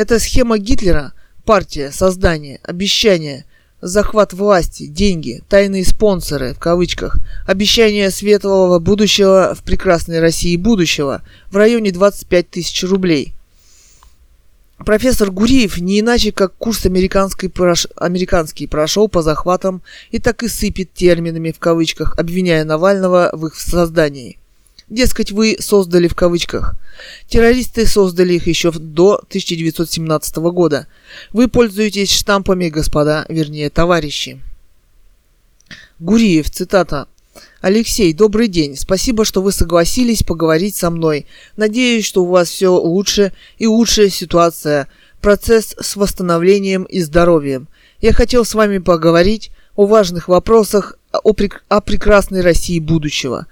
Это 0.00 0.18
схема 0.18 0.56
Гитлера, 0.56 1.12
партия, 1.44 1.90
создание, 1.92 2.58
обещание, 2.62 3.44
захват 3.82 4.32
власти, 4.32 4.86
деньги, 4.86 5.42
тайные 5.46 5.84
спонсоры, 5.84 6.54
в 6.54 6.58
кавычках, 6.58 7.18
обещание 7.46 8.10
светлого 8.10 8.78
будущего 8.78 9.54
в 9.54 9.62
прекрасной 9.62 10.20
России 10.20 10.56
будущего 10.56 11.20
в 11.50 11.56
районе 11.58 11.92
25 11.92 12.48
тысяч 12.48 12.82
рублей– 12.84 13.34
Профессор 14.86 15.30
Гуриев 15.30 15.76
не 15.76 16.00
иначе 16.00 16.32
как 16.32 16.54
курс 16.54 16.86
американский, 16.86 17.48
прош... 17.48 17.86
американский 17.96 18.66
прошел 18.66 19.08
по 19.08 19.20
захватам 19.20 19.82
и 20.10 20.18
так 20.18 20.42
и 20.42 20.48
сыпет 20.48 20.94
терминами 20.94 21.52
в 21.52 21.58
кавычках, 21.58 22.18
обвиняя 22.18 22.64
Навального 22.64 23.28
в 23.34 23.46
их 23.46 23.56
создании. 23.56 24.39
Дескать, 24.90 25.30
вы 25.30 25.56
создали 25.60 26.08
в 26.08 26.16
кавычках. 26.16 26.74
Террористы 27.28 27.86
создали 27.86 28.34
их 28.34 28.48
еще 28.48 28.72
до 28.72 29.14
1917 29.28 30.36
года. 30.36 30.88
Вы 31.32 31.46
пользуетесь 31.46 32.10
штампами, 32.10 32.68
господа, 32.68 33.24
вернее, 33.28 33.70
товарищи. 33.70 34.40
Гуриев, 36.00 36.50
цитата. 36.50 37.06
Алексей, 37.60 38.12
добрый 38.12 38.48
день. 38.48 38.76
Спасибо, 38.76 39.24
что 39.24 39.42
вы 39.42 39.52
согласились 39.52 40.24
поговорить 40.24 40.74
со 40.74 40.90
мной. 40.90 41.26
Надеюсь, 41.56 42.04
что 42.04 42.24
у 42.24 42.28
вас 42.28 42.48
все 42.48 42.70
лучше 42.70 43.32
и 43.58 43.68
лучшая 43.68 44.08
ситуация. 44.08 44.88
Процесс 45.20 45.76
с 45.80 45.94
восстановлением 45.94 46.82
и 46.82 47.00
здоровьем. 47.00 47.68
Я 48.00 48.12
хотел 48.12 48.44
с 48.44 48.54
вами 48.54 48.78
поговорить 48.78 49.52
о 49.76 49.86
важных 49.86 50.26
вопросах 50.26 50.96
о, 51.12 51.32
прек- 51.32 51.60
о 51.68 51.80
прекрасной 51.80 52.40
России 52.40 52.80
будущего. 52.80 53.46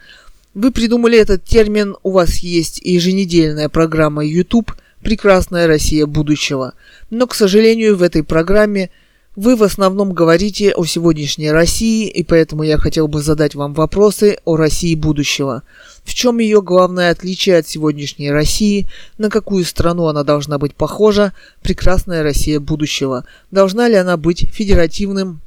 Вы 0.54 0.72
придумали 0.72 1.18
этот 1.18 1.44
термин, 1.44 1.96
у 2.02 2.10
вас 2.10 2.38
есть 2.38 2.80
еженедельная 2.82 3.68
программа 3.68 4.24
YouTube 4.24 4.72
«Прекрасная 5.00 5.66
Россия 5.66 6.06
будущего». 6.06 6.74
Но, 7.10 7.26
к 7.26 7.34
сожалению, 7.34 7.96
в 7.96 8.02
этой 8.02 8.22
программе– 8.24 8.90
вы 9.40 9.54
в 9.54 9.62
основном 9.62 10.14
говорите 10.14 10.72
о 10.72 10.84
сегодняшней 10.84 11.52
России, 11.52 12.08
и 12.08 12.24
поэтому 12.24 12.64
я 12.64 12.76
хотел 12.76 13.06
бы 13.06 13.22
задать 13.22 13.54
вам 13.54 13.72
вопросы 13.72 14.38
о 14.44 14.56
России 14.56 14.96
будущего. 14.96 15.62
В 16.02 16.12
чем 16.12 16.38
ее 16.40 16.60
главное 16.60 17.12
отличие 17.12 17.58
от 17.58 17.68
сегодняшней 17.68 18.32
России? 18.32 18.88
На 19.16 19.30
какую 19.30 19.64
страну 19.64 20.06
она 20.06 20.24
должна 20.24 20.58
быть 20.58 20.74
похожа? 20.74 21.34
Прекрасная 21.62 22.24
Россия 22.24 22.58
будущего. 22.58 23.26
Должна 23.52 23.86
ли 23.86 23.94
она 23.94 24.16
быть 24.16 24.50
федеративным 24.52 25.40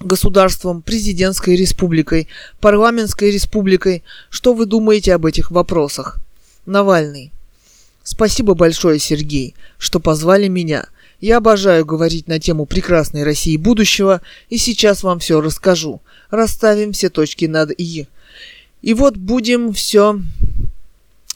государством, 0.00 0.82
президентской 0.82 1.56
республикой, 1.56 2.28
парламентской 2.60 3.30
республикой? 3.30 4.02
Что 4.28 4.54
вы 4.54 4.66
думаете 4.66 5.14
об 5.14 5.26
этих 5.26 5.50
вопросах? 5.50 6.18
Навальный. 6.66 7.32
Спасибо 8.02 8.54
большое, 8.54 8.98
Сергей, 8.98 9.54
что 9.78 10.00
позвали 10.00 10.48
меня– 10.48 10.86
я 11.20 11.36
обожаю 11.36 11.84
говорить 11.84 12.28
на 12.28 12.40
тему 12.40 12.64
прекрасной 12.64 13.24
России 13.24 13.56
будущего, 13.58 14.22
и 14.48 14.56
сейчас 14.56 15.02
вам 15.02 15.18
все 15.18 15.40
расскажу. 15.40 16.00
Расставим 16.30 16.92
все 16.92 17.10
точки 17.10 17.44
над 17.44 17.70
«и». 17.78 18.06
И 18.80 18.94
вот 18.94 19.18
будем 19.18 19.74
все 19.74 20.18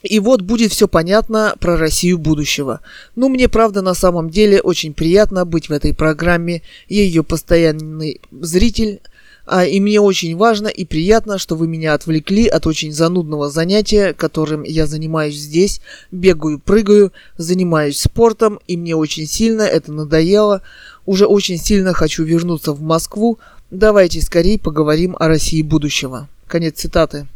и 0.04 0.20
вот 0.20 0.42
будет 0.42 0.70
все 0.70 0.86
понятно 0.86 1.54
про 1.58 1.76
Россию 1.76 2.18
будущего. 2.18 2.80
Ну, 3.16 3.28
мне, 3.28 3.48
правда, 3.48 3.80
на 3.82 3.94
самом 3.94 4.28
деле 4.28 4.60
очень 4.60 4.92
приятно 4.92 5.44
быть 5.44 5.68
в 5.68 5.72
этой 5.72 5.94
программе. 5.94 6.62
Я 6.88 7.02
ее 7.02 7.24
постоянный 7.24 8.20
зритель, 8.30 9.00
а, 9.46 9.64
и 9.64 9.80
мне 9.80 10.00
очень 10.00 10.36
важно 10.36 10.68
и 10.68 10.84
приятно, 10.84 11.38
что 11.38 11.56
вы 11.56 11.68
меня 11.68 11.94
отвлекли 11.94 12.46
от 12.46 12.66
очень 12.66 12.92
занудного 12.92 13.50
занятия, 13.50 14.12
которым 14.12 14.62
я 14.62 14.86
занимаюсь 14.86 15.36
здесь, 15.36 15.80
бегаю, 16.12 16.58
прыгаю, 16.58 17.12
занимаюсь 17.38 17.98
спортом, 17.98 18.60
и 18.66 18.76
мне 18.76 18.94
очень 18.94 19.26
сильно 19.26 19.62
это 19.62 19.90
надоело. 19.90 20.60
Уже 21.06 21.26
очень 21.26 21.58
сильно 21.58 21.94
хочу 21.94 22.24
вернуться 22.24 22.72
в 22.72 22.82
Москву. 22.82 23.38
Давайте 23.70 24.20
скорее 24.20 24.58
поговорим 24.58 25.16
о 25.18 25.28
России 25.28 25.62
будущего. 25.62 26.28
Конец 26.46 26.76
цитаты. 26.76 27.26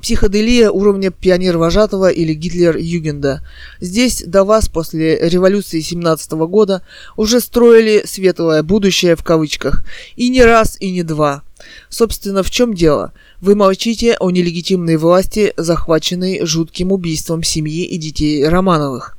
Психоделия 0.00 0.70
уровня 0.70 1.10
пионер-вожатого 1.10 2.10
или 2.10 2.34
Гитлер-Югенда. 2.34 3.40
Здесь 3.80 4.22
до 4.26 4.44
вас 4.44 4.68
после 4.68 5.18
революции 5.28 5.80
17 5.80 6.32
года 6.32 6.82
уже 7.16 7.40
строили 7.40 8.02
светлое 8.06 8.62
будущее 8.62 9.16
в 9.16 9.24
кавычках. 9.24 9.84
И 10.16 10.28
не 10.28 10.42
раз, 10.42 10.76
и 10.80 10.90
не 10.90 11.02
два. 11.02 11.42
Собственно, 11.88 12.42
в 12.42 12.50
чем 12.50 12.74
дело? 12.74 13.12
Вы 13.40 13.54
молчите 13.54 14.16
о 14.20 14.30
нелегитимной 14.30 14.96
власти, 14.96 15.52
захваченной 15.56 16.44
жутким 16.44 16.92
убийством 16.92 17.42
семьи 17.42 17.84
и 17.84 17.96
детей 17.96 18.46
Романовых. 18.46 19.16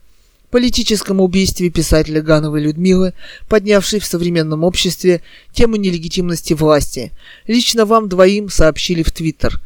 По 0.49 0.59
политическом 0.59 1.19
убийстве 1.19 1.69
писателя 1.69 2.21
Гановой 2.21 2.61
Людмилы, 2.61 3.13
поднявшей 3.49 3.99
в 3.99 4.05
современном 4.05 4.63
обществе 4.63 5.21
тему 5.53 5.75
нелегитимности 5.75 6.53
власти. 6.53 7.11
Лично 7.47 7.85
вам 7.85 8.07
двоим 8.07 8.49
сообщили 8.49 9.03
в 9.03 9.11
Твиттер. 9.11 9.61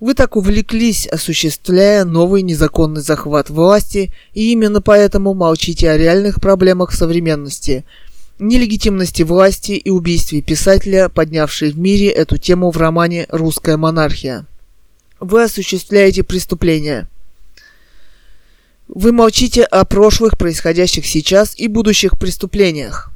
Вы 0.00 0.14
так 0.14 0.36
увлеклись, 0.36 1.06
осуществляя 1.06 2.04
новый 2.04 2.42
незаконный 2.42 3.00
захват 3.00 3.50
власти, 3.50 4.12
и 4.32 4.52
именно 4.52 4.80
поэтому 4.80 5.34
молчите 5.34 5.90
о 5.90 5.96
реальных 5.96 6.40
проблемах 6.40 6.92
современности– 6.92 7.84
нелегитимности 8.38 9.22
власти 9.22 9.72
и 9.72 9.90
убийстве 9.90 10.40
писателя, 10.42 11.08
поднявшей 11.08 11.72
в 11.72 11.78
мире 11.78 12.08
эту 12.08 12.38
тему 12.38 12.70
в 12.70 12.76
романе 12.76 13.26
«Русская 13.30 13.76
монархия». 13.76 14.46
Вы 15.20 15.44
осуществляете 15.44 16.22
преступления. 16.22 17.08
Вы 18.86 19.12
молчите 19.12 19.64
о 19.64 19.84
прошлых, 19.84 20.38
происходящих 20.38 21.06
сейчас 21.06 21.58
и 21.58 21.68
будущих 21.68 22.18
преступлениях. 22.18 23.10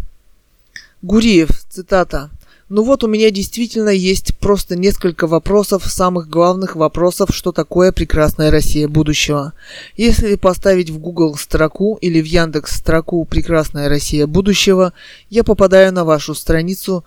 Гуриев, 1.01 1.51
цитата. 1.71 2.31
Ну 2.75 2.85
вот 2.85 3.05
у 3.05 3.07
меня 3.07 3.31
действительно 3.31 3.91
есть 3.91 4.39
просто 4.39 4.77
несколько 4.77 5.27
вопросов, 5.27 5.85
самых 5.85 6.31
главных 6.31 6.75
вопросов, 6.75 7.29
что 7.31 7.53
такое 7.53 7.93
прекрасная 7.93 8.51
Россия 8.51 8.89
будущего. 8.89 9.53
Если 9.95 10.37
поставить 10.37 10.89
в 10.89 10.99
Google 10.99 11.35
строку 11.35 11.99
или 12.01 12.19
в 12.23 12.25
Яндекс 12.25 12.79
строку 12.79 13.27
«Прекрасная 13.27 13.91
Россия 13.91 14.27
будущего», 14.27 14.95
я 15.29 15.45
попадаю 15.45 15.93
на 15.93 16.07
вашу 16.07 16.35
страницу 16.35 17.05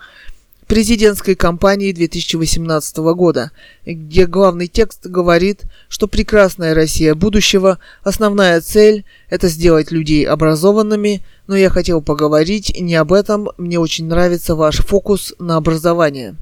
президентской 0.68 1.36
кампании 1.36 1.91
2018 1.91 2.97
года, 2.97 3.51
где 3.86 4.26
главный 4.26 4.68
текст 4.68 5.05
говорит, 5.05 5.63
что 5.89 6.07
прекрасная 6.07 6.74
Россия 6.74 7.16
будущего, 7.16 7.80
основная 8.03 8.61
цель– 8.61 9.05
это 9.30 9.47
сделать 9.47 9.91
людей 9.91 10.26
образованными, 10.26 11.24
но 11.47 11.55
я 11.55 11.70
хотел 11.70 12.01
поговорить 12.01 12.76
не 12.80 12.95
об 12.95 13.13
этом, 13.13 13.49
мне 13.57 13.80
очень 13.80 14.07
нравится 14.07 14.55
ваш 14.55 14.78
фокус 14.78 15.34
на 15.39 15.57
образование. 15.57 16.36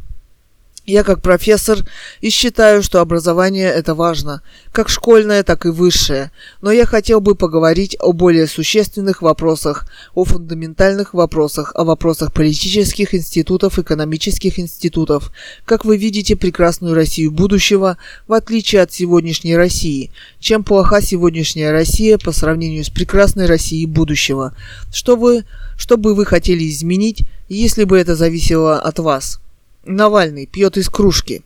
Я 0.85 1.05
как 1.05 1.21
профессор 1.21 1.79
и 2.19 2.29
считаю, 2.29 2.83
что 2.83 2.99
образование 2.99 3.69
это 3.69 3.95
важно, 3.95 4.41
как 4.73 4.89
школьное, 4.89 5.41
так 5.43 5.65
и 5.65 5.69
высшее, 5.69 6.29
но 6.61 6.73
я 6.73 6.85
хотел 6.85 7.21
бы 7.21 7.35
поговорить 7.35 7.95
о 8.01 8.11
более 8.11 8.47
существенных 8.47 9.21
вопросах, 9.21 9.85
о 10.13 10.25
фундаментальных 10.25 11.13
вопросах, 11.13 11.71
о 11.75 11.85
вопросах 11.85 12.33
политических 12.33 13.15
институтов, 13.15 13.79
экономических 13.79 14.59
институтов. 14.59 15.31
Как 15.63 15.85
вы 15.85 15.95
видите 15.95 16.35
прекрасную 16.35 16.95
Россию 16.95 17.31
будущего, 17.31 17.97
в 18.27 18.33
отличие 18.33 18.81
от 18.81 18.91
сегодняшней 18.91 19.55
России. 19.55 20.11
Чем 20.41 20.65
плоха 20.65 20.99
сегодняшняя 20.99 21.71
Россия 21.71 22.17
по 22.17 22.33
сравнению 22.33 22.83
с 22.83 22.89
прекрасной 22.89 23.45
Россией 23.45 23.85
будущего? 23.85 24.53
Что 24.91 25.15
вы, 25.15 25.45
что 25.77 25.95
бы 25.95 26.13
вы 26.13 26.25
хотели 26.25 26.69
изменить, 26.69 27.21
если 27.47 27.85
бы 27.85 27.97
это 27.97 28.17
зависело 28.17 28.81
от 28.81 28.99
вас? 28.99 29.39
Навальный 29.85 30.45
пьет 30.45 30.77
из 30.77 30.89
кружки. 30.89 31.43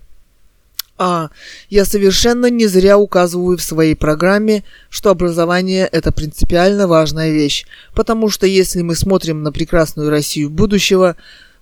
А 0.99 1.29
я 1.69 1.85
совершенно 1.85 2.49
не 2.49 2.65
зря 2.65 2.97
указываю 2.97 3.57
в 3.57 3.61
своей 3.61 3.95
программе, 3.95 4.63
что 4.89 5.11
образование– 5.11 5.87
это 5.91 6.11
принципиально 6.11 6.87
важная 6.87 7.31
вещь, 7.31 7.65
потому 7.93 8.29
что 8.29 8.47
если 8.47 8.81
мы 8.81 8.95
смотрим 8.95 9.43
на 9.43 9.51
прекрасную 9.51 10.09
Россию 10.09 10.49
будущего, 10.49 11.15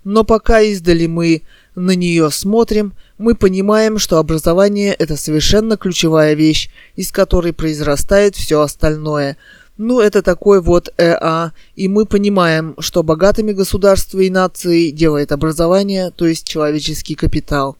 но 0.05 0.23
пока 0.23 0.61
издали 0.61 1.05
мы 1.07 1.41
на 1.75 1.91
нее 1.91 2.31
смотрим, 2.31 2.93
мы 3.17 3.35
понимаем, 3.35 3.99
что 3.99 4.19
образование– 4.19 4.93
это 4.99 5.17
совершенно 5.17 5.75
ключевая 5.75 6.33
вещь, 6.33 6.69
из 6.95 7.11
которой 7.11 7.51
произрастает 7.51 8.35
все 8.35 8.61
остальное– 8.61 9.35
ну, 9.77 9.99
это 9.99 10.21
такой 10.21 10.61
вот 10.61 10.93
ЭА, 10.97 11.51
и 11.75 11.87
мы 11.87 12.05
понимаем, 12.05 12.75
что 12.79 13.03
богатыми 13.03 13.51
государства 13.51 14.19
и 14.19 14.29
нации 14.29 14.89
делает 14.91 15.31
образование, 15.31 16.11
то 16.15 16.25
есть 16.25 16.47
человеческий 16.47 17.15
капитал. 17.15 17.75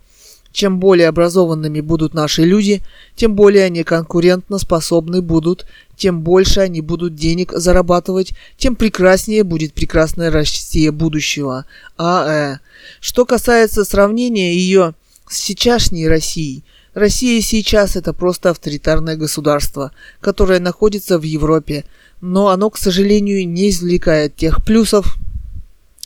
Чем 0.52 0.80
более 0.80 1.10
образованными 1.10 1.82
будут 1.82 2.14
наши 2.14 2.44
люди, 2.44 2.82
тем 3.16 3.36
более 3.36 3.66
они 3.66 3.84
конкурентно 3.84 4.58
способны 4.58 5.22
будут, 5.22 5.66
тем 5.98 6.22
больше 6.22 6.62
они 6.62 6.82
будут 6.82 7.16
денег 7.16 7.52
зарабатывать, 7.54 8.32
тем 8.58 8.76
прекраснее 8.76 9.44
будет 9.44 9.74
прекрасная 9.74 10.32
Россия 10.32 10.92
будущего. 10.92 11.66
АЭ. 11.98 12.60
Что 13.00 13.26
касается 13.26 13.86
сравнения 13.86 14.54
ее 14.54 14.94
с 15.30 15.38
сейчасшней 15.38 16.08
Россией– 16.08 16.64
Россия 16.96 17.42
сейчас 17.42 17.98
это 17.98 18.14
просто 18.14 18.52
авторитарное 18.52 19.18
государство, 19.18 19.92
которое 20.22 20.62
находится 20.62 21.20
в 21.20 21.24
Европе, 21.24 21.84
но 22.22 22.48
оно, 22.48 22.70
к 22.70 22.78
сожалению, 22.78 23.48
не 23.48 23.70
извлекает 23.70 24.38
тех 24.38 24.64
плюсов, 24.64 25.18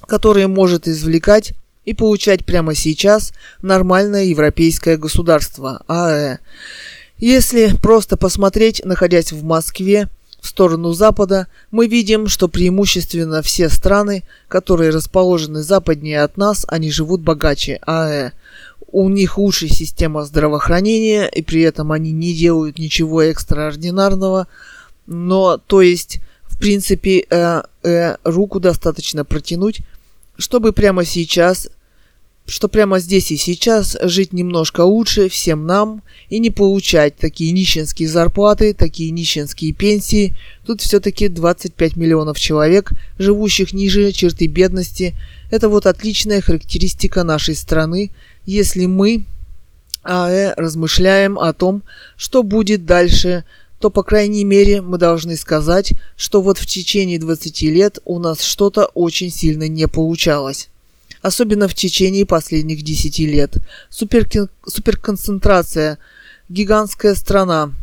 которые 0.07 0.47
может 0.47 0.87
извлекать 0.87 1.53
и 1.85 1.93
получать 1.93 2.43
прямо 2.43 2.73
сейчас 2.73 3.33
нормальное 3.61 4.23
европейское 4.25 4.97
государство, 4.97 5.83
АЭ. 5.87 6.39
Если 7.19 7.67
просто 7.77 8.17
посмотреть, 8.17 8.81
находясь 8.83 9.31
в 9.31 9.43
Москве, 9.43 10.09
в 10.41 10.47
сторону 10.47 10.93
Запада, 10.93 11.47
мы 11.69 11.85
видим, 11.85 12.27
что 12.27 12.47
преимущественно 12.47 13.43
все 13.43 13.69
страны, 13.69 14.23
которые 14.47 14.89
расположены 14.89 15.61
западнее 15.61 16.23
от 16.23 16.37
нас, 16.37 16.65
они 16.67 16.89
живут 16.89 17.21
богаче, 17.21 17.79
АЭ 17.85 18.31
у 18.87 19.09
них 19.09 19.37
лучшая 19.37 19.69
система 19.69 20.23
здравоохранения, 20.23 21.27
и 21.27 21.41
при 21.41 21.61
этом 21.61 21.91
они 21.91 22.11
не 22.11 22.33
делают 22.33 22.79
ничего 22.79 23.21
экстраординарного. 23.21 24.47
Но, 25.05 25.57
то 25.57 25.81
есть, 25.81 26.19
в 26.43 26.59
принципе, 26.59 27.25
э, 27.29 27.61
э, 27.83 28.15
руку 28.23 28.59
достаточно 28.59 29.25
протянуть, 29.25 29.81
чтобы 30.37 30.71
прямо 30.71 31.05
сейчас, 31.05 31.69
что 32.45 32.67
прямо 32.67 32.99
здесь 32.99 33.31
и 33.31 33.37
сейчас 33.37 33.97
жить 34.03 34.33
немножко 34.33 34.81
лучше 34.81 35.29
всем 35.29 35.65
нам 35.65 36.01
и 36.29 36.39
не 36.39 36.49
получать 36.49 37.15
такие 37.17 37.51
нищенские 37.51 38.09
зарплаты, 38.09 38.73
такие 38.73 39.11
нищенские 39.11 39.73
пенсии. 39.73 40.35
Тут 40.65 40.81
все-таки 40.81 41.27
25 41.27 41.95
миллионов 41.95 42.39
человек, 42.39 42.91
живущих 43.17 43.73
ниже 43.73 44.11
черты 44.11 44.47
бедности. 44.47 45.15
Это 45.51 45.69
вот 45.69 45.85
отличная 45.85 46.41
характеристика 46.41 47.23
нашей 47.23 47.55
страны, 47.55 48.11
если 48.45 48.85
мы 48.85 49.25
АЭ 50.03 50.53
размышляем 50.55 51.37
о 51.37 51.53
том, 51.53 51.83
что 52.15 52.43
будет 52.43 52.85
дальше, 52.85 53.43
то, 53.79 53.89
по 53.89 54.03
крайней 54.03 54.43
мере, 54.43 54.81
мы 54.81 54.97
должны 54.97 55.37
сказать, 55.37 55.93
что 56.17 56.41
вот 56.41 56.57
в 56.57 56.65
течение 56.65 57.19
20 57.19 57.61
лет 57.63 57.99
у 58.05 58.19
нас 58.19 58.41
что-то 58.41 58.85
очень 58.93 59.31
сильно 59.31 59.67
не 59.67 59.87
получалось. 59.87 60.69
Особенно 61.21 61.67
в 61.67 61.73
течение 61.73 62.25
последних 62.25 62.81
10 62.81 63.19
лет. 63.19 63.57
Суперкин... 63.89 64.49
Суперконцентрация. 64.65 65.97
Гигантская 66.49 67.15
страна. 67.15 67.73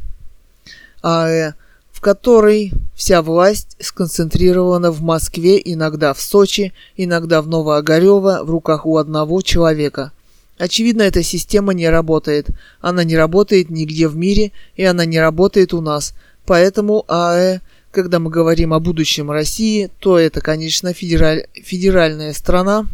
АЭ 1.03 1.55
в 1.97 2.03
которой 2.03 2.73
вся 2.95 3.23
власть 3.23 3.75
сконцентрирована 3.81 4.91
в 4.91 5.01
Москве, 5.01 5.59
иногда 5.65 6.13
в 6.13 6.21
Сочи, 6.21 6.75
иногда 6.95 7.41
в 7.41 7.49
Новоогарево, 7.49 8.45
в 8.45 8.51
руках 8.51 8.85
у 8.85 8.99
одного 8.99 9.41
человека. 9.41 10.13
Очевидно, 10.59 11.03
эта 11.03 11.23
система 11.23 11.75
не 11.75 11.89
работает. 11.89 12.49
Она 12.81 13.05
не 13.05 13.17
работает 13.17 13.69
нигде 13.69 14.09
в 14.09 14.17
мире, 14.17 14.53
и 14.75 14.85
она 14.85 15.05
не 15.05 15.21
работает 15.21 15.75
у 15.75 15.81
нас. 15.81 16.15
Поэтому 16.47 17.05
АЭ, 17.09 17.61
когда 17.91 18.19
мы 18.19 18.31
говорим 18.31 18.73
о 18.73 18.81
будущем 18.81 19.31
России, 19.31 19.91
то 19.99 20.19
это, 20.19 20.41
конечно, 20.41 20.95
федераль... 20.95 21.47
федеральная 21.55 22.33
страна, 22.33 22.87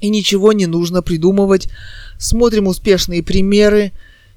и 0.00 0.10
ничего 0.10 0.52
не 0.52 0.66
нужно 0.66 1.02
придумывать. 1.02 1.68
Смотрим 2.18 2.68
успешные 2.68 3.22
примеры. 3.22 3.92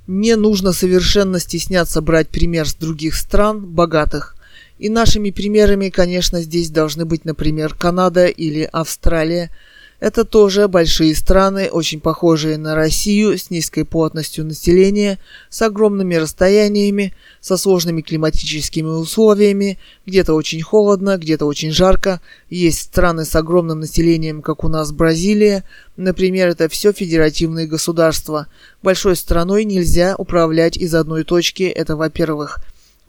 Не 0.07 0.35
нужно 0.35 0.73
совершенно 0.73 1.39
стесняться 1.39 2.01
брать 2.01 2.29
пример 2.29 2.67
с 2.67 2.73
других 2.73 3.15
стран, 3.15 3.63
богатых. 3.63 4.35
И 4.79 4.89
нашими 4.89 5.29
примерами, 5.29 5.89
конечно, 5.89 6.41
здесь 6.41 6.71
должны 6.71 7.05
быть, 7.05 7.25
например, 7.25 7.75
Канада 7.75 8.25
или 8.25 8.67
Австралия– 8.71 9.51
это 9.99 10.23
тоже 10.23 10.67
большие 10.67 11.13
страны, 11.13 11.69
очень 11.69 11.99
похожие 11.99 12.57
на 12.57 12.73
Россию, 12.75 13.37
с 13.37 13.49
низкой 13.49 13.83
плотностью 13.83 14.45
населения, 14.45 15.19
с 15.49 15.61
огромными 15.61 16.15
расстояниями, 16.15 17.13
со 17.41 17.57
сложными 17.57 18.01
климатическими 18.01 18.87
условиями, 18.87 19.77
где-то 20.05 20.33
очень 20.33 20.61
холодно, 20.61 21.17
где-то 21.17 21.45
очень 21.45 21.71
жарко. 21.71 22.21
Есть 22.49 22.79
страны 22.79 23.25
с 23.25 23.35
огромным 23.35 23.81
населением, 23.81 24.41
как 24.41 24.63
у 24.63 24.69
нас 24.69 24.91
Бразилия. 24.91 25.65
Например, 25.97 26.47
это 26.47 26.69
все 26.69 26.93
федеративные 26.93 27.67
государства. 27.67 28.47
Большой 28.81 29.17
страной 29.17 29.65
нельзя 29.65 30.15
управлять 30.17 30.77
из 30.77 30.95
одной 30.95 31.25
точки, 31.25 31.63
это 31.63 31.97
во-первых. 31.97 32.59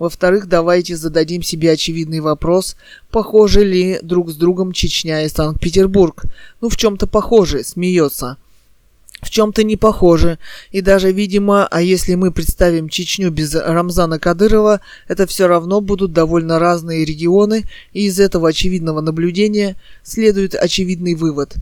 Во-вторых, 0.01 0.49
давайте 0.49 0.97
зададим 0.97 1.43
себе 1.43 1.73
очевидный 1.73 2.21
вопрос, 2.21 2.75
похожи 3.11 3.63
ли 3.63 3.99
друг 4.01 4.31
с 4.31 4.35
другом 4.35 4.73
Чечня 4.73 5.27
и 5.27 5.29
Санкт-Петербург. 5.29 6.25
Ну, 6.63 6.71
в 6.71 6.77
чем-то 6.79 7.07
похожи, 7.07 7.63
смеется. 7.63 8.39
в 9.23 9.29
чем-то 9.29 9.63
не 9.63 9.77
похожи, 9.77 10.39
и 10.71 10.81
даже, 10.81 11.13
видимо, 11.13 11.67
а 11.67 11.83
если 11.83 12.15
мы 12.15 12.33
представим 12.33 12.89
Чечню 12.89 13.31
без 13.31 13.55
Рамзана 13.55 14.19
Кадырова, 14.19 14.81
это 15.09 15.27
все 15.27 15.47
равно 15.47 15.81
будут 15.81 16.13
довольно 16.13 16.59
разные 16.59 17.05
регионы, 17.05 17.65
и 17.93 18.07
из 18.07 18.19
этого 18.19 18.49
очевидного 18.49 19.03
наблюдения 19.03 19.77
следует 20.03 20.55
очевидный 20.55 21.15
вывод. 21.15 21.57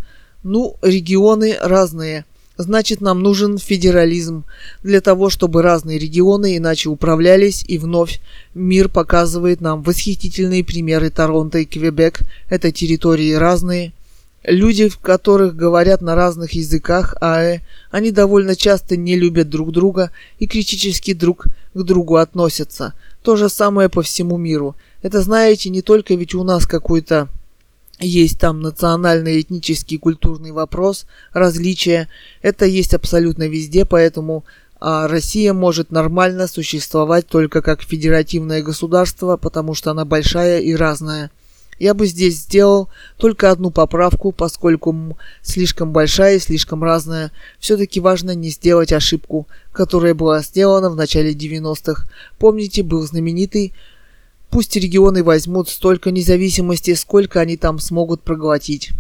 Ну, 0.45 0.77
регионы 0.83 1.57
разные, 1.61 2.25
значит 2.59 3.01
нам 3.01 3.23
нужен 3.23 3.57
федерализм 3.57 4.45
для 4.83 5.01
того, 5.01 5.31
чтобы 5.31 5.63
разные 5.63 5.99
регионы 5.99 6.57
иначе 6.57 6.91
управлялись, 6.91 7.65
и 7.67 7.79
вновь 7.79 8.21
мир 8.55 8.89
показывает 8.89 9.61
нам 9.63 9.83
восхитительные 9.83 10.65
примеры 10.65 11.09
Торонто 11.11 11.59
и 11.59 11.65
Квебек, 11.65 12.21
это 12.51 12.71
территории 12.73 13.33
разные, 13.33 13.93
Люди, 14.45 14.89
в 14.89 14.99
которых 14.99 15.57
говорят 15.57 16.01
на 16.01 16.15
разных 16.15 16.53
языках 16.53 17.17
АЭ, 17.21 17.61
они 17.91 18.13
довольно 18.13 18.55
часто 18.55 18.97
не 18.97 19.17
любят 19.17 19.51
друг 19.51 19.73
друга 19.73 20.11
и 20.39 20.47
критически 20.47 21.13
друг 21.13 21.49
к 21.75 21.83
другу 21.83 22.17
относятся. 22.17 22.95
То 23.23 23.37
же 23.37 23.49
самое 23.49 23.89
по 23.89 24.01
всему 24.01 24.37
миру. 24.37 24.77
Это 25.03 25.23
знаете, 25.23 25.71
не 25.71 25.83
только 25.83 26.15
ведь 26.15 26.35
у 26.35 26.45
нас 26.45 26.67
какой-то 26.67 27.29
есть 28.01 28.39
там 28.39 28.61
национальный, 28.61 29.41
этнический, 29.41 29.99
культурный 29.99 30.53
вопрос, 30.53 31.07
различия. 31.33 32.09
Это 32.43 32.65
есть 32.65 32.95
абсолютно 32.95 33.49
везде, 33.49 33.85
поэтому 33.85 34.45
а 34.81 35.09
Россия 35.09 35.53
может 35.53 35.91
нормально 35.91 36.47
существовать 36.47 37.27
только 37.27 37.63
как 37.63 37.83
федеративное 37.83 38.63
государство, 38.63 39.37
потому 39.37 39.75
что 39.75 39.91
она 39.91 40.05
большая 40.05 40.61
и 40.61 40.75
разная. 40.75 41.31
Я 41.81 41.95
бы 41.95 42.07
здесь 42.07 42.39
сделал 42.39 42.89
только 43.19 43.51
одну 43.51 43.71
поправку, 43.71 44.33
поскольку 44.33 45.17
слишком 45.43 45.93
большая 45.93 46.37
и 46.37 46.41
слишком 46.41 46.83
разная. 46.83 47.31
Все-таки 47.61 48.01
важно 48.01 48.35
не 48.35 48.51
сделать 48.51 48.93
ошибку, 48.93 49.47
которая 49.73 50.15
была 50.15 50.43
сделана 50.43 50.91
в 50.91 50.97
начале 50.97 51.33
90-х. 51.33 52.09
Помните, 52.39 52.83
был 52.83 53.03
знаменитый 53.03 53.75
«Пусть 54.51 54.77
регионы 54.77 55.23
возьмут 55.23 55.69
столько 55.69 56.11
независимости, 56.11 56.95
сколько 56.95 57.41
они 57.41 57.57
там 57.57 57.79
смогут 57.79 58.23
проглотить». 58.23 58.91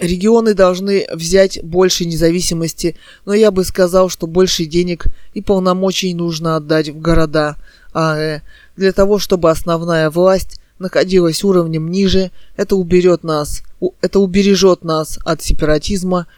Регионы 0.00 0.54
должны 0.54 1.06
взять 1.12 1.62
больше 1.64 2.04
независимости, 2.04 2.96
но 3.26 3.34
я 3.34 3.50
бы 3.50 3.64
сказал, 3.64 4.08
что 4.08 4.28
больше 4.28 4.64
денег 4.64 5.06
и 5.34 5.42
полномочий 5.42 6.14
нужно 6.14 6.54
отдать 6.56 6.88
в 6.88 7.00
города 7.00 7.56
АЭ, 7.92 8.42
для 8.76 8.92
того, 8.92 9.18
чтобы 9.18 9.50
основная 9.50 10.08
власть 10.10 10.60
находилась 10.78 11.42
уровнем 11.42 11.90
ниже, 11.90 12.30
это 12.56 12.76
уберет 12.76 13.24
нас, 13.24 13.62
это 14.00 14.20
убережет 14.20 14.84
нас 14.84 15.18
от 15.24 15.42
сепаратизма, 15.42 16.28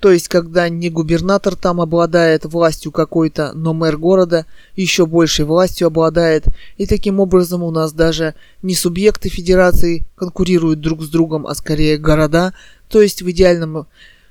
то 0.00 0.10
есть 0.10 0.28
когда 0.28 0.68
не 0.68 0.88
губернатор 0.88 1.54
там 1.54 1.80
обладает 1.80 2.46
властью 2.46 2.90
какой-то, 2.90 3.52
но 3.54 3.74
мэр 3.74 3.98
города 3.98 4.46
еще 4.74 5.06
большей 5.06 5.44
властью 5.44 5.86
обладает, 5.86 6.46
и 6.78 6.86
таким 6.86 7.20
образом 7.20 7.62
у 7.62 7.70
нас 7.70 7.92
даже 7.92 8.34
не 8.62 8.74
субъекты 8.74 9.28
федерации 9.28 10.04
конкурируют 10.16 10.80
друг 10.80 11.02
с 11.02 11.08
другом, 11.08 11.46
а 11.46 11.54
скорее 11.54 11.98
города, 11.98 12.54
то 12.88 13.02
есть 13.02 13.20
в 13.20 13.30
идеальном 13.30 13.86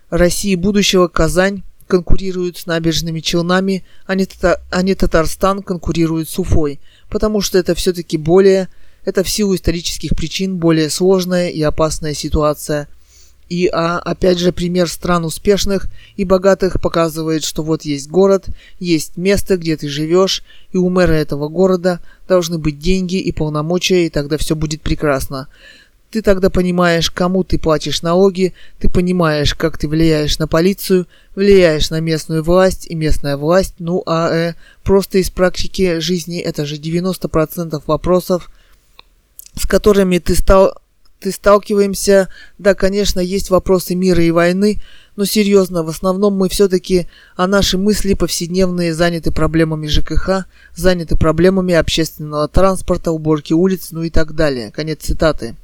России 0.09 0.55
будущего 0.55 1.07
Казань 1.07 1.61
конкурирует 1.85 2.57
с 2.57 2.65
набережными 2.65 3.19
Челнами, 3.19 3.83
а 4.05 4.15
не, 4.15 4.25
Тата- 4.25 4.59
а 4.71 4.81
не 4.81 4.95
Татарстан 4.95 5.61
конкурирует 5.61 6.29
с 6.29 6.39
Уфой, 6.39 6.79
потому 7.09 7.41
что 7.41 7.57
это 7.57 7.75
все-таки 7.75 8.17
более 8.17 8.69
это 9.05 9.23
в 9.23 9.29
силу 9.29 9.55
исторических 9.55 10.15
причин 10.15 10.57
более 10.57 10.89
сложная 10.89 11.49
и 11.49 11.61
опасная 11.61 12.13
ситуация. 12.13 12.87
И 13.49 13.67
а, 13.67 13.97
опять 13.97 14.37
же 14.37 14.51
пример 14.51 14.87
стран 14.87 15.25
успешных 15.25 15.87
и 16.15 16.23
богатых 16.23 16.79
показывает, 16.79 17.43
что 17.43 17.63
вот 17.63 17.81
есть 17.81 18.07
город, 18.07 18.45
есть 18.79 19.17
место, 19.17 19.57
где 19.57 19.75
ты 19.75 19.89
живешь, 19.89 20.43
и 20.71 20.77
у 20.77 20.89
мэра 20.89 21.13
этого 21.13 21.49
города 21.49 21.99
должны 22.27 22.59
быть 22.59 22.77
деньги 22.77 23.15
и 23.15 23.31
полномочия, 23.31 24.05
и 24.05 24.09
тогда 24.09 24.37
все 24.37 24.55
будет 24.55 24.81
прекрасно. 24.81 25.47
Ты 26.11 26.21
тогда 26.21 26.49
понимаешь, 26.49 27.09
кому 27.11 27.43
ты 27.43 27.59
платишь 27.59 28.01
налоги, 28.03 28.53
ты 28.79 28.89
понимаешь, 28.89 29.53
как 29.55 29.77
ты 29.77 29.87
влияешь 29.87 30.37
на 30.39 30.47
полицию, 30.47 31.07
влияешь 31.35 31.89
на 31.89 31.99
местную 31.99 32.43
власть, 32.43 32.87
и 32.87 32.95
местная 32.95 33.35
власть, 33.35 33.75
ну 33.79 34.03
а 34.05 34.31
э, 34.31 34.53
просто 34.83 35.17
из 35.17 35.29
практики 35.31 35.99
жизни 35.99 36.39
это 36.39 36.65
же 36.65 36.77
90% 36.77 37.81
вопросов, 37.85 38.51
с 39.55 39.65
которыми 39.65 40.19
ты 40.19 40.35
стал 40.35 40.75
ты 41.19 41.31
сталкиваемся, 41.31 42.29
да, 42.57 42.73
конечно, 42.73 43.19
есть 43.19 43.49
вопросы 43.49 43.93
мира 43.95 44.23
и 44.23 44.31
войны, 44.31 44.79
но 45.15 45.25
серьезно, 45.25 45.83
в 45.83 45.89
основном 45.89 46.35
мы 46.35 46.47
все-таки, 46.47 47.07
а 47.35 47.45
наши 47.45 47.77
мысли 47.77 48.13
повседневные 48.13 48.93
заняты 48.93 49.31
проблемами 49.31 49.87
ЖКХ, 49.87 50.45
заняты 50.75 51.17
проблемами 51.17 51.73
общественного 51.73 52.47
транспорта, 52.47 53.11
уборки 53.11 53.51
улиц, 53.51 53.89
ну 53.91 54.03
и 54.03 54.09
так 54.09 54.33
далее. 54.33 54.71
Конец 54.71 54.99
цитаты. 55.01 55.55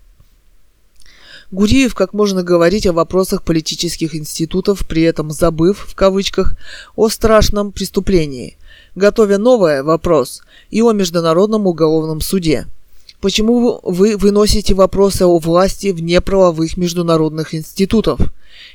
Гуриев 1.52 1.96
как 1.96 2.14
можно 2.14 2.44
говорить 2.44 2.86
о 2.86 2.92
вопросах 2.92 3.44
политических 3.44 4.14
институтов, 4.14 4.86
при 4.86 5.04
этом 5.04 5.32
забыв, 5.32 5.86
в 5.88 5.96
кавычках, 5.96 6.58
о 6.98 7.08
страшном 7.08 7.72
преступлении, 7.72 8.58
готовя 8.96 9.38
новый 9.38 9.84
вопрос 9.84 10.42
и 10.70 10.82
о 10.82 10.92
Международном 10.92 11.66
уголовном 11.66 12.20
суде– 12.20 12.66
Почему 13.26 13.80
вы 13.82 14.18
выносите 14.18 14.76
вопросы 14.76 15.24
о 15.24 15.40
власти 15.40 15.88
вне 15.88 16.22
правовых 16.22 16.78
международных 16.78 17.56
институтов? 17.56 18.20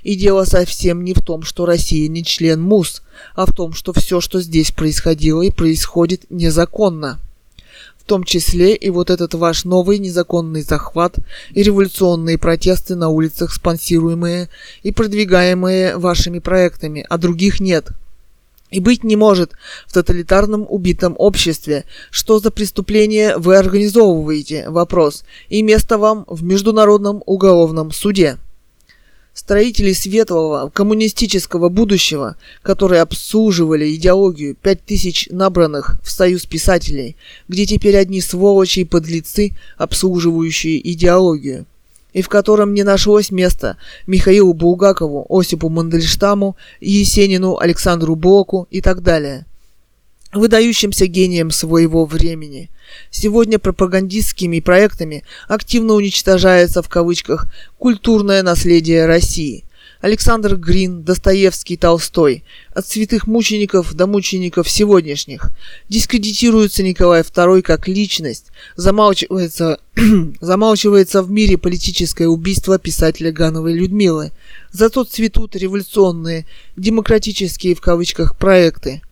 И 0.02 0.16
дело 0.16 0.42
совсем 0.42 1.04
не 1.04 1.14
в 1.14 1.20
том, 1.20 1.44
что 1.44 1.66
Россия 1.66 2.08
не 2.08 2.24
член 2.24 2.60
МУС, 2.60 3.02
а 3.36 3.46
в 3.46 3.54
том, 3.54 3.72
что 3.74 3.92
все, 3.92 4.20
что 4.20 4.40
здесь 4.40 4.72
происходило 4.72 5.40
и 5.42 5.52
происходит 5.52 6.24
незаконно. 6.30 7.20
В 7.96 8.02
том 8.02 8.24
числе 8.24 8.74
и 8.74 8.90
вот 8.90 9.10
этот 9.10 9.34
ваш 9.34 9.64
новый 9.64 9.98
незаконный 9.98 10.62
захват 10.62 11.14
и 11.52 11.62
революционные 11.62 12.36
протесты 12.36 12.96
на 12.96 13.08
улицах, 13.08 13.52
спонсируемые 13.52 14.48
и 14.82 14.90
продвигаемые 14.90 15.96
вашими 15.96 16.40
проектами, 16.40 17.06
а 17.08 17.18
других 17.18 17.60
нет– 17.60 17.90
и 18.70 18.80
быть 18.80 19.04
не 19.04 19.16
может 19.16 19.52
в 19.86 19.92
тоталитарном 19.92 20.66
убитом 20.68 21.14
обществе. 21.18 21.84
Что 22.10 22.38
за 22.38 22.50
преступление 22.50 23.36
вы 23.36 23.56
организовываете? 23.56 24.68
Вопрос. 24.68 25.24
И 25.48 25.62
место 25.62 25.98
вам 25.98 26.24
в 26.28 26.42
Международном 26.42 27.22
уголовном 27.26 27.92
суде. 27.92 28.38
Строители 29.32 29.92
светлого 29.92 30.70
коммунистического 30.70 31.68
будущего, 31.68 32.36
которые 32.62 33.00
обслуживали 33.00 33.94
идеологию 33.94 34.56
пять 34.56 34.84
тысяч 34.84 35.28
набранных 35.30 36.00
в 36.02 36.10
союз 36.10 36.46
писателей, 36.46 37.16
где 37.48 37.64
теперь 37.64 37.96
одни 37.96 38.20
сволочи 38.20 38.80
и 38.80 38.84
подлецы, 38.84 39.52
обслуживающие 39.78 40.80
идеологию– 40.92 41.66
и 42.12 42.22
в 42.22 42.28
котором 42.28 42.74
не 42.74 42.82
нашлось 42.82 43.30
места 43.30 43.76
Михаилу 44.06 44.54
Булгакову, 44.54 45.26
Осипу 45.28 45.68
Мандельштаму, 45.68 46.56
Есенину, 46.80 47.58
Александру 47.58 48.16
Блоку 48.16 48.66
и 48.70 48.80
так 48.80 49.02
далее. 49.02 49.46
Выдающимся 50.32 51.06
гением 51.06 51.50
своего 51.50 52.04
времени. 52.04 52.70
Сегодня 53.10 53.58
пропагандистскими 53.58 54.60
проектами 54.60 55.24
активно 55.48 55.94
уничтожается 55.94 56.82
в 56.82 56.88
кавычках 56.88 57.46
«культурное 57.78 58.42
наследие 58.42 59.06
России», 59.06 59.64
Александр 60.00 60.56
Грин, 60.56 61.02
Достоевский, 61.02 61.76
Толстой, 61.76 62.42
от 62.72 62.86
святых 62.86 63.26
мучеников 63.26 63.92
до 63.92 64.06
мучеников 64.06 64.68
сегодняшних. 64.70 65.50
Дискредитируется 65.90 66.82
Николай 66.82 67.20
II 67.20 67.60
как 67.60 67.86
личность, 67.86 68.46
замалчивается, 68.76 69.78
замалчивается 70.40 71.22
в 71.22 71.30
мире 71.30 71.58
политическое 71.58 72.28
убийство 72.28 72.78
писателя 72.78 73.30
Гановой 73.30 73.74
Людмилы. 73.74 74.32
Зато 74.72 75.04
цветут 75.04 75.54
революционные, 75.54 76.46
демократические 76.76 77.74
в 77.74 77.82
кавычках 77.82 78.38
проекты. 78.38 79.02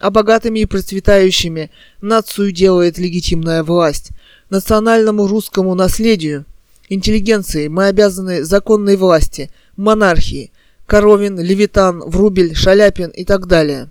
А 0.00 0.10
богатыми 0.10 0.58
и 0.58 0.66
процветающими 0.66 1.70
нацию 2.00 2.50
делает 2.50 2.98
легитимная 2.98 3.62
власть. 3.62 4.10
Национальному 4.50 5.28
русскому 5.28 5.76
наследию, 5.76 6.44
интеллигенции 6.88 7.68
мы 7.68 7.86
обязаны 7.86 8.42
законной 8.42 8.96
власти– 8.96 9.48
монархии– 9.76 10.52
Коровин, 10.92 11.40
Левитан, 11.40 12.00
Врубель, 12.00 12.54
Шаляпин 12.54 13.08
и 13.08 13.24
так 13.24 13.46
далее. 13.46 13.88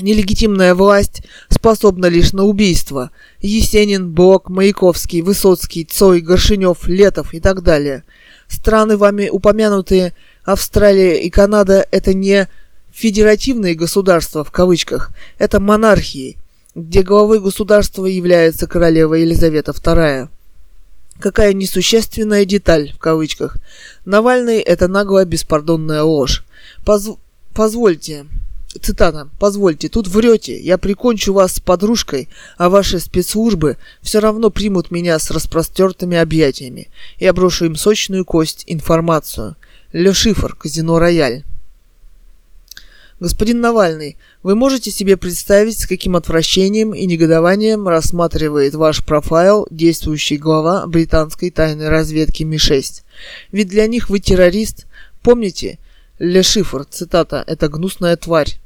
Нелегитимная 0.00 0.74
власть 0.74 1.22
способна 1.48 2.06
лишь 2.06 2.32
на 2.32 2.44
убийство. 2.44 3.12
Есенин, 3.40 4.10
Блок, 4.10 4.48
Маяковский, 4.48 5.20
Высоцкий, 5.20 5.84
Цой, 5.84 6.20
Горшинев, 6.20 6.88
Летов 6.88 7.34
и 7.34 7.40
так 7.40 7.62
далее. 7.62 8.02
Страны 8.48 8.96
вами 8.96 9.28
упомянутые 9.28 10.12
Австралия 10.44 11.22
и 11.22 11.30
Канада– 11.30 11.86
это 11.92 12.14
не 12.14 12.48
федеративные 12.92 13.76
государства 13.76 14.42
в 14.42 14.50
кавычках, 14.50 15.12
это 15.38 15.60
монархии, 15.60 16.36
где 16.74 17.02
главой 17.02 17.40
государства 17.40 18.06
является 18.06 18.66
королева 18.66 19.14
Елизавета 19.14 19.70
II. 19.70 20.28
Какая 21.20 21.52
несущественная 21.52 22.44
деталь, 22.44 22.92
в 22.92 22.98
кавычках. 22.98 23.56
Навальный– 24.04 24.58
это 24.60 24.88
наглая 24.88 25.24
беспардонная 25.24 26.02
ложь. 26.02 26.44
Позв... 26.84 27.18
Позвольте, 27.54 28.26
цитата, 28.80 29.28
«Позвольте, 29.38 29.88
тут 29.88 30.08
врете, 30.08 30.58
я 30.58 30.78
прикончу 30.78 31.32
вас 31.32 31.54
с 31.54 31.60
подружкой, 31.60 32.28
а 32.56 32.68
ваши 32.68 33.00
спецслужбы 33.00 33.76
все 34.02 34.20
равно 34.20 34.50
примут 34.50 34.90
меня 34.90 35.18
с 35.18 35.30
распростертыми 35.30 36.16
объятиями. 36.16 36.88
Я 37.18 37.32
брошу 37.32 37.66
им 37.66 37.76
сочную 37.76 38.24
кость, 38.24 38.64
информацию. 38.66 39.56
Ле 39.92 40.12
Шифр, 40.12 40.54
Казино 40.54 40.98
Рояль». 40.98 41.44
Господин 43.20 43.60
Навальный, 43.60 44.16
вы 44.44 44.54
можете 44.54 44.92
себе 44.92 45.16
представить, 45.16 45.80
с 45.80 45.86
каким 45.86 46.14
отвращением 46.14 46.94
и 46.94 47.04
негодованием 47.04 47.88
рассматривает 47.88 48.76
ваш 48.76 49.04
профайл 49.04 49.66
действующий 49.70 50.36
глава 50.36 50.86
британской 50.86 51.50
тайной 51.50 51.88
разведки 51.88 52.44
Ми-6? 52.44 53.02
Ведь 53.50 53.68
для 53.68 53.88
них 53.88 54.08
вы 54.08 54.20
террорист. 54.20 54.86
Помните, 55.20 55.80
Ле 56.20 56.44
Шифр, 56.44 56.84
цитата, 56.84 57.42
«это 57.44 57.68
гнусная 57.68 58.16
тварь». 58.16 58.60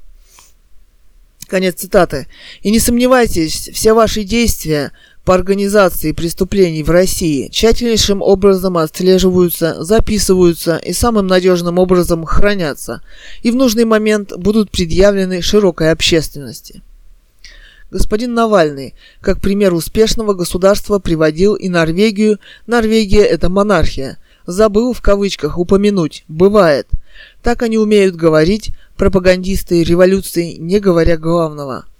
Конец 1.49 1.77
цитаты. 1.77 2.27
И 2.63 2.71
не 2.71 2.79
сомневайтесь, 2.79 3.71
все 3.73 3.95
ваши 3.95 4.23
действия 4.23 4.93
по 5.25 5.35
организации 5.35 6.13
преступлений 6.13 6.83
в 6.83 6.91
России 6.91 7.49
тщательнейшим 7.49 8.23
образом 8.23 8.77
отслеживаются, 8.77 9.83
записываются 9.83 10.77
и 10.79 10.93
самым 10.93 11.29
надежным 11.29 11.79
образом 11.79 12.25
хранятся, 12.25 13.03
и 13.43 13.53
в 13.53 13.55
нужный 13.55 13.85
момент 13.85 14.33
будут 14.37 14.71
предъявлены 14.71 15.41
широкой 15.41 15.93
общественности. 15.93 16.83
Господин 17.93 18.35
Навальный, 18.35 18.95
как 19.21 19.41
пример 19.41 19.75
успешного 19.75 20.35
государства, 20.35 20.99
приводил 20.99 21.55
и 21.55 21.69
Норвегию. 21.69 22.39
Норвегия– 22.67 23.23
это 23.25 23.51
монархия. 23.51 24.19
Забыл 24.47 24.95
в 24.95 25.03
кавычках 25.03 25.59
упомянуть. 25.59 26.25
Бывает. 26.27 26.89
Так 27.43 27.63
они 27.63 27.77
умеют 27.77 28.17
говорить, 28.17 28.71
пропагандисты 28.97 29.85
революции, 29.85 30.55
не 30.55 30.81
говоря 30.81 31.19
главного– 31.19 31.85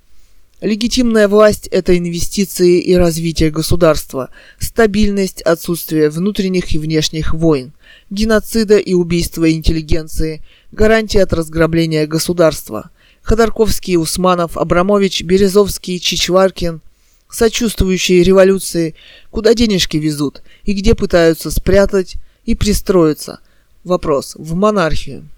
Легитимная 0.63 1.27
власть– 1.27 1.67
это 1.73 1.99
инвестиции 1.99 2.81
и 2.81 2.95
развитие 2.95 3.51
государства, 3.51 4.31
стабильность, 4.61 5.43
отсутствие 5.43 6.09
внутренних 6.09 6.73
и 6.73 6.79
внешних 6.79 7.35
войн, 7.35 7.73
геноцида 8.11 8.79
и 8.79 8.95
убийства 8.95 9.51
интеллигенции, 9.51 10.41
гарантия 10.71 11.25
от 11.25 11.33
разграбления 11.33 12.07
государства. 12.07 12.91
Ходорковский, 13.23 13.97
Усманов, 13.97 14.57
Абрамович, 14.57 15.25
Березовский, 15.25 15.99
Чичваркин– 15.99 16.81
сочувствующие 17.29 18.23
революции, 18.23 18.95
куда 19.33 19.55
денежки 19.55 19.97
везут 19.97 20.43
и 20.63 20.75
где 20.75 20.95
пытаются 20.95 21.51
спрятать 21.51 22.15
и 22.45 22.55
пристроиться. 22.55 23.41
Вопрос– 23.83 24.37
в 24.39 24.55
монархию. 24.55 25.29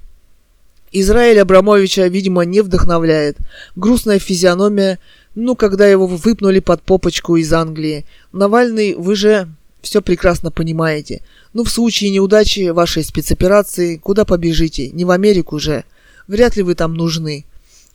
Израиль 0.97 1.41
Абрамовича, 1.41 2.07
видимо, 2.07 2.43
не 2.45 2.61
вдохновляет. 2.61 3.37
Грустная 3.75 4.21
физиономия, 4.21 5.01
ну, 5.35 5.57
когда 5.57 5.89
его 5.89 6.07
выпнули 6.07 6.61
под 6.61 6.83
попочку 6.83 7.35
из 7.35 7.53
Англии. 7.53 8.05
Навальный, 8.31 8.95
вы 8.95 9.17
же 9.17 9.49
все 9.83 10.01
прекрасно 10.01 10.53
понимаете. 10.53 11.21
Ну, 11.53 11.65
в 11.65 11.71
случае 11.71 12.11
неудачи 12.11 12.69
вашей 12.69 13.03
спецоперации, 13.03 13.97
куда 13.97 14.25
побежите? 14.25 14.91
Не 14.91 15.05
в 15.05 15.11
Америку 15.11 15.59
же. 15.59 15.83
Вряд 16.29 16.55
ли 16.55 16.63
вы 16.63 16.77
там 16.77 16.95
нужны. 16.95 17.45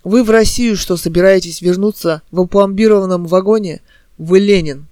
Вы 0.03 0.25
в 0.25 0.29
Россию 0.29 0.75
что, 0.75 0.97
собираетесь 0.97 1.61
вернуться 1.61 2.21
в 2.31 2.41
опломбированном 2.41 3.27
вагоне? 3.27 3.79
Вы 4.17 4.39
Ленин. 4.39 4.87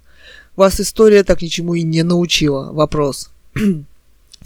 Вас 0.55 0.79
история 0.79 1.25
так 1.25 1.41
ничему 1.41 1.73
и 1.73 1.83
не 1.83 2.03
научила. 2.03 2.71
Вопрос. 2.71 3.31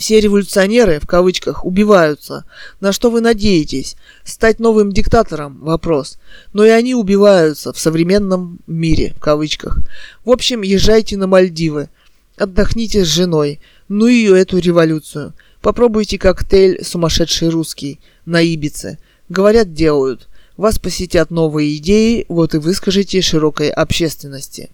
Все 0.01 0.19
революционеры, 0.19 0.99
в 0.99 1.05
кавычках, 1.05 1.63
убиваются. 1.63 2.43
На 2.79 2.91
что 2.91 3.11
вы 3.11 3.21
надеетесь? 3.21 3.95
Стать 4.23 4.57
новым 4.57 4.91
диктатором? 4.91 5.59
Вопрос. 5.61 6.17
Но 6.53 6.65
и 6.65 6.69
они 6.69 6.95
убиваются 6.95 7.71
в 7.71 7.77
современном 7.77 8.57
мире, 8.65 9.13
в 9.15 9.19
кавычках. 9.19 9.77
В 10.25 10.31
общем, 10.31 10.63
езжайте 10.63 11.17
на 11.17 11.27
Мальдивы. 11.27 11.89
Отдохните 12.35 13.05
с 13.05 13.09
женой. 13.09 13.59
Ну 13.89 14.07
и 14.07 14.25
эту 14.25 14.57
революцию. 14.57 15.35
Попробуйте 15.61 16.17
коктейль 16.17 16.83
«Сумасшедший 16.83 17.49
русский» 17.49 17.99
на 18.25 18.41
Ибице. 18.41 18.97
Говорят, 19.29 19.75
делают. 19.75 20.29
Вас 20.57 20.79
посетят 20.79 21.29
новые 21.29 21.77
идеи, 21.77 22.25
вот 22.27 22.55
и 22.55 22.57
выскажите 22.57 23.21
широкой 23.21 23.69
общественности. 23.69 24.71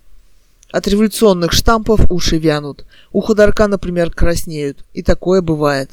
От 0.72 0.88
революционных 0.88 1.54
штампов 1.54 2.12
уши 2.12 2.38
вянут. 2.38 2.86
У 3.12 3.22
Ходорка, 3.22 3.68
например, 3.68 4.12
краснеют. 4.12 4.80
И 4.94 5.02
такое 5.02 5.42
бывает. 5.42 5.90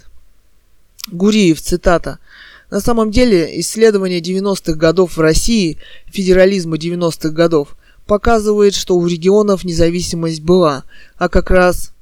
Гуриев, 1.11 1.61
цитата. 1.61 2.18
На 2.70 2.81
самом 2.81 3.11
деле, 3.11 3.61
исследование 3.61 4.20
90-х 4.20 4.75
годов 4.75 5.16
в 5.16 5.20
России, 5.20 5.79
федерализма 6.07 6.77
90-х 6.77 7.29
годов, 7.31 7.77
показывает, 8.07 8.75
что 8.75 8.97
у 8.97 9.07
регионов 9.07 9.64
независимость 9.64 10.41
была, 10.41 10.85
а 11.16 11.29
как 11.29 11.51
раз 11.51 11.93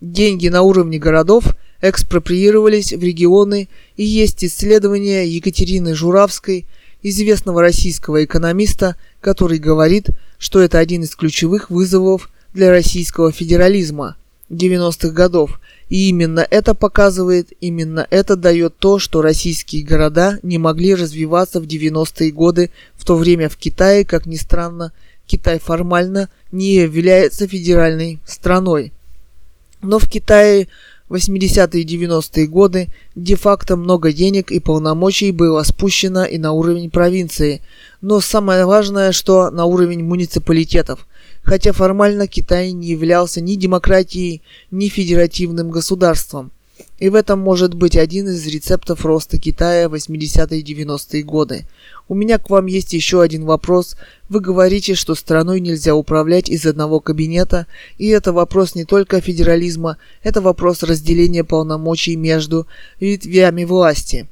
деньги 0.00 0.48
на 0.48 0.62
уровне 0.62 0.98
городов 0.98 1.44
экспроприировались 1.80 2.92
в 2.92 3.02
регионы, 3.02 3.68
и 3.96 4.04
есть 4.04 4.44
исследование 4.44 5.26
Екатерины 5.26 5.94
Журавской, 5.94 6.66
известного 7.02 7.60
российского 7.60 8.24
экономиста, 8.24 8.96
который 9.20 9.58
говорит, 9.58 10.08
что 10.38 10.60
это 10.60 10.78
один 10.78 11.02
из 11.02 11.14
ключевых 11.14 11.70
вызовов 11.70 12.30
для 12.52 12.70
российского 12.70 13.32
федерализма 13.32 14.16
90-х 14.50 15.10
годов, 15.10 15.60
и 15.88 16.08
именно 16.08 16.46
это 16.50 16.74
показывает, 16.74 17.52
именно 17.60 18.06
это 18.10 18.36
дает 18.36 18.76
то, 18.78 18.98
что 18.98 19.22
российские 19.22 19.84
города 19.84 20.38
не 20.42 20.58
могли 20.58 20.94
развиваться 20.94 21.60
в 21.60 21.64
90-е 21.64 22.30
годы, 22.30 22.70
в 22.94 23.04
то 23.04 23.16
время 23.16 23.48
в 23.48 23.56
Китае, 23.56 24.04
как 24.04 24.26
ни 24.26 24.36
странно, 24.36 24.92
Китай 25.26 25.58
формально 25.58 26.28
не 26.50 26.74
является 26.74 27.46
федеральной 27.46 28.18
страной. 28.26 28.92
Но 29.82 29.98
в 29.98 30.08
Китае 30.08 30.68
80-е 31.10 31.80
и 31.80 31.86
90-е 31.86 32.46
годы 32.46 32.88
де-факто 33.16 33.76
много 33.76 34.12
денег 34.12 34.50
и 34.50 34.60
полномочий 34.60 35.32
было 35.32 35.62
спущено 35.64 36.24
и 36.24 36.38
на 36.38 36.52
уровень 36.52 36.90
провинции, 36.90 37.62
но 38.00 38.20
самое 38.20 38.64
важное, 38.64 39.12
что 39.12 39.50
на 39.50 39.64
уровень 39.64 40.04
муниципалитетов, 40.04 41.06
хотя 41.42 41.72
формально 41.72 42.26
Китай 42.26 42.72
не 42.72 42.88
являлся 42.88 43.40
ни 43.40 43.56
демократией, 43.56 44.42
ни 44.70 44.88
федеративным 44.88 45.70
государством– 45.70 46.52
и 47.00 47.08
в 47.08 47.14
этом 47.14 47.40
может 47.40 47.74
быть 47.74 47.96
один 47.96 48.28
из 48.28 48.46
рецептов 48.46 49.04
роста 49.04 49.38
Китая 49.38 49.86
80-е 49.86 50.60
и 50.60 50.62
90-е 50.62 51.22
годы. 51.22 51.66
У 52.08 52.14
меня 52.14 52.38
к 52.38 52.50
вам 52.50 52.66
есть 52.66 52.92
еще 52.92 53.22
один 53.22 53.46
вопрос. 53.46 53.96
Вы 54.28 54.40
говорите, 54.40 54.94
что 54.94 55.14
страной 55.14 55.60
нельзя 55.60 55.94
управлять 55.94 56.50
из 56.50 56.66
одного 56.66 57.00
кабинета, 57.00 57.66
и 57.96 58.08
это 58.08 58.32
вопрос 58.34 58.74
не 58.74 58.84
только 58.84 59.20
федерализма, 59.20 59.96
это 60.22 60.42
вопрос 60.42 60.82
разделения 60.82 61.42
полномочий 61.42 62.16
между 62.16 62.66
ветвями 63.00 63.64
власти. 63.64 64.28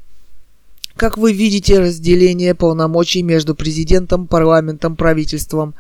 Как 0.95 1.17
вы 1.17 1.33
видите 1.33 1.79
разделение 1.79 2.55
полномочий 2.55 3.23
между 3.23 3.55
президентом, 3.55 4.27
парламентом, 4.27 4.97
правительством? 4.97 5.75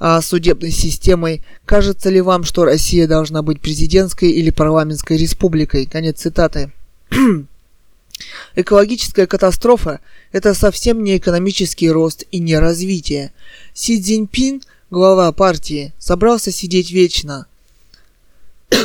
А, 0.00 0.22
судебной 0.22 0.70
системой. 0.70 1.42
Кажется 1.66 2.08
ли 2.08 2.22
вам, 2.22 2.42
что 2.42 2.64
Россия 2.64 3.06
должна 3.06 3.42
быть 3.42 3.60
президентской 3.60 4.30
или 4.30 4.50
парламентской 4.50 5.18
республикой? 5.18 5.84
Конец 5.84 6.20
цитаты. 6.20 6.72
Экологическая 8.56 9.26
катастрофа– 9.26 10.00
это 10.32 10.54
совсем 10.54 11.04
не 11.04 11.18
экономический 11.18 11.90
рост 11.90 12.24
и 12.30 12.38
не 12.38 12.58
развитие. 12.58 13.32
Си 13.74 14.00
Цзиньпин, 14.00 14.62
глава 14.90 15.30
партии, 15.32 15.92
собрался 15.98 16.50
сидеть 16.50 16.90
вечно. 16.90 17.46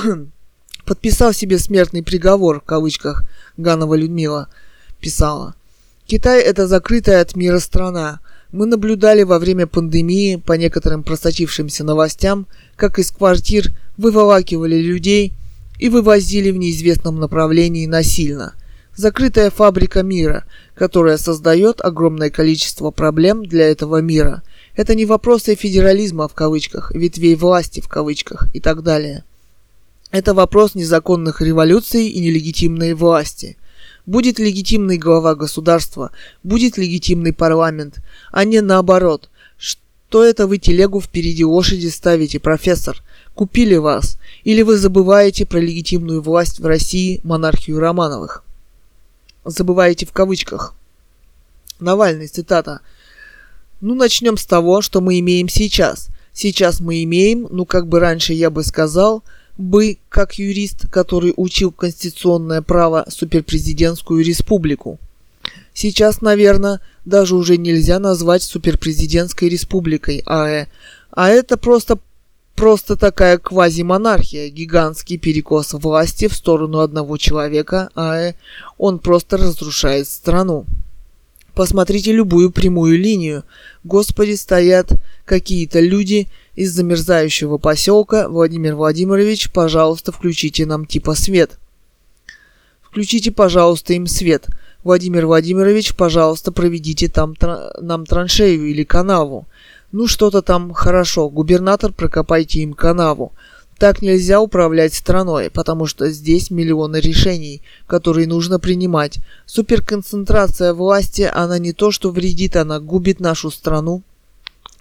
Подписал 0.86 1.34
себе 1.34 1.60
смертный 1.60 2.04
приговор, 2.04 2.60
в 2.60 2.66
кавычках, 2.66 3.24
Ганова 3.56 3.96
Людмила 3.96 4.50
писала. 5.00 5.56
Китай– 6.08 6.42
это 6.44 6.68
закрытая 6.68 7.22
от 7.22 7.38
мира 7.38 7.60
страна– 7.60 8.20
мы 8.56 8.66
наблюдали 8.66 9.24
во 9.24 9.38
время 9.38 9.68
пандемии 9.68 10.38
по 10.38 10.54
некоторым 10.54 11.04
просочившимся 11.04 11.84
новостям, 11.84 12.48
как 12.78 13.00
из 13.00 13.12
квартир 13.12 13.74
выволакивали 13.98 14.78
людей 14.78 15.34
и 15.78 15.90
вывозили 15.90 16.52
в 16.52 16.58
неизвестном 16.58 17.20
направлении 17.20 17.86
насильно. 17.86 18.54
Закрытая 18.96 19.50
фабрика 19.50 20.04
мира, 20.04 20.46
которая 20.74 21.18
создает 21.18 21.82
огромное 21.82 22.30
количество 22.30 22.92
проблем 22.92 23.46
для 23.46 23.70
этого 23.70 24.00
мира. 24.02 24.42
Это 24.78 24.96
не 24.96 25.06
вопросы 25.06 25.56
федерализма 25.56 26.30
в 26.30 26.34
кавычках, 26.34 26.92
ветвей 26.96 27.36
власти 27.36 27.82
в 27.82 27.90
кавычках 27.90 28.48
и 28.56 28.62
так 28.62 28.84
далее. 28.84 29.26
Это 30.12 30.34
вопрос 30.34 30.76
незаконных 30.76 31.42
революций 31.42 32.08
и 32.08 32.22
нелегитимной 32.22 32.94
власти– 32.94 33.58
Будет 34.06 34.38
легитимный 34.38 34.98
глава 34.98 35.34
государства, 35.36 36.12
будет 36.44 36.78
легитимный 36.78 37.34
парламент, 37.34 38.04
а 38.32 38.44
не 38.46 38.62
наоборот. 38.62 39.30
Что 39.58 40.24
это 40.24 40.46
вы 40.46 40.60
телегу 40.60 41.02
впереди 41.02 41.44
лошади 41.44 41.88
ставите, 41.88 42.40
профессор? 42.40 43.02
Купили 43.34 43.76
вас. 43.76 44.20
Или 44.44 44.62
вы 44.62 44.78
забываете 44.78 45.46
про 45.46 45.58
легитимную 45.58 46.22
власть 46.22 46.60
в 46.60 46.66
России, 46.66 47.20
монархию 47.24 47.80
Романовых? 47.80 48.44
Забываете 49.44 50.06
в 50.06 50.12
кавычках. 50.12 50.76
Навальный, 51.80 52.28
цитата. 52.28 52.82
Ну, 53.82 53.96
начнем 53.96 54.38
с 54.38 54.46
того, 54.46 54.82
что 54.82 55.02
мы 55.02 55.20
имеем 55.20 55.50
сейчас. 55.50 56.10
Сейчас 56.32 56.80
мы 56.80 57.04
имеем, 57.04 57.48
ну, 57.50 57.66
как 57.66 57.88
бы 57.88 58.00
раньше 58.00 58.34
я 58.34 58.50
бы 58.50 58.64
сказал, 58.64 59.24
бы, 59.58 59.98
как 60.10 60.38
юрист, 60.38 60.90
который 60.90 61.34
учил 61.36 61.72
конституционное 61.72 62.62
право, 62.62 63.06
суперпрезидентскую 63.10 64.24
республику. 64.24 65.00
Сейчас, 65.74 66.22
наверное, 66.22 66.80
даже 67.06 67.36
уже 67.36 67.58
нельзя 67.58 68.00
назвать 68.00 68.44
суперпрезидентской 68.44 69.50
республикой 69.50 70.24
АЭ, 70.26 70.68
а 71.12 71.30
это 71.30 71.58
просто 71.58 72.00
просто 72.56 72.96
такая 72.96 73.38
квазимонархия, 73.38 74.50
гигантский 74.50 75.18
перекос 75.18 75.74
власти 75.74 76.28
в 76.28 76.34
сторону 76.34 76.80
одного 76.80 77.18
человека, 77.18 77.90
а 77.96 78.32
он 78.78 79.00
просто 79.00 79.38
разрушает 79.38 80.08
страну. 80.08 80.66
Посмотрите 81.56 82.12
любую 82.12 82.52
прямую 82.52 83.00
линию. 83.00 83.44
Господи, 83.86 84.36
стоят 84.36 84.92
какие-то 85.24 85.80
люди 85.80 86.28
из 86.54 86.74
замерзающего 86.74 87.58
поселка. 87.58 88.28
Владимир 88.28 88.76
Владимирович, 88.76 89.50
пожалуйста, 89.52 90.12
включите 90.12 90.66
нам 90.66 90.86
типа 90.86 91.16
свет. 91.16 91.58
Включите, 92.82 93.32
пожалуйста, 93.32 93.94
им 93.94 94.06
свет. 94.06 94.48
Владимир 94.84 95.26
Владимирович, 95.26 95.96
пожалуйста, 95.96 96.52
проведите 96.52 97.08
там 97.08 97.32
тр- 97.34 97.82
нам 97.82 98.06
траншею 98.06 98.68
или 98.68 98.84
канаву. 98.84 99.48
Ну 99.94 100.08
что-то 100.08 100.42
там 100.42 100.74
хорошо, 100.74 101.30
губернатор, 101.30 101.94
прокопайте 101.94 102.60
им 102.60 102.74
канаву. 102.74 103.32
Так 103.78 104.02
нельзя 104.02 104.40
управлять 104.40 104.94
страной, 104.94 105.50
потому 105.50 105.86
что 105.86 106.10
здесь 106.10 106.50
миллионы 106.50 106.98
решений, 106.98 107.62
которые 107.88 108.26
нужно 108.26 108.58
принимать. 108.58 109.20
Суперконцентрация 109.46 110.74
власти, 110.74 111.30
она 111.34 111.60
не 111.60 111.74
то 111.74 111.92
что 111.92 112.12
вредит, 112.12 112.56
она 112.56 112.80
губит 112.80 113.20
нашу 113.20 113.52
страну. 113.52 114.02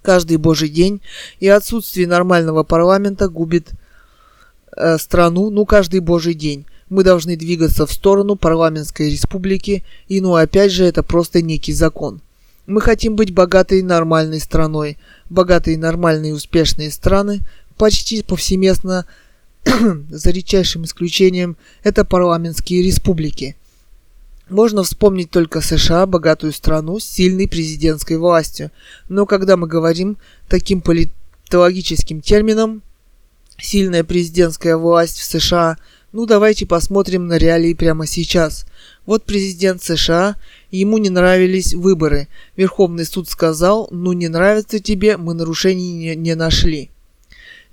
Каждый 0.02 0.36
божий 0.36 0.68
день 0.68 1.00
и 1.40 1.48
отсутствие 1.48 2.06
нормального 2.06 2.62
парламента 2.62 3.28
губит 3.28 3.70
э, 4.76 4.98
страну, 4.98 5.50
ну 5.50 5.66
каждый 5.66 6.00
божий 6.00 6.34
день. 6.34 6.64
Мы 6.88 7.02
должны 7.02 7.36
двигаться 7.36 7.86
в 7.86 7.92
сторону 7.92 8.36
парламентской 8.36 9.10
республики, 9.10 9.82
и 10.06 10.20
ну 10.20 10.36
опять 10.36 10.70
же 10.70 10.84
это 10.84 11.02
просто 11.02 11.42
некий 11.42 11.72
закон. 11.72 12.20
Мы 12.66 12.80
хотим 12.80 13.16
быть 13.16 13.32
богатой 13.32 13.80
и 13.80 13.82
нормальной 13.82 14.40
страной. 14.40 14.96
Богатые, 15.28 15.76
нормальные 15.76 16.30
и 16.30 16.34
успешные 16.34 16.90
страны 16.90 17.40
почти 17.76 18.22
повсеместно, 18.22 19.06
за 20.10 20.30
редчайшим 20.30 20.84
исключением, 20.84 21.56
это 21.82 22.04
парламентские 22.04 22.82
республики. 22.82 23.56
Можно 24.50 24.82
вспомнить 24.82 25.30
только 25.30 25.62
США, 25.62 26.04
богатую 26.06 26.52
страну 26.52 26.98
с 26.98 27.04
сильной 27.04 27.48
президентской 27.48 28.18
властью. 28.18 28.70
Но 29.08 29.24
когда 29.24 29.56
мы 29.56 29.66
говорим 29.66 30.18
таким 30.48 30.82
политологическим 30.82 32.20
термином, 32.20 32.82
сильная 33.58 34.04
президентская 34.04 34.76
власть 34.76 35.18
в 35.18 35.24
США, 35.24 35.78
ну 36.12 36.26
давайте 36.26 36.66
посмотрим 36.66 37.26
на 37.26 37.38
реалии 37.38 37.72
прямо 37.72 38.06
сейчас. 38.06 38.66
Вот 39.06 39.24
президент 39.24 39.82
США, 39.82 40.36
ему 40.70 40.98
не 40.98 41.08
нравились 41.08 41.72
выборы. 41.72 42.28
Верховный 42.54 43.06
суд 43.06 43.28
сказал, 43.28 43.88
ну 43.90 44.12
не 44.12 44.28
нравится 44.28 44.78
тебе, 44.78 45.16
мы 45.16 45.32
нарушений 45.32 45.92
не, 45.94 46.14
не 46.14 46.34
нашли. 46.34 46.90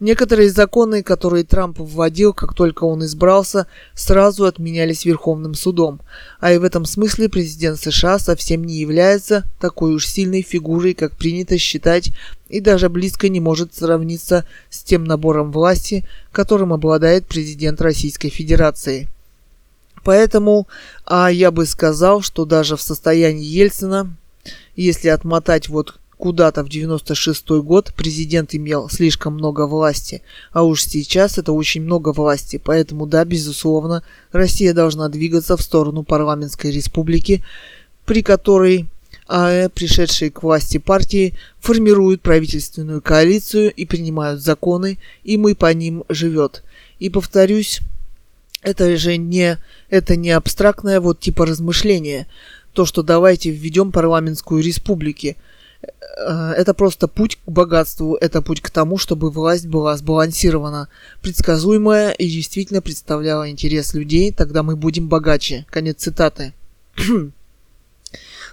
Некоторые 0.01 0.49
законы, 0.49 1.03
которые 1.03 1.43
Трамп 1.43 1.77
вводил, 1.77 2.33
как 2.33 2.55
только 2.55 2.85
он 2.85 3.05
избрался, 3.05 3.67
сразу 3.93 4.45
отменялись 4.45 5.05
Верховным 5.05 5.53
судом. 5.53 6.01
А 6.39 6.51
и 6.51 6.57
в 6.57 6.63
этом 6.63 6.85
смысле 6.85 7.29
президент 7.29 7.79
США 7.79 8.17
совсем 8.17 8.63
не 8.63 8.79
является 8.79 9.43
такой 9.59 9.93
уж 9.93 10.07
сильной 10.07 10.41
фигурой, 10.41 10.95
как 10.95 11.15
принято 11.15 11.59
считать, 11.59 12.11
и 12.49 12.61
даже 12.61 12.89
близко 12.89 13.29
не 13.29 13.39
может 13.39 13.75
сравниться 13.75 14.43
с 14.71 14.81
тем 14.81 15.03
набором 15.03 15.51
власти, 15.51 16.03
которым 16.31 16.73
обладает 16.73 17.27
президент 17.27 17.79
Российской 17.79 18.29
Федерации. 18.29 19.07
Поэтому 20.03 20.67
а 21.05 21.29
я 21.29 21.51
бы 21.51 21.67
сказал, 21.67 22.21
что 22.21 22.45
даже 22.45 22.75
в 22.75 22.81
состоянии 22.81 23.45
Ельцина, 23.45 24.17
если 24.75 25.09
отмотать 25.09 25.69
вот 25.69 25.99
куда-то 26.21 26.63
в 26.63 26.69
96 26.69 27.49
год 27.63 27.93
президент 27.97 28.53
имел 28.53 28.89
слишком 28.89 29.33
много 29.33 29.65
власти, 29.65 30.21
а 30.51 30.61
уж 30.61 30.83
сейчас 30.83 31.39
это 31.39 31.51
очень 31.51 31.81
много 31.81 32.13
власти, 32.13 32.61
поэтому 32.63 33.07
да, 33.07 33.25
безусловно, 33.25 34.03
Россия 34.31 34.75
должна 34.75 35.09
двигаться 35.09 35.57
в 35.57 35.63
сторону 35.63 36.03
парламентской 36.03 36.69
республики, 36.69 37.43
при 38.05 38.21
которой 38.21 38.85
АЭ, 39.27 39.69
пришедшие 39.69 40.29
к 40.29 40.43
власти 40.43 40.77
партии, 40.77 41.33
формируют 41.59 42.21
правительственную 42.21 43.01
коалицию 43.01 43.73
и 43.73 43.87
принимают 43.87 44.41
законы, 44.41 44.99
и 45.23 45.37
мы 45.37 45.55
по 45.55 45.73
ним 45.73 46.03
живет. 46.07 46.63
И 46.99 47.09
повторюсь, 47.09 47.79
это 48.61 48.95
же 48.95 49.17
не, 49.17 49.57
это 49.89 50.15
не 50.15 50.29
абстрактное 50.29 50.99
вот 50.99 51.19
типа 51.19 51.47
размышление, 51.47 52.27
то, 52.73 52.85
что 52.85 53.01
давайте 53.01 53.49
введем 53.49 53.91
парламентскую 53.91 54.61
республику. 54.61 55.35
Э, 56.17 56.53
это 56.55 56.73
просто 56.73 57.07
путь 57.07 57.37
к 57.37 57.49
богатству, 57.49 58.15
это 58.15 58.41
путь 58.41 58.61
к 58.61 58.69
тому, 58.69 58.97
чтобы 58.97 59.31
власть 59.31 59.67
была 59.67 59.97
сбалансирована, 59.97 60.87
предсказуемая 61.21 62.11
и 62.11 62.29
действительно 62.29 62.81
представляла 62.81 63.49
интерес 63.49 63.93
людей, 63.93 64.31
тогда 64.31 64.63
мы 64.63 64.75
будем 64.75 65.07
богаче. 65.07 65.65
Конец 65.69 65.97
цитаты. 65.97 66.53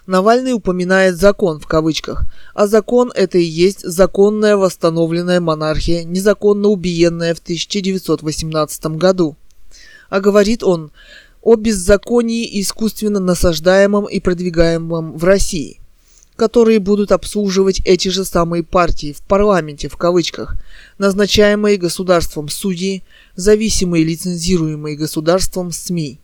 Навальный 0.06 0.52
упоминает 0.52 1.16
закон 1.16 1.60
в 1.60 1.66
кавычках, 1.66 2.24
а 2.54 2.66
закон 2.66 3.12
это 3.14 3.36
и 3.36 3.44
есть 3.44 3.80
законная 3.86 4.56
восстановленная 4.56 5.40
монархия, 5.40 6.04
незаконно 6.04 6.68
убиенная 6.68 7.34
в 7.34 7.40
1918 7.40 8.86
году. 8.96 9.36
А 10.08 10.20
говорит 10.20 10.62
он 10.62 10.90
о 11.42 11.56
беззаконии 11.56 12.60
искусственно 12.60 13.20
насаждаемом 13.20 14.06
и 14.06 14.18
продвигаемом 14.20 15.18
в 15.18 15.24
России– 15.24 15.80
которые 16.38 16.78
будут 16.78 17.10
обслуживать 17.10 17.80
эти 17.84 18.08
же 18.10 18.24
самые 18.24 18.62
партии 18.62 19.12
в 19.12 19.22
парламенте 19.22 19.88
в 19.88 19.96
кавычках, 19.96 20.54
назначаемые 20.96 21.76
государством 21.78 22.48
судьи, 22.48 23.02
зависимые 23.34 24.04
лицензируемые 24.04 24.96
государством 24.96 25.72
СМИ. 25.72 26.20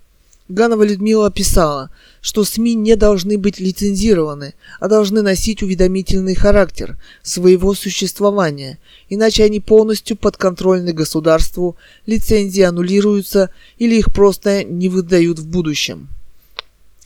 Ганова 0.49 0.85
Людмила 0.85 1.33
писала, 1.33 1.91
что 2.21 2.45
СМИ 2.45 2.77
не 2.77 2.95
должны 2.95 3.39
быть 3.39 3.59
лицензированы, 3.59 4.55
а 4.79 4.87
должны 4.87 5.21
носить 5.21 5.65
уведомительный 5.65 6.37
характер 6.37 6.97
своего 7.25 7.75
существования, 7.75 8.79
иначе 9.09 9.43
они 9.43 9.59
полностью 9.59 10.17
подконтрольны 10.17 10.93
государству, 10.93 11.77
лицензии 12.07 12.63
аннулируются 12.63 13.51
или 13.79 13.97
их 13.97 14.15
просто 14.15 14.63
не 14.63 14.89
выдают 14.89 15.41
в 15.41 15.49
будущем 15.49 16.09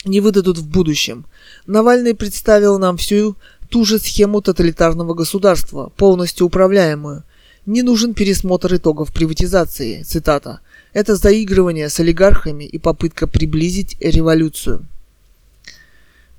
не 0.09 0.21
выдадут 0.21 0.59
в 0.59 0.69
будущем. 0.69 1.27
Навальный 1.67 2.15
представил 2.15 2.79
нам 2.79 2.97
всю 2.97 3.37
ту 3.69 3.85
же 3.85 3.99
схему 3.99 4.41
тоталитарного 4.41 5.15
государства, 5.15 5.93
полностью 5.97 6.47
управляемую. 6.47 7.25
Не 7.67 7.83
нужен 7.83 8.15
пересмотр 8.15 8.75
итогов 8.77 9.13
приватизации, 9.13 10.03
цитата. 10.03 10.61
Это 10.93 11.17
заигрывание 11.17 11.89
с 11.89 12.01
олигархами 12.01 12.65
и 12.65 12.79
попытка 12.79 13.27
приблизить 13.27 13.97
революцию. 14.01 14.87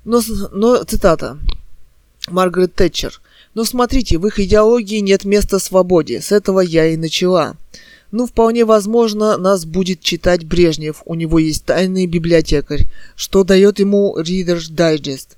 Но, 0.04 0.20
но 0.52 0.82
цитата. 0.82 1.38
Маргарет 2.28 2.74
Тэтчер. 2.74 3.20
Но 3.54 3.64
смотрите, 3.64 4.18
в 4.18 4.26
их 4.26 4.38
идеологии 4.38 4.98
нет 4.98 5.24
места 5.24 5.58
свободе. 5.58 6.20
С 6.20 6.32
этого 6.32 6.60
я 6.60 6.86
и 6.86 6.96
начала. 6.96 7.56
Ну, 8.12 8.26
вполне 8.26 8.64
возможно, 8.64 9.36
нас 9.36 9.64
будет 9.64 10.00
читать 10.00 10.44
Брежнев. 10.44 11.02
У 11.04 11.14
него 11.14 11.38
есть 11.38 11.64
тайный 11.64 12.06
библиотекарь, 12.06 12.88
что 13.14 13.44
дает 13.44 13.78
ему 13.78 14.16
Reader's 14.18 14.70
Digest. 14.70 15.36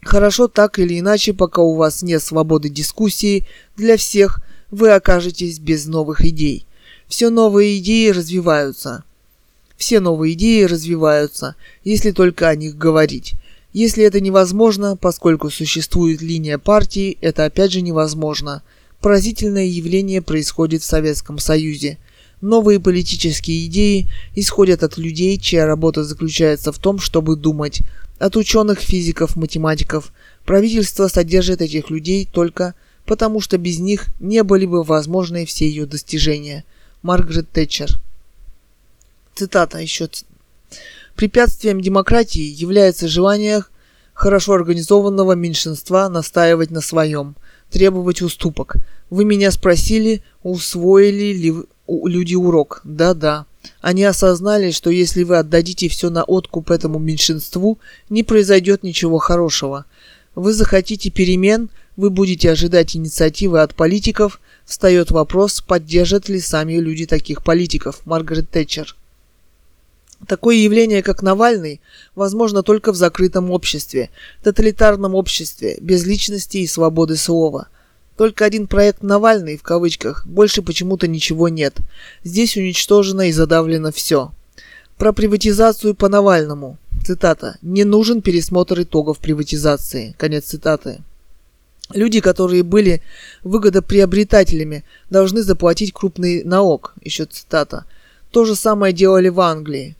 Хорошо 0.00 0.48
так 0.48 0.78
или 0.78 0.98
иначе, 0.98 1.34
пока 1.34 1.60
у 1.62 1.74
вас 1.74 2.02
нет 2.02 2.22
свободы 2.22 2.70
дискуссии, 2.70 3.46
для 3.76 3.96
всех 3.96 4.42
вы 4.70 4.90
окажетесь 4.90 5.58
без 5.58 5.86
новых 5.86 6.22
идей. 6.24 6.66
Все 7.08 7.28
новые 7.28 7.78
идеи 7.78 8.08
развиваются. 8.08 9.04
Все 9.76 10.00
новые 10.00 10.32
идеи 10.32 10.64
развиваются, 10.64 11.56
если 11.84 12.10
только 12.12 12.48
о 12.48 12.56
них 12.56 12.76
говорить. 12.78 13.34
Если 13.74 14.02
это 14.02 14.20
невозможно, 14.20 14.96
поскольку 14.96 15.50
существует 15.50 16.22
линия 16.22 16.58
партии, 16.58 17.18
это 17.20 17.44
опять 17.44 17.72
же 17.72 17.82
невозможно– 17.82 18.62
Поразительное 19.02 19.64
явление 19.64 20.22
происходит 20.22 20.82
в 20.82 20.86
Советском 20.86 21.40
Союзе. 21.40 21.98
Новые 22.40 22.78
политические 22.78 23.66
идеи 23.66 24.08
исходят 24.36 24.84
от 24.84 24.96
людей, 24.96 25.38
чья 25.38 25.66
работа 25.66 26.04
заключается 26.04 26.70
в 26.70 26.78
том, 26.78 27.00
чтобы 27.00 27.34
думать. 27.34 27.82
От 28.20 28.36
ученых, 28.36 28.78
физиков, 28.78 29.34
математиков. 29.34 30.12
Правительство 30.44 31.08
содержит 31.08 31.60
этих 31.60 31.90
людей 31.90 32.28
только 32.32 32.76
потому, 33.04 33.40
что 33.40 33.58
без 33.58 33.80
них 33.80 34.06
не 34.20 34.44
были 34.44 34.66
бы 34.66 34.84
возможны 34.84 35.46
все 35.46 35.66
ее 35.66 35.86
достижения. 35.86 36.64
Маргарет 37.02 37.50
Тэтчер. 37.50 37.90
Цитата 39.34 39.78
еще. 39.78 40.08
Препятствием 41.16 41.80
демократии 41.80 42.40
является 42.40 43.08
желание 43.08 43.64
хорошо 44.14 44.52
организованного 44.52 45.32
меньшинства 45.32 46.08
настаивать 46.08 46.70
на 46.70 46.80
своем, 46.80 47.34
требовать 47.72 48.22
уступок. 48.22 48.76
Вы 49.10 49.24
меня 49.24 49.50
спросили, 49.50 50.22
усвоили 50.42 51.32
ли 51.32 51.54
люди 51.88 52.34
урок? 52.34 52.80
Да-да. 52.84 53.46
Они 53.80 54.04
осознали, 54.04 54.70
что 54.70 54.90
если 54.90 55.24
вы 55.24 55.38
отдадите 55.38 55.88
все 55.88 56.10
на 56.10 56.24
откуп 56.24 56.70
этому 56.70 56.98
меньшинству, 56.98 57.78
не 58.08 58.22
произойдет 58.22 58.82
ничего 58.82 59.18
хорошего. 59.18 59.86
Вы 60.34 60.52
захотите 60.52 61.10
перемен, 61.10 61.68
вы 61.96 62.10
будете 62.10 62.50
ожидать 62.50 62.96
инициативы 62.96 63.60
от 63.60 63.74
политиков, 63.74 64.40
встает 64.64 65.10
вопрос, 65.10 65.60
поддержат 65.60 66.28
ли 66.28 66.40
сами 66.40 66.74
люди 66.74 67.06
таких 67.06 67.42
политиков. 67.42 68.00
Маргарет 68.04 68.50
Тэтчер. 68.50 68.96
Такое 70.26 70.56
явление, 70.56 71.02
как 71.02 71.22
Навальный, 71.22 71.80
возможно 72.14 72.62
только 72.62 72.92
в 72.92 72.96
закрытом 72.96 73.50
обществе, 73.50 74.10
тоталитарном 74.42 75.14
обществе, 75.14 75.78
без 75.80 76.04
личности 76.04 76.58
и 76.58 76.66
свободы 76.66 77.16
слова. 77.16 77.68
Только 78.16 78.44
один 78.44 78.66
проект 78.66 79.02
«Навальный» 79.02 79.56
в 79.56 79.62
кавычках, 79.62 80.26
больше 80.26 80.62
почему-то 80.62 81.08
ничего 81.08 81.48
нет. 81.48 81.78
Здесь 82.22 82.56
уничтожено 82.56 83.28
и 83.28 83.32
задавлено 83.32 83.90
все. 83.90 84.32
Про 84.96 85.12
приватизацию 85.12 85.94
по 85.94 86.08
Навальному. 86.08 86.78
Цитата. 87.04 87.56
«Не 87.62 87.84
нужен 87.84 88.22
пересмотр 88.22 88.82
итогов 88.82 89.18
приватизации». 89.18 90.14
Конец 90.18 90.44
цитаты. 90.44 91.00
Люди, 91.92 92.20
которые 92.20 92.62
были 92.62 93.02
выгодоприобретателями, 93.42 94.84
должны 95.10 95.42
заплатить 95.42 95.92
крупный 95.92 96.44
налог. 96.44 96.94
Еще 97.02 97.24
цитата. 97.24 97.86
То 98.30 98.44
же 98.44 98.54
самое 98.54 98.92
делали 98.92 99.28
в 99.28 99.40
Англии. 99.40 99.96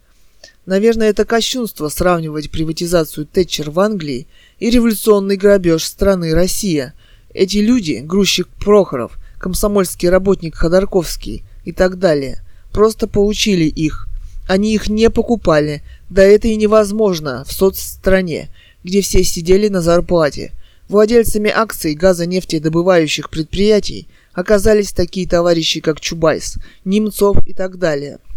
Наверное, 0.64 1.10
это 1.10 1.24
кощунство 1.24 1.88
сравнивать 1.88 2.50
приватизацию 2.50 3.26
Тэтчер 3.26 3.70
в 3.70 3.80
Англии 3.80 4.28
и 4.60 4.70
революционный 4.70 5.36
грабеж 5.36 5.84
страны 5.84 6.34
Россия. 6.34 6.94
Эти 7.34 7.58
люди, 7.58 8.00
грузчик 8.04 8.46
Прохоров, 8.60 9.18
комсомольский 9.38 10.08
работник 10.08 10.54
Ходорковский 10.54 11.42
и 11.64 11.72
так 11.72 11.98
далее, 11.98 12.44
просто 12.70 13.08
получили 13.08 13.64
их. 13.64 14.06
Они 14.48 14.74
их 14.74 14.88
не 14.88 15.10
покупали, 15.10 15.82
да 16.08 16.22
это 16.22 16.46
и 16.46 16.56
невозможно 16.56 17.44
в 17.44 17.52
соцстране, 17.52 18.48
где 18.84 19.00
все 19.00 19.24
сидели 19.24 19.66
на 19.68 19.80
зарплате. 19.80 20.52
Владельцами 20.88 21.50
акций 21.50 21.94
газонефтедобывающих 21.94 23.30
предприятий 23.30 24.06
оказались 24.32 24.92
такие 24.92 25.26
товарищи, 25.26 25.80
как 25.80 26.00
Чубайс, 26.00 26.58
Немцов 26.84 27.36
и 27.48 27.52
так 27.52 27.78
далее– 27.78 28.20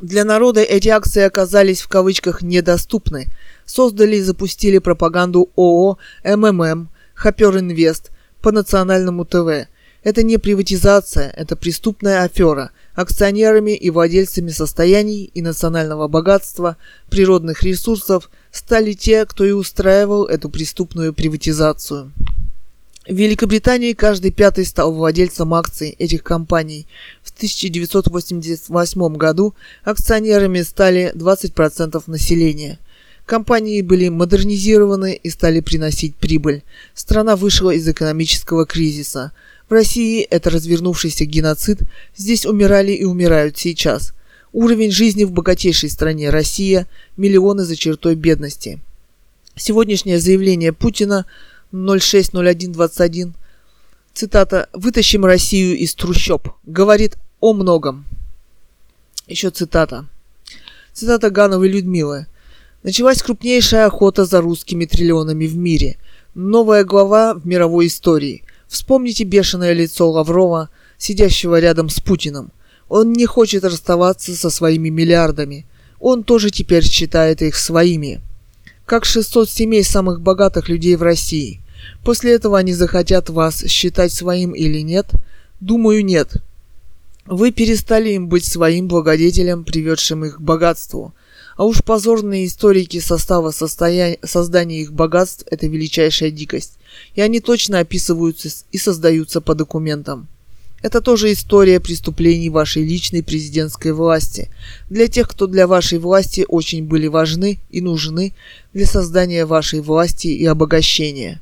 для 0.00 0.24
народа 0.24 0.60
эти 0.60 0.88
акции 0.88 1.22
оказались 1.22 1.80
в 1.80 1.88
кавычках 1.88 2.42
недоступны. 2.42 3.28
Создали 3.64 4.16
и 4.16 4.22
запустили 4.22 4.78
пропаганду 4.78 5.50
ООО 5.56 5.98
МММ, 6.24 6.88
Хопер 7.14 7.58
Инвест 7.58 8.10
по 8.42 8.50
национальному 8.50 9.24
ТВ. 9.24 9.68
Это 10.02 10.22
не 10.22 10.36
приватизация, 10.36 11.30
это 11.30 11.56
преступная 11.56 12.24
афера. 12.24 12.72
Акционерами 12.94 13.74
и 13.74 13.88
владельцами 13.88 14.50
состояний 14.50 15.30
и 15.32 15.40
национального 15.40 16.08
богатства, 16.08 16.76
природных 17.08 17.62
ресурсов 17.62 18.30
стали 18.50 18.92
те, 18.92 19.24
кто 19.24 19.44
и 19.44 19.52
устраивал 19.52 20.26
эту 20.26 20.50
преступную 20.50 21.14
приватизацию. 21.14 22.12
В 23.06 23.14
Великобритании 23.14 23.92
каждый 23.92 24.30
пятый 24.30 24.64
стал 24.64 24.90
владельцем 24.90 25.52
акций 25.52 25.90
этих 25.98 26.22
компаний. 26.22 26.86
В 27.22 27.32
1988 27.36 29.16
году 29.16 29.54
акционерами 29.84 30.62
стали 30.62 31.12
20% 31.14 32.02
населения. 32.06 32.78
Компании 33.26 33.82
были 33.82 34.08
модернизированы 34.08 35.20
и 35.22 35.28
стали 35.28 35.60
приносить 35.60 36.16
прибыль. 36.16 36.62
Страна 36.94 37.36
вышла 37.36 37.72
из 37.72 37.86
экономического 37.86 38.64
кризиса. 38.64 39.32
В 39.68 39.72
России 39.72 40.22
это 40.22 40.48
развернувшийся 40.48 41.26
геноцид, 41.26 41.80
здесь 42.16 42.46
умирали 42.46 42.92
и 42.92 43.04
умирают 43.04 43.58
сейчас. 43.58 44.14
Уровень 44.54 44.90
жизни 44.90 45.24
в 45.24 45.32
богатейшей 45.32 45.90
стране 45.90 46.30
Россия– 46.30 46.86
миллионы 47.18 47.64
за 47.64 47.76
чертой 47.76 48.14
бедности. 48.14 48.80
Сегодняшнее 49.56 50.18
заявление 50.18 50.72
Путина– 50.72 51.26
060121. 51.74 53.34
Цитата 54.14 54.68
«Вытащим 54.72 55.24
Россию 55.24 55.76
из 55.76 55.94
трущоб» 55.96 56.48
говорит 56.64 57.16
о 57.40 57.52
многом. 57.52 58.04
Еще 59.26 59.50
цитата. 59.50 60.06
Цитата 60.92 61.30
Гановой 61.30 61.68
Людмилы. 61.68 62.26
Началась 62.84 63.22
крупнейшая 63.22 63.86
охота 63.86 64.24
за 64.24 64.40
русскими 64.40 64.84
триллионами 64.84 65.46
в 65.46 65.56
мире. 65.56 65.96
Новая 66.36 66.84
глава 66.84 67.34
в 67.34 67.44
мировой 67.44 67.88
истории. 67.88 68.44
Вспомните 68.68 69.24
бешеное 69.24 69.72
лицо 69.72 70.08
Лаврова, 70.08 70.70
сидящего 70.96 71.58
рядом 71.58 71.88
с 71.88 71.98
Путиным. 71.98 72.52
Он 72.88 73.12
не 73.12 73.26
хочет 73.26 73.64
расставаться 73.64 74.36
со 74.36 74.48
своими 74.48 74.90
миллиардами. 74.90 75.66
Он 75.98 76.22
тоже 76.22 76.50
теперь 76.50 76.84
считает 76.84 77.42
их 77.42 77.56
своими. 77.56 78.20
Как 78.86 79.04
600 79.04 79.50
семей 79.50 79.82
самых 79.82 80.20
богатых 80.20 80.68
людей 80.68 80.94
в 80.94 81.02
России– 81.02 81.60
После 82.02 82.32
этого 82.32 82.58
они 82.58 82.74
захотят 82.74 83.30
вас 83.30 83.64
считать 83.66 84.12
своим 84.12 84.52
или 84.52 84.80
нет? 84.80 85.06
Думаю, 85.60 86.04
нет. 86.04 86.36
Вы 87.26 87.52
перестали 87.52 88.10
им 88.10 88.28
быть 88.28 88.44
своим 88.44 88.86
благодетелем, 88.86 89.64
приведшим 89.64 90.24
их 90.24 90.36
к 90.36 90.40
богатству. 90.40 91.14
А 91.56 91.64
уж 91.64 91.82
позорные 91.82 92.46
историки 92.46 93.00
состава 93.00 93.50
состоя... 93.50 94.18
создания 94.22 94.82
их 94.82 94.92
богатств– 94.92 95.44
это 95.50 95.66
величайшая 95.66 96.30
дикость. 96.30 96.72
И 97.14 97.20
они 97.20 97.40
точно 97.40 97.78
описываются 97.78 98.50
и 98.72 98.78
создаются 98.78 99.40
по 99.40 99.54
документам. 99.54 100.28
Это 100.82 101.00
тоже 101.00 101.32
история 101.32 101.80
преступлений 101.80 102.50
вашей 102.50 102.84
личной 102.84 103.22
президентской 103.22 103.92
власти. 103.92 104.50
Для 104.90 105.08
тех, 105.08 105.30
кто 105.30 105.46
для 105.46 105.66
вашей 105.66 105.98
власти 105.98 106.44
очень 106.46 106.84
были 106.84 107.06
важны 107.06 107.58
и 107.70 107.80
нужны 107.80 108.34
для 108.74 108.84
создания 108.84 109.46
вашей 109.46 109.80
власти 109.80 110.26
и 110.26 110.44
обогащения. 110.44 111.40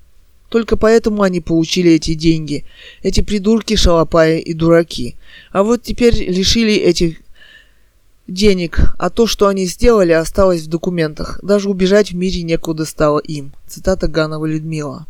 Только 0.53 0.77
поэтому 0.77 1.23
они 1.23 1.41
получили 1.41 1.93
эти 1.93 2.13
деньги. 2.13 2.67
Эти 3.03 3.23
придурки, 3.23 3.75
шалопаи 3.75 4.39
и 4.39 4.53
дураки. 4.53 5.17
А 5.51 5.63
вот 5.63 5.83
теперь 5.83 6.15
лишили 6.15 6.75
этих 6.75 7.23
денег, 8.29 8.79
а 8.99 9.09
то, 9.09 9.27
что 9.27 9.49
они 9.49 9.65
сделали, 9.65 10.13
осталось 10.13 10.61
в 10.61 10.67
документах. 10.67 11.41
Даже 11.43 11.71
убежать 11.71 12.13
в 12.13 12.17
мире 12.17 12.43
некуда 12.43 12.85
стало 12.85 13.19
им. 13.21 13.55
Цитата 13.67 14.09
Ганова 14.09 14.45
Людмила. 14.45 15.07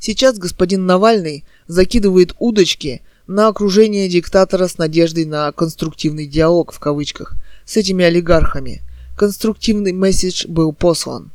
Сейчас 0.00 0.38
господин 0.38 0.84
Навальный 0.84 1.44
закидывает 1.68 2.34
удочки 2.40 3.00
на 3.28 3.46
окружение 3.46 4.08
диктатора 4.08 4.66
с 4.66 4.76
надеждой 4.76 5.24
на 5.24 5.52
конструктивный 5.52 6.26
диалог 6.26 6.72
в 6.72 6.80
кавычках 6.80 7.34
с 7.64 7.76
этими 7.76 8.04
олигархами. 8.04 8.82
Конструктивный 9.16 9.92
месседж 9.92 10.48
был 10.48 10.72
послан. 10.72 11.30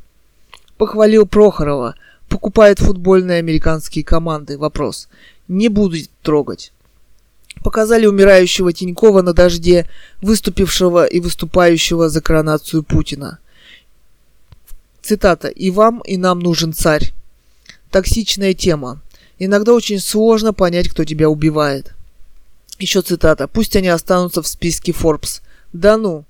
Похвалил 0.76 1.24
Прохорова, 1.24 1.94
покупает 2.28 2.78
футбольные 2.78 3.38
американские 3.38 4.04
команды. 4.04 4.58
Вопрос. 4.58 5.08
Не 5.48 5.68
буду 5.68 5.96
трогать. 6.22 6.72
Показали 7.62 8.06
умирающего 8.06 8.72
Тинькова 8.72 9.22
на 9.22 9.32
дожде, 9.32 9.88
выступившего 10.20 11.06
и 11.06 11.20
выступающего 11.20 12.08
за 12.08 12.20
коронацию 12.20 12.82
Путина. 12.82 13.38
Цитата. 15.02 15.48
«И 15.48 15.70
вам, 15.70 16.00
и 16.00 16.16
нам 16.16 16.40
нужен 16.40 16.72
царь». 16.72 17.12
Токсичная 17.90 18.54
тема. 18.54 19.00
Иногда 19.38 19.72
очень 19.72 20.00
сложно 20.00 20.52
понять, 20.52 20.88
кто 20.88 21.04
тебя 21.04 21.28
убивает. 21.28 21.94
Еще 22.78 23.02
цитата. 23.02 23.46
«Пусть 23.46 23.76
они 23.76 23.88
останутся 23.88 24.42
в 24.42 24.48
списке 24.48 24.92
Forbes». 24.92 25.42
Да 25.72 25.96
ну. 25.96 26.24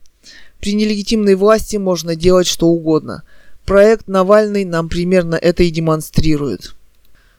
При 0.61 0.75
нелегитимной 0.75 1.35
власти 1.35 1.77
можно 1.77 2.17
делать 2.17 2.47
что 2.47 2.67
угодно– 2.67 3.23
Проект 3.65 4.09
Навальный 4.09 4.67
нам 4.67 4.91
примерно 4.91 5.37
это 5.37 5.63
и 5.63 5.71
демонстрирует. 5.71 6.75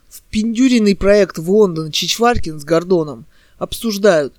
В 0.10 0.22
пиндюренный 0.31 0.95
проект 0.95 1.38
в 1.38 1.52
Лондон 1.52 1.91
Чичваркин 1.91 2.60
с 2.60 2.64
Гордоном 2.64 3.26
обсуждают, 3.60 4.34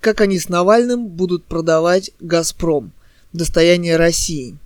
как 0.00 0.20
они 0.20 0.38
с 0.38 0.50
Навальным 0.50 1.06
будут 1.06 1.44
продавать 1.44 2.10
«Газпром» 2.20 2.92
достояние 3.32 3.96
России. 3.96 4.58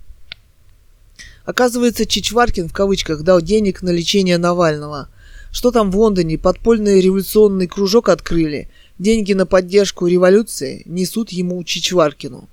Оказывается, 1.45 2.05
Чичваркин 2.05 2.67
в 2.67 2.73
кавычках 2.73 3.23
дал 3.23 3.41
денег 3.41 3.81
на 3.81 3.89
лечение 3.89 4.37
Навального. 4.37 5.07
Что 5.51 5.71
там 5.71 5.89
в 5.89 5.97
Лондоне 5.97 6.37
подпольный 6.37 6.99
революционный 6.99 7.67
кружок 7.67 8.09
открыли, 8.09 8.69
деньги 8.99 9.31
на 9.31 9.45
поддержку 9.45 10.07
революции 10.07 10.83
несут 10.85 11.31
ему 11.31 11.63
Чичваркину. 11.63 12.49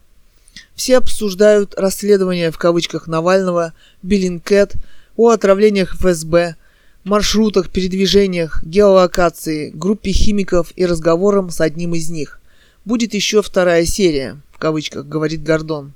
Все 0.74 0.98
обсуждают 0.98 1.74
расследование 1.76 2.50
в 2.50 2.58
кавычках 2.58 3.06
Навального, 3.06 3.72
Беллинкет, 4.02 4.74
о 5.16 5.30
отравлениях 5.30 5.94
ФСБ, 5.94 6.56
маршрутах, 7.04 7.70
передвижениях, 7.70 8.62
геолокации, 8.62 9.70
группе 9.70 10.12
химиков 10.12 10.72
и 10.76 10.84
разговорам 10.84 11.50
с 11.50 11.60
одним 11.60 11.94
из 11.94 12.10
них. 12.10 12.40
Будет 12.84 13.14
еще 13.14 13.42
вторая 13.42 13.84
серия, 13.84 14.40
в 14.52 14.58
кавычках, 14.58 15.06
говорит 15.06 15.42
Гордон. 15.42 15.92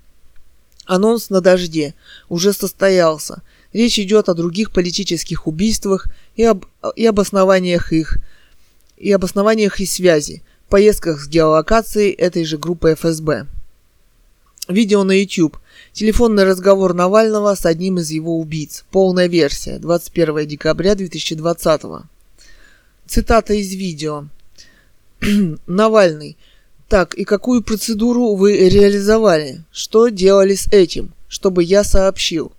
Анонс 0.86 1.30
на 1.30 1.40
дожде 1.40 1.94
уже 2.28 2.52
состоялся. 2.52 3.42
Речь 3.72 3.98
идет 3.98 4.28
о 4.28 4.34
других 4.34 4.72
политических 4.72 5.46
убийствах 5.46 6.06
и, 6.34 6.42
об, 6.42 6.64
и 6.96 7.06
обоснованиях 7.06 7.92
их, 7.92 8.18
и 8.96 9.12
обоснованиях 9.12 9.78
и 9.80 9.86
связи, 9.86 10.42
поездках 10.68 11.20
с 11.20 11.28
геолокацией 11.28 12.12
этой 12.12 12.44
же 12.44 12.58
группы 12.58 12.94
ФСБ. 12.94 13.46
Видео 14.70 15.02
на 15.02 15.20
YouTube. 15.20 15.58
Телефонный 15.92 16.44
разговор 16.44 16.94
Навального 16.94 17.56
с 17.56 17.66
одним 17.66 17.98
из 17.98 18.10
его 18.10 18.38
убийц. 18.38 18.84
Полная 18.92 19.26
версия. 19.26 19.80
21 19.80 20.46
декабря 20.46 20.94
2020. 20.94 21.82
Цитата 23.04 23.52
из 23.52 23.74
видео. 23.74 24.26
Навальный. 25.66 26.36
Так, 26.88 27.14
и 27.14 27.24
какую 27.24 27.64
процедуру 27.64 28.36
вы 28.36 28.68
реализовали? 28.68 29.64
Что 29.72 30.06
делали 30.06 30.54
с 30.54 30.68
этим? 30.68 31.14
Чтобы 31.26 31.64
я 31.64 31.82
сообщил. 31.82 32.52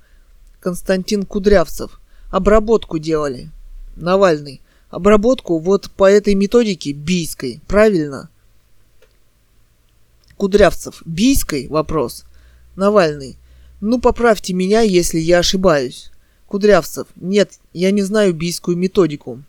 Константин 0.59 1.25
Кудрявцев. 1.25 2.01
Обработку 2.29 2.99
делали. 2.99 3.51
Навальный. 3.95 4.59
Обработку 4.89 5.59
вот 5.59 5.89
по 5.91 6.11
этой 6.11 6.35
методике 6.35 6.91
бийской, 6.91 7.61
правильно? 7.69 8.29
Кудрявцев. 10.41 11.03
Бийской? 11.05 11.67
Вопрос. 11.67 12.25
Навальный. 12.75 13.37
Ну, 13.79 14.01
поправьте 14.01 14.53
меня, 14.53 14.81
если 14.81 15.19
я 15.19 15.37
ошибаюсь. 15.37 16.09
Кудрявцев. 16.47 17.05
Нет, 17.15 17.59
я 17.73 17.91
не 17.91 18.01
знаю 18.01 18.33
бийскую 18.33 18.75
методику. 18.75 19.43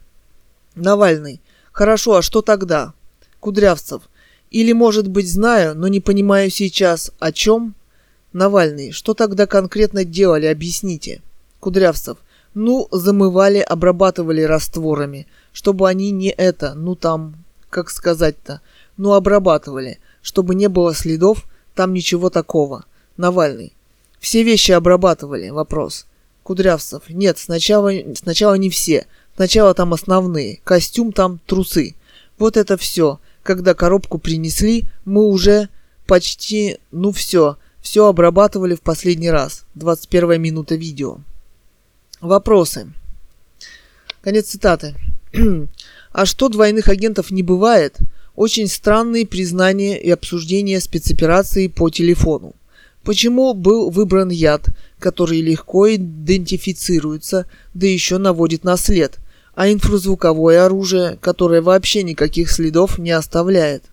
Навальный. 0.75 1.41
Хорошо, 1.73 2.17
а 2.17 2.23
что 2.23 2.43
тогда? 2.43 2.93
Кудрявцев. 3.41 4.03
Или, 4.51 4.73
может 4.73 5.09
быть, 5.09 5.33
знаю, 5.33 5.75
но 5.75 5.89
не 5.89 6.01
понимаю 6.01 6.51
сейчас, 6.51 7.11
о 7.19 7.33
чем? 7.33 7.75
Навальный, 8.35 8.93
что 8.93 9.15
тогда 9.15 9.47
конкретно 9.47 10.05
делали, 10.05 10.45
объясните. 10.45 11.23
Кудрявцев, 11.61 12.19
ну, 12.53 12.89
замывали, 12.91 13.61
обрабатывали 13.61 14.43
растворами, 14.43 15.27
чтобы 15.55 15.89
они 15.89 16.11
не 16.11 16.29
это, 16.29 16.75
ну 16.75 16.97
там, 16.97 17.37
как 17.71 17.89
сказать-то, 17.89 18.61
ну 18.99 19.15
обрабатывали, 19.15 19.99
чтобы 20.23 20.55
не 20.55 20.69
было 20.69 20.95
следов, 20.95 21.47
там 21.75 21.93
ничего 21.93 22.31
такого. 22.31 22.85
Навальный, 23.17 23.73
все 24.19 24.45
вещи 24.45 24.73
обрабатывали, 24.73 25.51
вопрос. 25.51 26.07
Кудрявцев, 26.45 27.03
нет, 27.09 27.39
сначала, 27.39 27.93
сначала 28.15 28.55
не 28.55 28.71
все, 28.71 29.07
сначала 29.37 29.75
там 29.75 29.93
основные, 29.93 30.61
костюм 30.65 31.13
там, 31.13 31.41
трусы. 31.47 31.95
Вот 32.39 32.57
это 32.57 32.77
все. 32.77 33.21
Когда 33.43 33.75
коробку 33.75 34.19
принесли, 34.19 34.85
мы 35.05 35.25
уже 35.25 35.69
почти, 36.07 36.79
ну 36.91 37.13
все, 37.13 37.59
все 37.81 38.07
обрабатывали 38.07 38.75
в 38.75 38.81
последний 38.81 39.31
раз. 39.31 39.65
21 39.75 40.41
минута 40.41 40.77
видео. 40.77 41.19
Вопросы. 42.21 42.93
Конец 44.21 44.47
цитаты. 44.47 44.95
а 46.13 46.27
что 46.27 46.49
двойных 46.49 46.89
агентов 46.89 47.31
не 47.33 47.43
бывает? 47.43 47.99
Очень 48.35 48.67
странные 48.67 49.27
признания 49.27 50.01
и 50.01 50.11
обсуждения 50.11 50.81
спецоперации 50.81 51.67
по 51.67 51.91
телефону. 51.91 52.55
Почему 53.05 53.53
был 53.53 53.91
выбран 53.91 54.31
яд, 54.31 54.69
который 54.99 55.41
легко 55.41 55.95
идентифицируется, 55.95 57.47
да 57.75 57.87
еще 57.87 58.19
наводит 58.19 58.65
на 58.65 58.77
след, 58.77 59.19
а 59.55 59.71
инфразвуковое 59.71 60.65
оружие, 60.65 61.19
которое 61.21 61.61
вообще 61.61 62.05
никаких 62.05 62.51
следов 62.51 62.99
не 62.99 63.11
оставляет? 63.11 63.85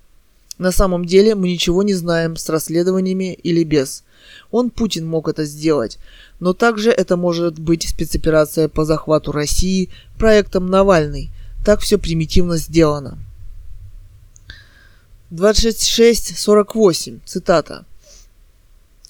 На 0.58 0.72
самом 0.72 1.06
деле 1.06 1.36
мы 1.36 1.50
ничего 1.50 1.84
не 1.84 1.94
знаем 1.94 2.38
с 2.38 2.48
расследованиями 2.50 3.34
или 3.34 3.64
без. 3.64 4.04
Он, 4.52 4.70
Путин, 4.70 5.08
мог 5.08 5.28
это 5.28 5.46
сделать. 5.46 5.98
Но 6.40 6.54
также 6.54 6.92
это 6.92 7.18
может 7.18 7.60
быть 7.60 7.90
спецоперация 7.90 8.68
по 8.68 8.86
захвату 8.86 9.32
России 9.32 9.90
проектом 10.18 10.68
Навальный. 10.68 11.32
Так 11.66 11.80
все 11.80 11.98
примитивно 11.98 12.58
сделано. 12.58 13.18
26.48. 15.32 17.20
Цитата. 17.26 17.86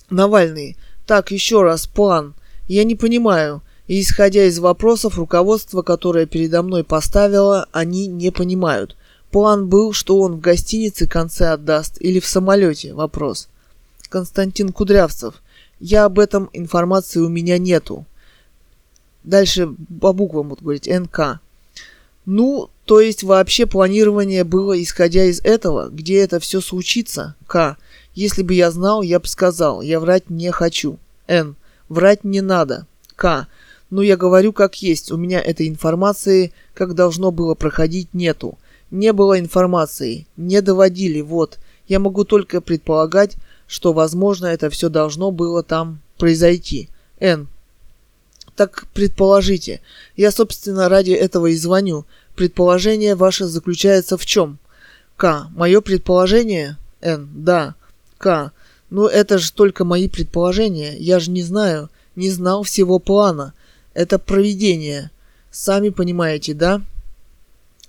Навальный. 0.10 0.76
Так, 1.06 1.32
еще 1.32 1.62
раз, 1.64 1.88
план. 1.88 2.34
Я 2.68 2.84
не 2.84 2.96
понимаю. 2.96 3.62
И 3.88 4.02
исходя 4.02 4.44
из 4.44 4.60
вопросов, 4.60 5.18
руководство, 5.18 5.82
которое 5.82 6.26
передо 6.26 6.62
мной 6.62 6.84
поставило, 6.84 7.68
они 7.72 8.08
не 8.08 8.32
понимают. 8.32 8.96
План 9.32 9.68
был, 9.68 9.94
что 9.94 10.20
он 10.20 10.36
в 10.36 10.42
гостинице 10.42 11.08
конце 11.08 11.50
отдаст 11.50 11.98
или 12.00 12.20
в 12.20 12.28
самолете. 12.28 12.94
Вопрос. 12.94 13.48
Константин 14.10 14.72
Кудрявцев. 14.72 15.42
Я 15.80 16.06
об 16.06 16.20
этом 16.20 16.50
информации 16.54 17.20
у 17.20 17.30
меня 17.30 17.58
нету. 17.58 18.06
Дальше 19.24 19.70
по 20.02 20.14
буквам 20.14 20.50
буду 20.50 20.64
говорить. 20.64 20.88
НК. 20.88 21.40
Ну, 22.32 22.70
то 22.86 23.00
есть 23.00 23.24
вообще 23.24 23.66
планирование 23.66 24.44
было 24.44 24.80
исходя 24.80 25.24
из 25.24 25.40
этого, 25.40 25.90
где 25.90 26.20
это 26.20 26.40
все 26.40 26.62
случится? 26.62 27.36
К. 27.48 27.76
Если 28.14 28.44
бы 28.44 28.54
я 28.54 28.70
знал, 28.70 29.02
я 29.02 29.20
бы 29.20 29.26
сказал. 29.26 29.82
Я 29.82 30.00
врать 30.00 30.30
не 30.30 30.52
хочу. 30.52 31.00
Н. 31.28 31.56
Врать 31.88 32.24
не 32.24 32.42
надо. 32.42 32.86
К. 33.16 33.48
Ну, 33.90 34.04
я 34.04 34.16
говорю 34.16 34.54
как 34.54 34.80
есть. 34.80 35.12
У 35.12 35.18
меня 35.18 35.42
этой 35.42 35.68
информации, 35.68 36.54
как 36.76 36.94
должно 36.94 37.32
было 37.32 37.56
проходить, 37.56 38.14
нету. 38.14 38.60
Не 38.92 39.12
было 39.12 39.40
информации, 39.40 40.28
не 40.38 40.62
доводили, 40.62 41.22
вот. 41.22 41.58
Я 41.88 41.98
могу 41.98 42.26
только 42.26 42.62
предполагать, 42.62 43.38
что, 43.66 43.92
возможно, 43.92 44.46
это 44.46 44.70
все 44.70 44.90
должно 44.90 45.32
было 45.32 45.64
там 45.64 46.00
произойти. 46.20 46.90
Н. 47.20 47.48
Так 48.60 48.88
предположите. 48.94 49.80
Я, 50.18 50.32
собственно, 50.32 50.90
ради 50.90 51.12
этого 51.12 51.48
и 51.48 51.56
звоню. 51.56 52.06
Предположение 52.36 53.16
ваше 53.16 53.46
заключается 53.46 54.18
в 54.18 54.26
чем? 54.26 54.60
К. 55.16 55.48
Мое 55.56 55.80
предположение? 55.80 56.78
Н. 57.00 57.30
Да. 57.34 57.76
К. 58.18 58.52
Ну 58.90 59.08
это 59.08 59.38
же 59.38 59.54
только 59.54 59.86
мои 59.86 60.10
предположения. 60.10 60.94
Я 60.98 61.22
же 61.22 61.32
не 61.32 61.42
знаю, 61.42 61.90
не 62.18 62.30
знал 62.32 62.64
всего 62.64 63.00
плана. 63.00 63.54
Это 63.94 64.20
проведение. 64.20 65.10
Сами 65.52 65.88
понимаете, 65.88 66.54
да? 66.54 66.82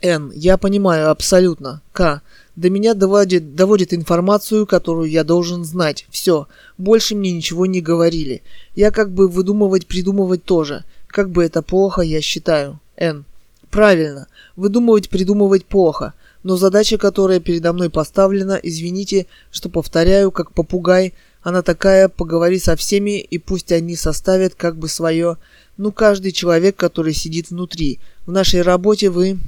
Н. 0.02 0.32
Я 0.34 0.56
понимаю 0.56 1.10
абсолютно. 1.10 1.82
К. 1.92 2.22
До 2.56 2.70
меня 2.70 2.94
доводит, 2.94 3.54
доводит 3.54 3.92
информацию, 3.92 4.66
которую 4.66 5.10
я 5.10 5.24
должен 5.24 5.64
знать. 5.64 6.06
Все. 6.10 6.48
Больше 6.78 7.14
мне 7.14 7.32
ничего 7.32 7.66
не 7.66 7.80
говорили. 7.80 8.42
Я 8.74 8.90
как 8.90 9.10
бы 9.10 9.28
выдумывать, 9.28 9.86
придумывать 9.86 10.44
тоже. 10.44 10.84
Как 11.06 11.30
бы 11.30 11.44
это 11.44 11.62
плохо, 11.62 12.02
я 12.02 12.20
считаю. 12.20 12.80
Н. 12.96 13.24
Правильно. 13.70 14.26
Выдумывать, 14.56 15.10
придумывать 15.10 15.64
плохо. 15.64 16.14
Но 16.42 16.56
задача, 16.56 16.96
которая 16.96 17.38
передо 17.38 17.72
мной 17.72 17.90
поставлена, 17.90 18.58
извините, 18.62 19.26
что 19.50 19.68
повторяю, 19.68 20.30
как 20.30 20.52
попугай, 20.52 21.12
она 21.42 21.62
такая, 21.62 22.08
поговори 22.08 22.58
со 22.58 22.76
всеми, 22.76 23.20
и 23.20 23.38
пусть 23.38 23.72
они 23.72 23.96
составят 23.96 24.54
как 24.54 24.76
бы 24.76 24.88
свое. 24.88 25.36
Ну, 25.76 25.92
каждый 25.92 26.32
человек, 26.32 26.76
который 26.76 27.14
сидит 27.14 27.50
внутри. 27.50 27.98
В 28.26 28.32
нашей 28.32 28.62
работе 28.62 29.10
вы 29.10 29.38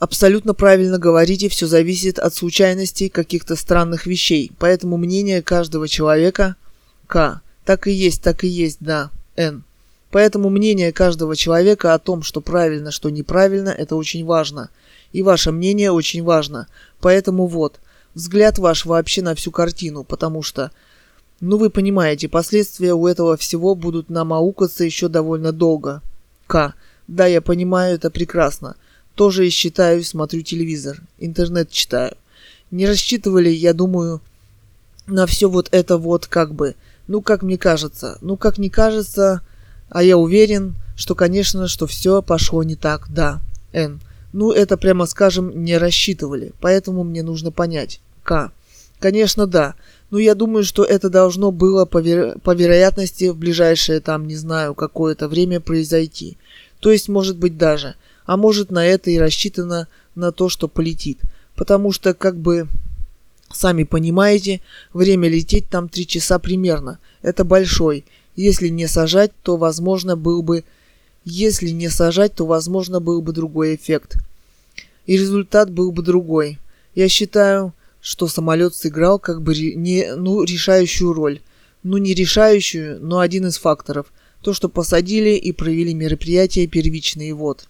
Абсолютно 0.00 0.54
правильно 0.54 0.96
говорите, 0.96 1.50
все 1.50 1.66
зависит 1.66 2.18
от 2.18 2.34
случайностей 2.34 3.10
каких-то 3.10 3.54
странных 3.54 4.06
вещей. 4.06 4.50
Поэтому 4.58 4.96
мнение 4.96 5.42
каждого 5.42 5.88
человека 5.88 6.56
К. 7.06 7.42
Так 7.66 7.86
и 7.86 7.92
есть, 7.92 8.22
так 8.22 8.42
и 8.42 8.48
есть, 8.48 8.78
да. 8.80 9.10
Н. 9.36 9.62
Поэтому 10.10 10.48
мнение 10.48 10.90
каждого 10.92 11.36
человека 11.36 11.92
о 11.92 11.98
том, 11.98 12.22
что 12.22 12.40
правильно, 12.40 12.90
что 12.90 13.10
неправильно, 13.10 13.68
это 13.68 13.94
очень 13.94 14.24
важно. 14.24 14.70
И 15.12 15.22
ваше 15.22 15.52
мнение 15.52 15.92
очень 15.92 16.24
важно. 16.24 16.66
Поэтому 17.00 17.46
вот, 17.46 17.78
взгляд 18.14 18.58
ваш 18.58 18.86
вообще 18.86 19.20
на 19.20 19.34
всю 19.34 19.50
картину, 19.50 20.02
потому 20.02 20.42
что, 20.42 20.70
ну 21.40 21.58
вы 21.58 21.68
понимаете, 21.68 22.26
последствия 22.26 22.94
у 22.94 23.06
этого 23.06 23.36
всего 23.36 23.74
будут 23.74 24.08
нам 24.08 24.32
аукаться 24.32 24.82
еще 24.82 25.08
довольно 25.08 25.52
долго. 25.52 26.00
К. 26.46 26.72
Да, 27.06 27.26
я 27.26 27.42
понимаю, 27.42 27.96
это 27.96 28.10
прекрасно. 28.10 28.76
Тоже 29.20 29.46
и 29.46 29.50
считаю, 29.50 30.02
смотрю 30.02 30.40
телевизор, 30.40 31.02
интернет 31.18 31.70
читаю. 31.70 32.16
Не 32.70 32.86
рассчитывали, 32.86 33.50
я 33.50 33.74
думаю, 33.74 34.22
на 35.06 35.26
все 35.26 35.50
вот 35.50 35.68
это 35.72 35.98
вот 35.98 36.26
как 36.26 36.54
бы. 36.54 36.74
Ну, 37.06 37.20
как 37.20 37.42
мне 37.42 37.58
кажется. 37.58 38.16
Ну, 38.22 38.38
как 38.38 38.56
не 38.56 38.70
кажется, 38.70 39.42
а 39.90 40.02
я 40.02 40.16
уверен, 40.16 40.74
что, 40.96 41.14
конечно, 41.14 41.68
что 41.68 41.86
все 41.86 42.22
пошло 42.22 42.62
не 42.62 42.76
так, 42.76 43.08
да. 43.10 43.42
Н. 43.74 44.00
Ну, 44.32 44.52
это, 44.52 44.78
прямо 44.78 45.04
скажем, 45.04 45.64
не 45.66 45.76
рассчитывали, 45.76 46.52
поэтому 46.58 47.04
мне 47.04 47.22
нужно 47.22 47.50
понять. 47.50 48.00
К. 48.22 48.50
Конечно, 49.00 49.46
да. 49.46 49.74
Но 50.10 50.18
я 50.18 50.34
думаю, 50.34 50.64
что 50.64 50.82
это 50.82 51.10
должно 51.10 51.50
было 51.50 51.84
по, 51.84 51.98
веро... 51.98 52.38
по 52.42 52.54
вероятности 52.54 53.28
в 53.28 53.36
ближайшее 53.36 54.00
там, 54.00 54.26
не 54.26 54.36
знаю, 54.36 54.74
какое-то 54.74 55.28
время 55.28 55.60
произойти. 55.60 56.38
То 56.78 56.90
есть, 56.90 57.10
может 57.10 57.36
быть, 57.36 57.58
даже– 57.58 57.96
а 58.30 58.36
может 58.36 58.70
на 58.70 58.86
это 58.86 59.10
и 59.10 59.18
рассчитано 59.18 59.88
на 60.14 60.30
то, 60.30 60.48
что 60.48 60.68
полетит. 60.68 61.18
Потому 61.56 61.90
что, 61.90 62.14
как 62.14 62.36
бы, 62.36 62.68
сами 63.52 63.82
понимаете, 63.82 64.60
время 64.92 65.28
лететь 65.28 65.68
там 65.68 65.88
3 65.88 66.06
часа 66.06 66.38
примерно. 66.38 67.00
Это 67.22 67.42
большой. 67.42 68.04
Если 68.36 68.68
не 68.68 68.86
сажать, 68.86 69.32
то 69.42 69.56
возможно 69.56 70.16
был 70.16 70.44
бы 70.44 70.62
если 71.24 71.70
не 71.70 71.88
сажать, 71.88 72.36
то 72.36 72.46
возможно 72.46 73.00
был 73.00 73.20
бы 73.20 73.32
другой 73.32 73.74
эффект. 73.74 74.18
И 75.06 75.16
результат 75.16 75.68
был 75.68 75.90
бы 75.90 76.04
другой. 76.04 76.60
Я 76.94 77.08
считаю, 77.08 77.74
что 78.00 78.28
самолет 78.28 78.76
сыграл 78.76 79.18
как 79.18 79.42
бы 79.42 79.56
не, 79.56 80.14
ну, 80.14 80.44
решающую 80.44 81.12
роль. 81.12 81.40
Ну, 81.82 81.96
не 81.96 82.14
решающую, 82.14 83.00
но 83.04 83.18
один 83.18 83.48
из 83.48 83.58
факторов. 83.58 84.06
То, 84.40 84.54
что 84.54 84.68
посадили 84.68 85.30
и 85.30 85.50
провели 85.50 85.94
мероприятие 85.94 86.68
первичный 86.68 87.32
вот. 87.32 87.66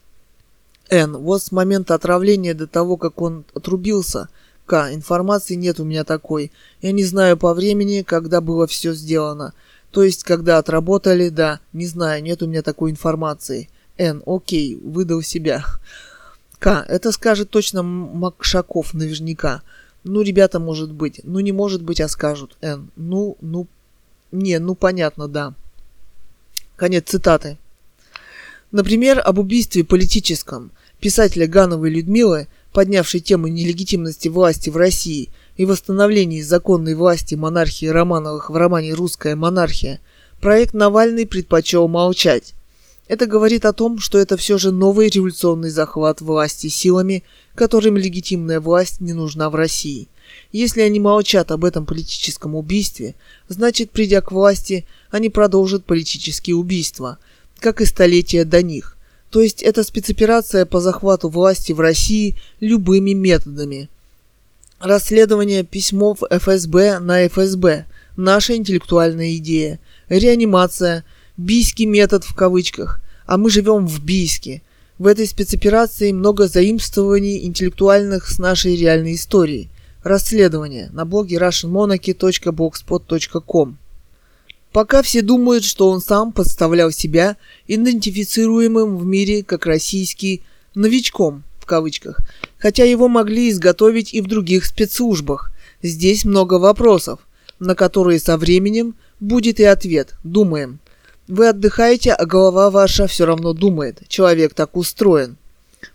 Н. 0.91 1.17
Вот 1.17 1.43
с 1.43 1.53
момента 1.53 1.95
отравления 1.95 2.53
до 2.53 2.67
того, 2.67 2.97
как 2.97 3.23
он 3.23 3.45
отрубился. 3.55 4.29
К. 4.67 4.93
Информации 4.93 5.55
нет 5.55 5.79
у 5.81 5.85
меня 5.85 6.05
такой. 6.05 6.51
Я 6.83 6.93
не 6.93 7.05
знаю 7.05 7.37
по 7.37 7.55
времени, 7.55 8.03
когда 8.03 8.41
было 8.41 8.67
все 8.67 8.93
сделано. 8.93 9.55
То 9.93 10.03
есть, 10.03 10.25
когда 10.25 10.59
отработали, 10.59 11.29
да. 11.29 11.61
Не 11.73 11.87
знаю, 11.87 12.23
нет 12.23 12.43
у 12.43 12.47
меня 12.47 12.63
такой 12.63 12.91
информации. 12.91 13.69
Н. 13.99 14.23
Окей, 14.27 14.75
выдал 14.77 15.23
себя. 15.23 15.65
К. 16.59 16.85
Это 16.89 17.13
скажет 17.13 17.51
точно 17.51 17.83
Макшаков 17.83 18.93
наверняка. 18.93 19.63
Ну, 20.03 20.23
ребята, 20.23 20.59
может 20.59 20.93
быть. 20.93 21.21
Ну, 21.23 21.39
не 21.39 21.53
может 21.53 21.83
быть, 21.83 22.01
а 22.01 22.09
скажут. 22.09 22.57
Н. 22.63 22.91
Ну, 22.97 23.37
ну, 23.41 23.69
не, 24.33 24.59
ну, 24.59 24.75
понятно, 24.75 25.29
да. 25.29 25.55
Конец 26.77 27.11
цитаты. 27.11 27.59
Например, 28.73 29.21
об 29.25 29.39
убийстве 29.39 29.85
политическом 29.85 30.71
писателя 31.01 31.47
Гановой 31.47 31.91
Людмилы, 31.91 32.49
поднявшей 32.73 33.21
тему 33.21 33.49
нелегитимности 33.49 34.29
власти 34.29 34.71
в 34.71 34.77
России 34.77 35.31
и 35.57 35.65
восстановлении 35.65 36.43
законной 36.43 36.95
власти 36.95 37.35
монархии 37.35 37.87
Романовых 37.87 38.51
в 38.51 38.57
романе 38.57 38.95
«Русская 38.95 39.35
монархия», 39.35 40.01
проект 40.41 40.75
Навальный 40.75 41.27
предпочел 41.27 41.89
молчать. 41.89 42.55
Это 43.09 43.27
говорит 43.27 43.65
о 43.65 43.73
том, 43.73 43.99
что 43.99 44.19
это 44.19 44.37
все 44.37 44.57
же 44.57 44.71
новый 44.71 45.09
революционный 45.09 45.71
захват 45.71 46.21
власти 46.21 46.69
силами, 46.69 47.25
которым 47.57 47.97
легитимная 47.97 48.61
власть 48.61 49.01
не 49.01 49.13
нужна 49.13 49.51
в 49.51 49.57
России. 49.57 50.07
Если 50.53 50.81
они 50.81 51.01
молчат 51.01 51.51
об 51.51 51.65
этом 51.65 51.87
политическом 51.87 52.55
убийстве, 52.55 53.17
значит, 53.49 53.91
придя 53.91 54.21
к 54.21 54.31
власти, 54.31 54.87
они 55.11 55.29
продолжат 55.29 55.85
политические 55.85 56.55
убийства, 56.55 57.19
как 57.59 57.81
и 57.81 57.85
столетия 57.85 58.45
до 58.45 58.63
них. 58.63 58.97
То 59.31 59.41
есть 59.41 59.63
это 59.63 59.83
спецоперация 59.85 60.67
по 60.67 60.81
захвату 60.81 61.29
власти 61.29 61.71
в 61.73 61.79
России 61.81 62.35
любыми 62.59 63.13
методами. 63.13 63.89
Расследование 64.81 65.63
письмов 65.63 66.25
ФСБ 66.29 66.99
на 66.99 67.29
ФСБ. 67.29 67.87
Наша 68.17 68.57
интеллектуальная 68.57 69.37
идея. 69.37 69.79
Реанимация. 70.09 71.05
Бийский 71.37 71.87
метод 71.87 72.25
в 72.25 72.35
кавычках. 72.35 73.01
А 73.27 73.37
мы 73.37 73.51
живем 73.51 73.87
в 73.87 74.05
Бийске. 74.05 74.63
В 74.99 75.07
этой 75.07 75.27
спецоперации 75.27 76.11
много 76.13 76.49
заимствований 76.49 77.47
интеллектуальных 77.47 78.29
с 78.29 78.39
нашей 78.39 78.77
реальной 78.77 79.15
историей. 79.15 79.69
Расследование 80.03 80.89
на 80.93 81.05
блоге 81.05 81.37
russianmonarchy.blogspot.com 81.37 83.77
Пока 84.73 85.03
все 85.03 85.21
думают, 85.23 85.65
что 85.65 85.91
он 85.91 86.01
сам 86.01 86.33
подставлял 86.33 86.93
себя 86.93 87.37
идентифицируемым 87.67 88.97
в 88.97 89.05
мире 89.05 89.43
как 89.43 89.67
российский 89.67 90.43
«новичком» 90.75 91.43
в 91.59 91.67
кавычках, 91.67 92.21
хотя 92.59 92.85
его 92.85 93.09
могли 93.09 93.51
изготовить 93.51 94.15
и 94.15 94.21
в 94.21 94.29
других 94.29 94.65
спецслужбах. 94.65 95.51
Здесь 95.83 96.25
много 96.25 96.55
вопросов, 96.55 97.21
на 97.59 97.75
которые 97.75 98.21
со 98.21 98.37
временем 98.37 98.95
будет 99.19 99.59
и 99.59 99.65
ответ, 99.65 100.15
думаем. 100.23 100.79
Вы 101.27 101.49
отдыхаете, 101.49 102.13
а 102.13 102.25
голова 102.25 102.71
ваша 102.71 103.07
все 103.07 103.25
равно 103.25 103.53
думает, 103.53 104.03
человек 104.09 104.55
так 104.55 104.77
устроен. 104.77 105.37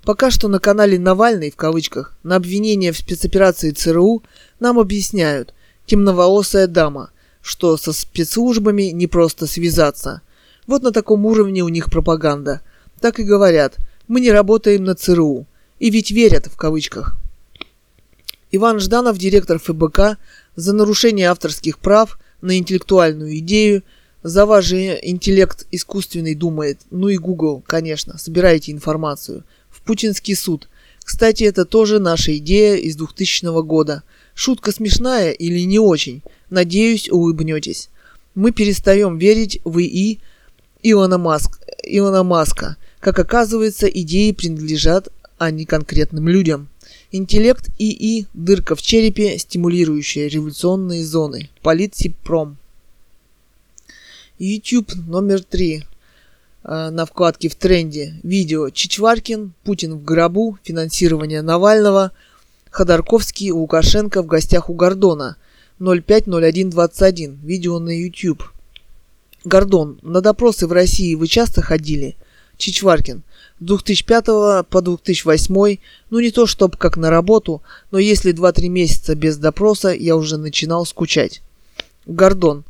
Пока 0.04 0.32
что 0.32 0.48
на 0.48 0.60
канале 0.60 0.98
«Навальный» 1.00 1.52
в 1.52 1.56
кавычках 1.56 2.18
на 2.24 2.38
обвинение 2.38 2.92
в 2.92 2.98
спецоперации 2.98 3.72
ЦРУ 3.72 4.24
нам 4.60 4.80
объясняют 4.80 5.54
«темноволосая 5.86 6.68
дама», 6.68 7.12
что 7.46 7.78
со 7.78 7.94
спецслужбами 7.94 8.86
не 8.86 9.06
просто 9.06 9.46
связаться. 9.46 10.22
Вот 10.66 10.82
на 10.82 10.92
таком 10.92 11.28
уровне 11.28 11.62
у 11.62 11.70
них 11.70 11.92
пропаганда. 11.92 12.62
Так 13.00 13.20
и 13.20 13.24
говорят, 13.24 13.78
мы 14.08 14.20
не 14.20 14.32
работаем 14.32 14.84
на 14.84 14.96
ЦРУ. 14.96 15.46
И 15.78 15.92
ведь 15.92 16.10
верят, 16.10 16.48
в 16.48 16.58
кавычках. 16.58 17.16
Иван 18.50 18.80
Жданов, 18.80 19.20
директор 19.20 19.60
ФБК, 19.60 20.18
за 20.56 20.74
нарушение 20.74 21.30
авторских 21.30 21.78
прав 21.78 22.18
на 22.42 22.58
интеллектуальную 22.58 23.38
идею, 23.38 23.84
за 24.24 24.48
ваш 24.48 24.66
же 24.66 24.98
интеллект 25.04 25.68
искусственный 25.70 26.34
думает, 26.34 26.80
ну 26.90 27.10
и 27.10 27.18
Google, 27.18 27.62
конечно, 27.68 28.18
собирайте 28.18 28.72
информацию, 28.72 29.44
в 29.70 29.82
путинский 29.82 30.36
суд. 30.36 30.68
Кстати, 31.04 31.44
это 31.44 31.66
тоже 31.66 32.00
наша 32.00 32.36
идея 32.38 32.76
из 32.78 32.96
2000 32.96 33.62
года. 33.62 34.02
Шутка 34.34 34.72
смешная 34.72 35.30
или 35.30 35.60
не 35.60 35.78
очень– 35.78 36.24
Надеюсь, 36.50 37.10
улыбнетесь. 37.10 37.90
Мы 38.36 38.52
перестаем 38.52 39.18
верить 39.18 39.60
в 39.64 39.80
ИИ 39.80 40.20
Илона, 40.84 41.18
Маск, 41.18 41.60
Илона 41.84 42.24
Маска. 42.24 42.78
Как 43.00 43.18
оказывается, 43.18 43.88
идеи 43.88 44.32
принадлежат, 44.32 45.10
а 45.38 45.52
не 45.52 45.66
конкретным 45.66 46.28
людям. 46.28 46.68
Интеллект 47.12 47.70
ИИ– 47.80 48.28
дырка 48.34 48.76
в 48.76 48.82
черепе, 48.82 49.38
стимулирующая 49.40 50.28
революционные 50.28 51.04
зоны. 51.04 51.50
Политсипром. 51.62 52.58
YouTube 54.38 54.94
номер 55.08 55.44
три. 55.44 55.86
Э, 56.64 56.90
на 56.90 57.06
вкладке 57.06 57.48
в 57.48 57.56
тренде. 57.56 58.16
Видео 58.22 58.70
Чичваркин, 58.70 59.54
Путин 59.64 59.94
в 59.96 60.04
гробу, 60.04 60.58
финансирование 60.64 61.42
Навального, 61.42 62.12
Ходорковский, 62.70 63.52
Лукашенко 63.52 64.22
в 64.22 64.28
гостях 64.28 64.70
у 64.70 64.74
Гордона– 64.74 65.38
050121. 65.80 67.40
Видео 67.44 67.80
на 67.80 67.90
YouTube. 67.90 68.44
Гордон, 69.44 70.00
на 70.02 70.22
допросы 70.22 70.68
в 70.68 70.72
России 70.72 71.16
вы 71.16 71.28
часто 71.28 71.62
ходили? 71.62 72.16
Чичваркин. 72.58 73.22
С 73.60 73.64
2005 73.64 74.26
по 74.68 74.82
2008, 74.82 75.78
ну 76.10 76.20
не 76.20 76.32
то 76.32 76.46
чтобы 76.46 76.78
как 76.78 76.98
на 76.98 77.10
работу, 77.10 77.62
но 77.92 78.00
если 78.00 78.34
2-3 78.34 78.70
месяца 78.70 79.16
без 79.16 79.38
допроса, 79.38 79.90
я 79.90 80.16
уже 80.16 80.38
начинал 80.38 80.86
скучать. 80.86 81.42
Гордон. 82.06 82.64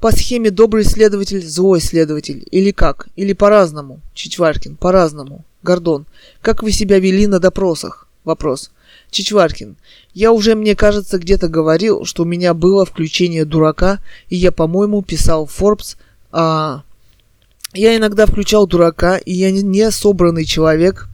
По 0.00 0.10
схеме 0.12 0.50
добрый 0.50 0.84
следователь, 0.84 1.42
злой 1.42 1.80
следователь. 1.80 2.46
Или 2.50 2.70
как? 2.70 3.08
Или 3.16 3.32
по-разному? 3.32 4.00
Чичваркин. 4.14 4.76
По-разному. 4.76 5.44
Гордон. 5.62 6.06
Как 6.42 6.62
вы 6.62 6.70
себя 6.70 6.98
вели 6.98 7.26
на 7.26 7.40
допросах? 7.40 8.06
Вопрос. 8.24 8.70
Чичваркин, 9.10 9.76
я 10.14 10.32
уже, 10.32 10.54
мне 10.54 10.74
кажется, 10.74 11.18
где-то 11.18 11.48
говорил, 11.48 12.04
что 12.04 12.22
у 12.22 12.26
меня 12.26 12.54
было 12.54 12.84
включение 12.84 13.44
дурака, 13.44 14.00
и 14.28 14.36
я, 14.36 14.52
по-моему, 14.52 15.02
писал 15.02 15.46
в 15.46 15.60
Forbes, 15.60 15.96
а... 16.32 16.82
Я 17.74 17.94
иногда 17.94 18.24
включал 18.24 18.66
дурака, 18.66 19.18
и 19.18 19.34
я 19.34 19.50
не 19.50 19.90
собранный 19.90 20.46
человек, 20.46 21.08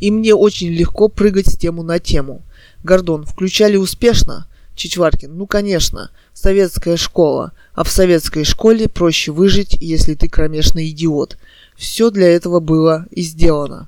и 0.00 0.10
мне 0.10 0.34
очень 0.34 0.68
легко 0.68 1.08
прыгать 1.08 1.46
с 1.46 1.56
тему 1.56 1.82
на 1.82 2.00
тему. 2.00 2.42
Гордон, 2.82 3.24
включали 3.24 3.76
успешно? 3.76 4.46
Чичваркин, 4.74 5.36
ну 5.36 5.46
конечно, 5.46 6.10
советская 6.32 6.96
школа, 6.96 7.52
а 7.74 7.82
в 7.82 7.90
советской 7.90 8.44
школе 8.44 8.88
проще 8.88 9.32
выжить, 9.32 9.76
если 9.80 10.14
ты 10.14 10.28
кромешный 10.28 10.88
идиот. 10.90 11.36
Все 11.76 12.10
для 12.10 12.28
этого 12.28 12.60
было 12.60 13.06
и 13.10 13.22
сделано. 13.22 13.86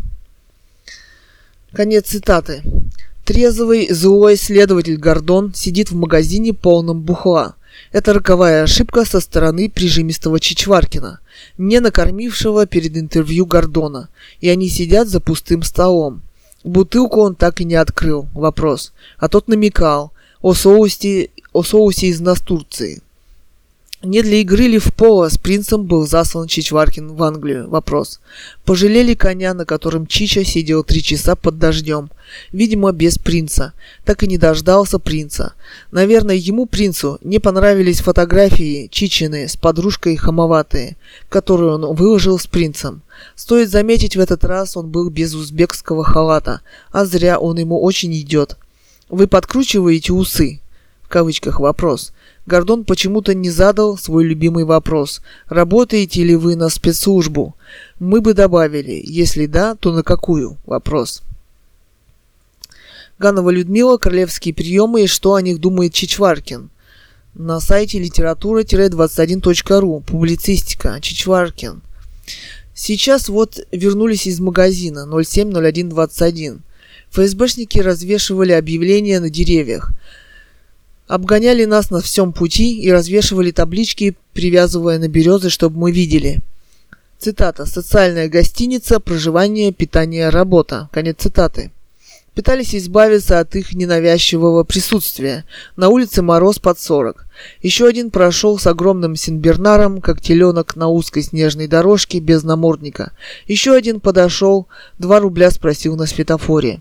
Конец 1.73 2.07
цитаты. 2.09 2.63
Трезвый, 3.25 3.93
злой 3.93 4.37
следователь 4.37 4.97
Гордон 4.97 5.55
сидит 5.55 5.93
в 5.93 5.95
магазине 5.95 6.53
полном 6.53 7.03
бухла. 7.03 7.55
Это 7.93 8.13
роковая 8.13 8.65
ошибка 8.65 9.05
со 9.05 9.21
стороны 9.21 9.71
прижимистого 9.71 10.41
Чичваркина, 10.41 11.21
не 11.59 11.79
накормившего 11.79 12.67
перед 12.67 12.97
интервью 12.97 13.47
Гордона, 13.47 14.09
и 14.41 14.49
они 14.49 14.69
сидят 14.69 15.09
за 15.09 15.21
пустым 15.21 15.63
столом. 15.63 16.23
Бутылку 16.65 17.21
он 17.21 17.37
так 17.37 17.61
и 17.61 17.65
не 17.65 17.77
открыл. 17.77 18.27
Вопрос. 18.35 18.93
А 19.19 19.29
тот 19.29 19.47
намекал 19.47 20.13
о 20.43 20.55
соусе, 20.55 21.31
о 21.53 21.63
соусе 21.63 22.09
из 22.09 22.21
Настурции. 22.21 23.01
Не 24.03 24.23
для 24.23 24.39
игры 24.39 24.63
ли 24.65 24.79
в 24.79 24.95
поло 24.95 25.29
с 25.29 25.37
принцем 25.37 25.85
был 25.85 26.07
заслан 26.07 26.47
Чичваркин 26.47 27.09
в 27.09 27.23
Англию? 27.23 27.69
Вопрос. 27.69 28.21
Пожалели 28.65 29.13
коня, 29.13 29.53
на 29.53 29.67
котором 29.67 30.07
Чича 30.07 30.43
сидел 30.43 30.83
три 30.85 31.03
часа 31.03 31.37
под 31.37 31.59
дождем. 31.59 32.11
Видимо, 32.51 32.93
без 32.93 33.19
принца. 33.19 33.75
Так 34.07 34.23
и 34.23 34.27
не 34.27 34.39
дождался 34.39 34.99
принца. 34.99 35.53
Наверное, 35.91 36.37
ему, 36.37 36.65
принцу, 36.65 37.19
не 37.23 37.41
понравились 37.41 38.01
фотографии 38.01 38.89
Чичины 38.91 39.47
с 39.47 39.57
подружкой 39.57 40.17
хамоватые, 40.17 40.97
которую 41.29 41.75
он 41.75 41.95
выложил 41.95 42.39
с 42.39 42.47
принцем. 42.47 43.03
Стоит 43.37 43.69
заметить, 43.69 44.17
в 44.17 44.21
этот 44.21 44.45
раз 44.45 44.79
он 44.79 44.89
был 44.89 45.11
без 45.11 45.35
узбекского 45.35 46.05
халата, 46.05 46.63
а 46.91 47.05
зря 47.05 47.39
он 47.39 47.59
ему 47.59 47.79
очень 47.79 48.19
идет. 48.19 48.57
Вы 49.11 49.27
подкручиваете 49.27 50.15
усы? 50.15 50.61
В 51.03 51.09
кавычках 51.11 51.61
вопрос. 51.61 52.15
Гордон 52.47 52.85
почему-то 52.85 53.35
не 53.35 53.51
задал 53.51 53.99
свой 53.99 54.25
любимый 54.25 54.65
вопрос. 54.65 55.21
Работаете 55.47 56.25
ли 56.25 56.37
вы 56.37 56.57
на 56.57 56.69
спецслужбу? 56.69 57.55
Мы 57.99 58.21
бы 58.21 58.35
добавили, 58.35 59.01
если 59.05 59.47
да, 59.47 59.75
то 59.75 59.93
на 59.93 60.03
какую? 60.03 60.57
Вопрос. 60.67 61.23
Ганова 63.19 63.51
Людмила, 63.51 63.99
королевские 63.99 64.55
приемы 64.55 65.05
и 65.05 65.07
что 65.07 65.35
о 65.35 65.43
них 65.43 65.61
думает 65.61 65.93
Чичваркин. 65.93 66.71
На 67.35 67.61
сайте 67.61 67.99
литература-21.ру. 67.99 70.01
Публицистика. 70.01 70.99
Чичваркин. 71.01 71.83
Сейчас 72.75 73.29
вот 73.29 73.61
вернулись 73.71 74.27
из 74.27 74.41
магазина 74.41 75.07
070121. 75.07 76.63
ФСБшники 77.11 77.79
развешивали 77.79 78.53
объявления 78.53 79.21
на 79.21 79.29
деревьях. 79.29 79.93
Обгоняли 81.11 81.65
нас 81.65 81.91
на 81.91 82.01
всем 82.01 82.33
пути 82.33 82.81
и 82.81 82.89
развешивали 82.89 83.51
таблички, 83.51 84.17
привязывая 84.33 85.01
на 85.01 85.09
березы, 85.09 85.51
чтобы 85.51 85.77
мы 85.77 85.91
видели. 85.91 86.39
Цитата. 87.19 87.67
«Социальная 87.67 88.29
гостиница, 88.29 89.01
проживание, 89.01 89.73
питание, 89.73 90.29
работа». 90.29 90.89
Конец 90.93 91.17
цитаты 91.19 91.73
пытались 92.33 92.77
избавиться 92.77 93.41
от 93.41 93.57
их 93.57 93.75
ненавязчивого 93.75 94.63
присутствия. 94.63 95.45
На 95.75 95.89
улице 95.89 96.23
мороз 96.23 96.61
под 96.61 96.79
сорок. 96.79 97.27
Еще 97.61 97.87
один 97.87 98.13
прошел 98.13 98.57
с 98.57 98.69
огромным 98.69 99.17
синбернаром, 99.17 100.01
как 100.01 100.21
теленок 100.21 100.77
на 100.77 100.87
узкой 100.87 101.25
снежной 101.25 101.67
дорожке 101.67 102.21
без 102.21 102.45
намордника. 102.45 103.11
Еще 103.49 103.75
один 103.75 103.99
подошел, 103.99 104.69
два 105.01 105.19
рубля 105.19 105.51
спросил 105.51 105.97
на 105.97 106.07
светофоре. 106.07 106.81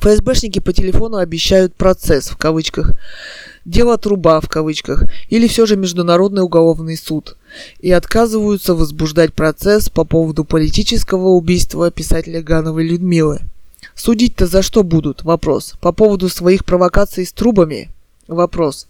ФСБшники 0.00 0.60
по 0.60 0.72
телефону 0.72 1.18
обещают 1.18 1.74
процесс, 1.74 2.28
в 2.28 2.36
кавычках, 2.38 2.92
дело 3.66 3.98
труба, 3.98 4.40
в 4.40 4.48
кавычках, 4.48 5.04
или 5.28 5.46
все 5.46 5.66
же 5.66 5.76
Международный 5.76 6.42
уголовный 6.42 6.96
суд, 6.96 7.36
и 7.80 7.92
отказываются 7.92 8.74
возбуждать 8.74 9.34
процесс 9.34 9.90
по 9.90 10.04
поводу 10.04 10.44
политического 10.44 11.28
убийства 11.28 11.90
писателя 11.90 12.42
Гановой 12.42 12.88
Людмилы. 12.88 13.40
Судить-то 13.94 14.46
за 14.46 14.62
что 14.62 14.82
будут? 14.82 15.22
Вопрос. 15.22 15.74
По 15.80 15.92
поводу 15.92 16.30
своих 16.30 16.64
провокаций 16.64 17.26
с 17.26 17.32
трубами? 17.32 17.90
Вопрос. 18.26 18.86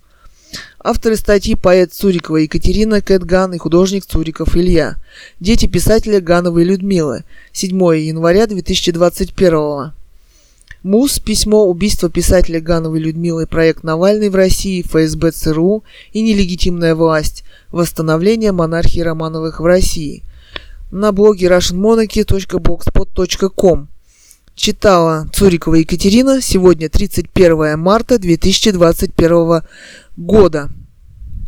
Авторы 0.79 1.17
статьи 1.17 1.57
поэт 1.57 1.93
Цурикова 1.93 2.39
Екатерина 2.39 3.01
Кэтган 3.01 3.55
и 3.55 3.59
художник 3.59 4.07
Цуриков 4.07 4.57
Илья. 4.57 4.97
Дети 5.41 5.67
писателя 5.67 6.21
Гановой 6.21 6.65
Людмилы. 6.65 7.25
7 7.53 7.77
января 7.99 8.47
2021 8.47 9.93
МУС, 10.83 11.19
письмо, 11.19 11.67
убийство 11.67 12.09
писателя 12.09 12.59
Гановой 12.59 13.01
Людмилы, 13.01 13.47
проект 13.47 13.85
Навальный 13.85 14.31
в 14.31 14.35
России, 14.35 14.81
ФСБ 14.81 15.33
ЦРУ 15.33 15.85
и 16.13 16.23
нелегитимная 16.23 16.95
власть, 16.95 17.45
восстановление 17.71 18.53
монархии 18.53 19.01
Романовых 19.01 19.61
в 19.61 19.67
России. 19.67 20.23
На 20.91 21.13
блоге 21.13 21.49
russianmonarchy.blogspot.com 21.49 23.89
Читала 24.55 25.29
Цурикова 25.35 25.75
Екатерина. 25.75 26.41
Сегодня 26.41 26.89
31 26.89 27.79
марта 27.79 28.19
2021 28.19 29.61
года. 30.17 30.71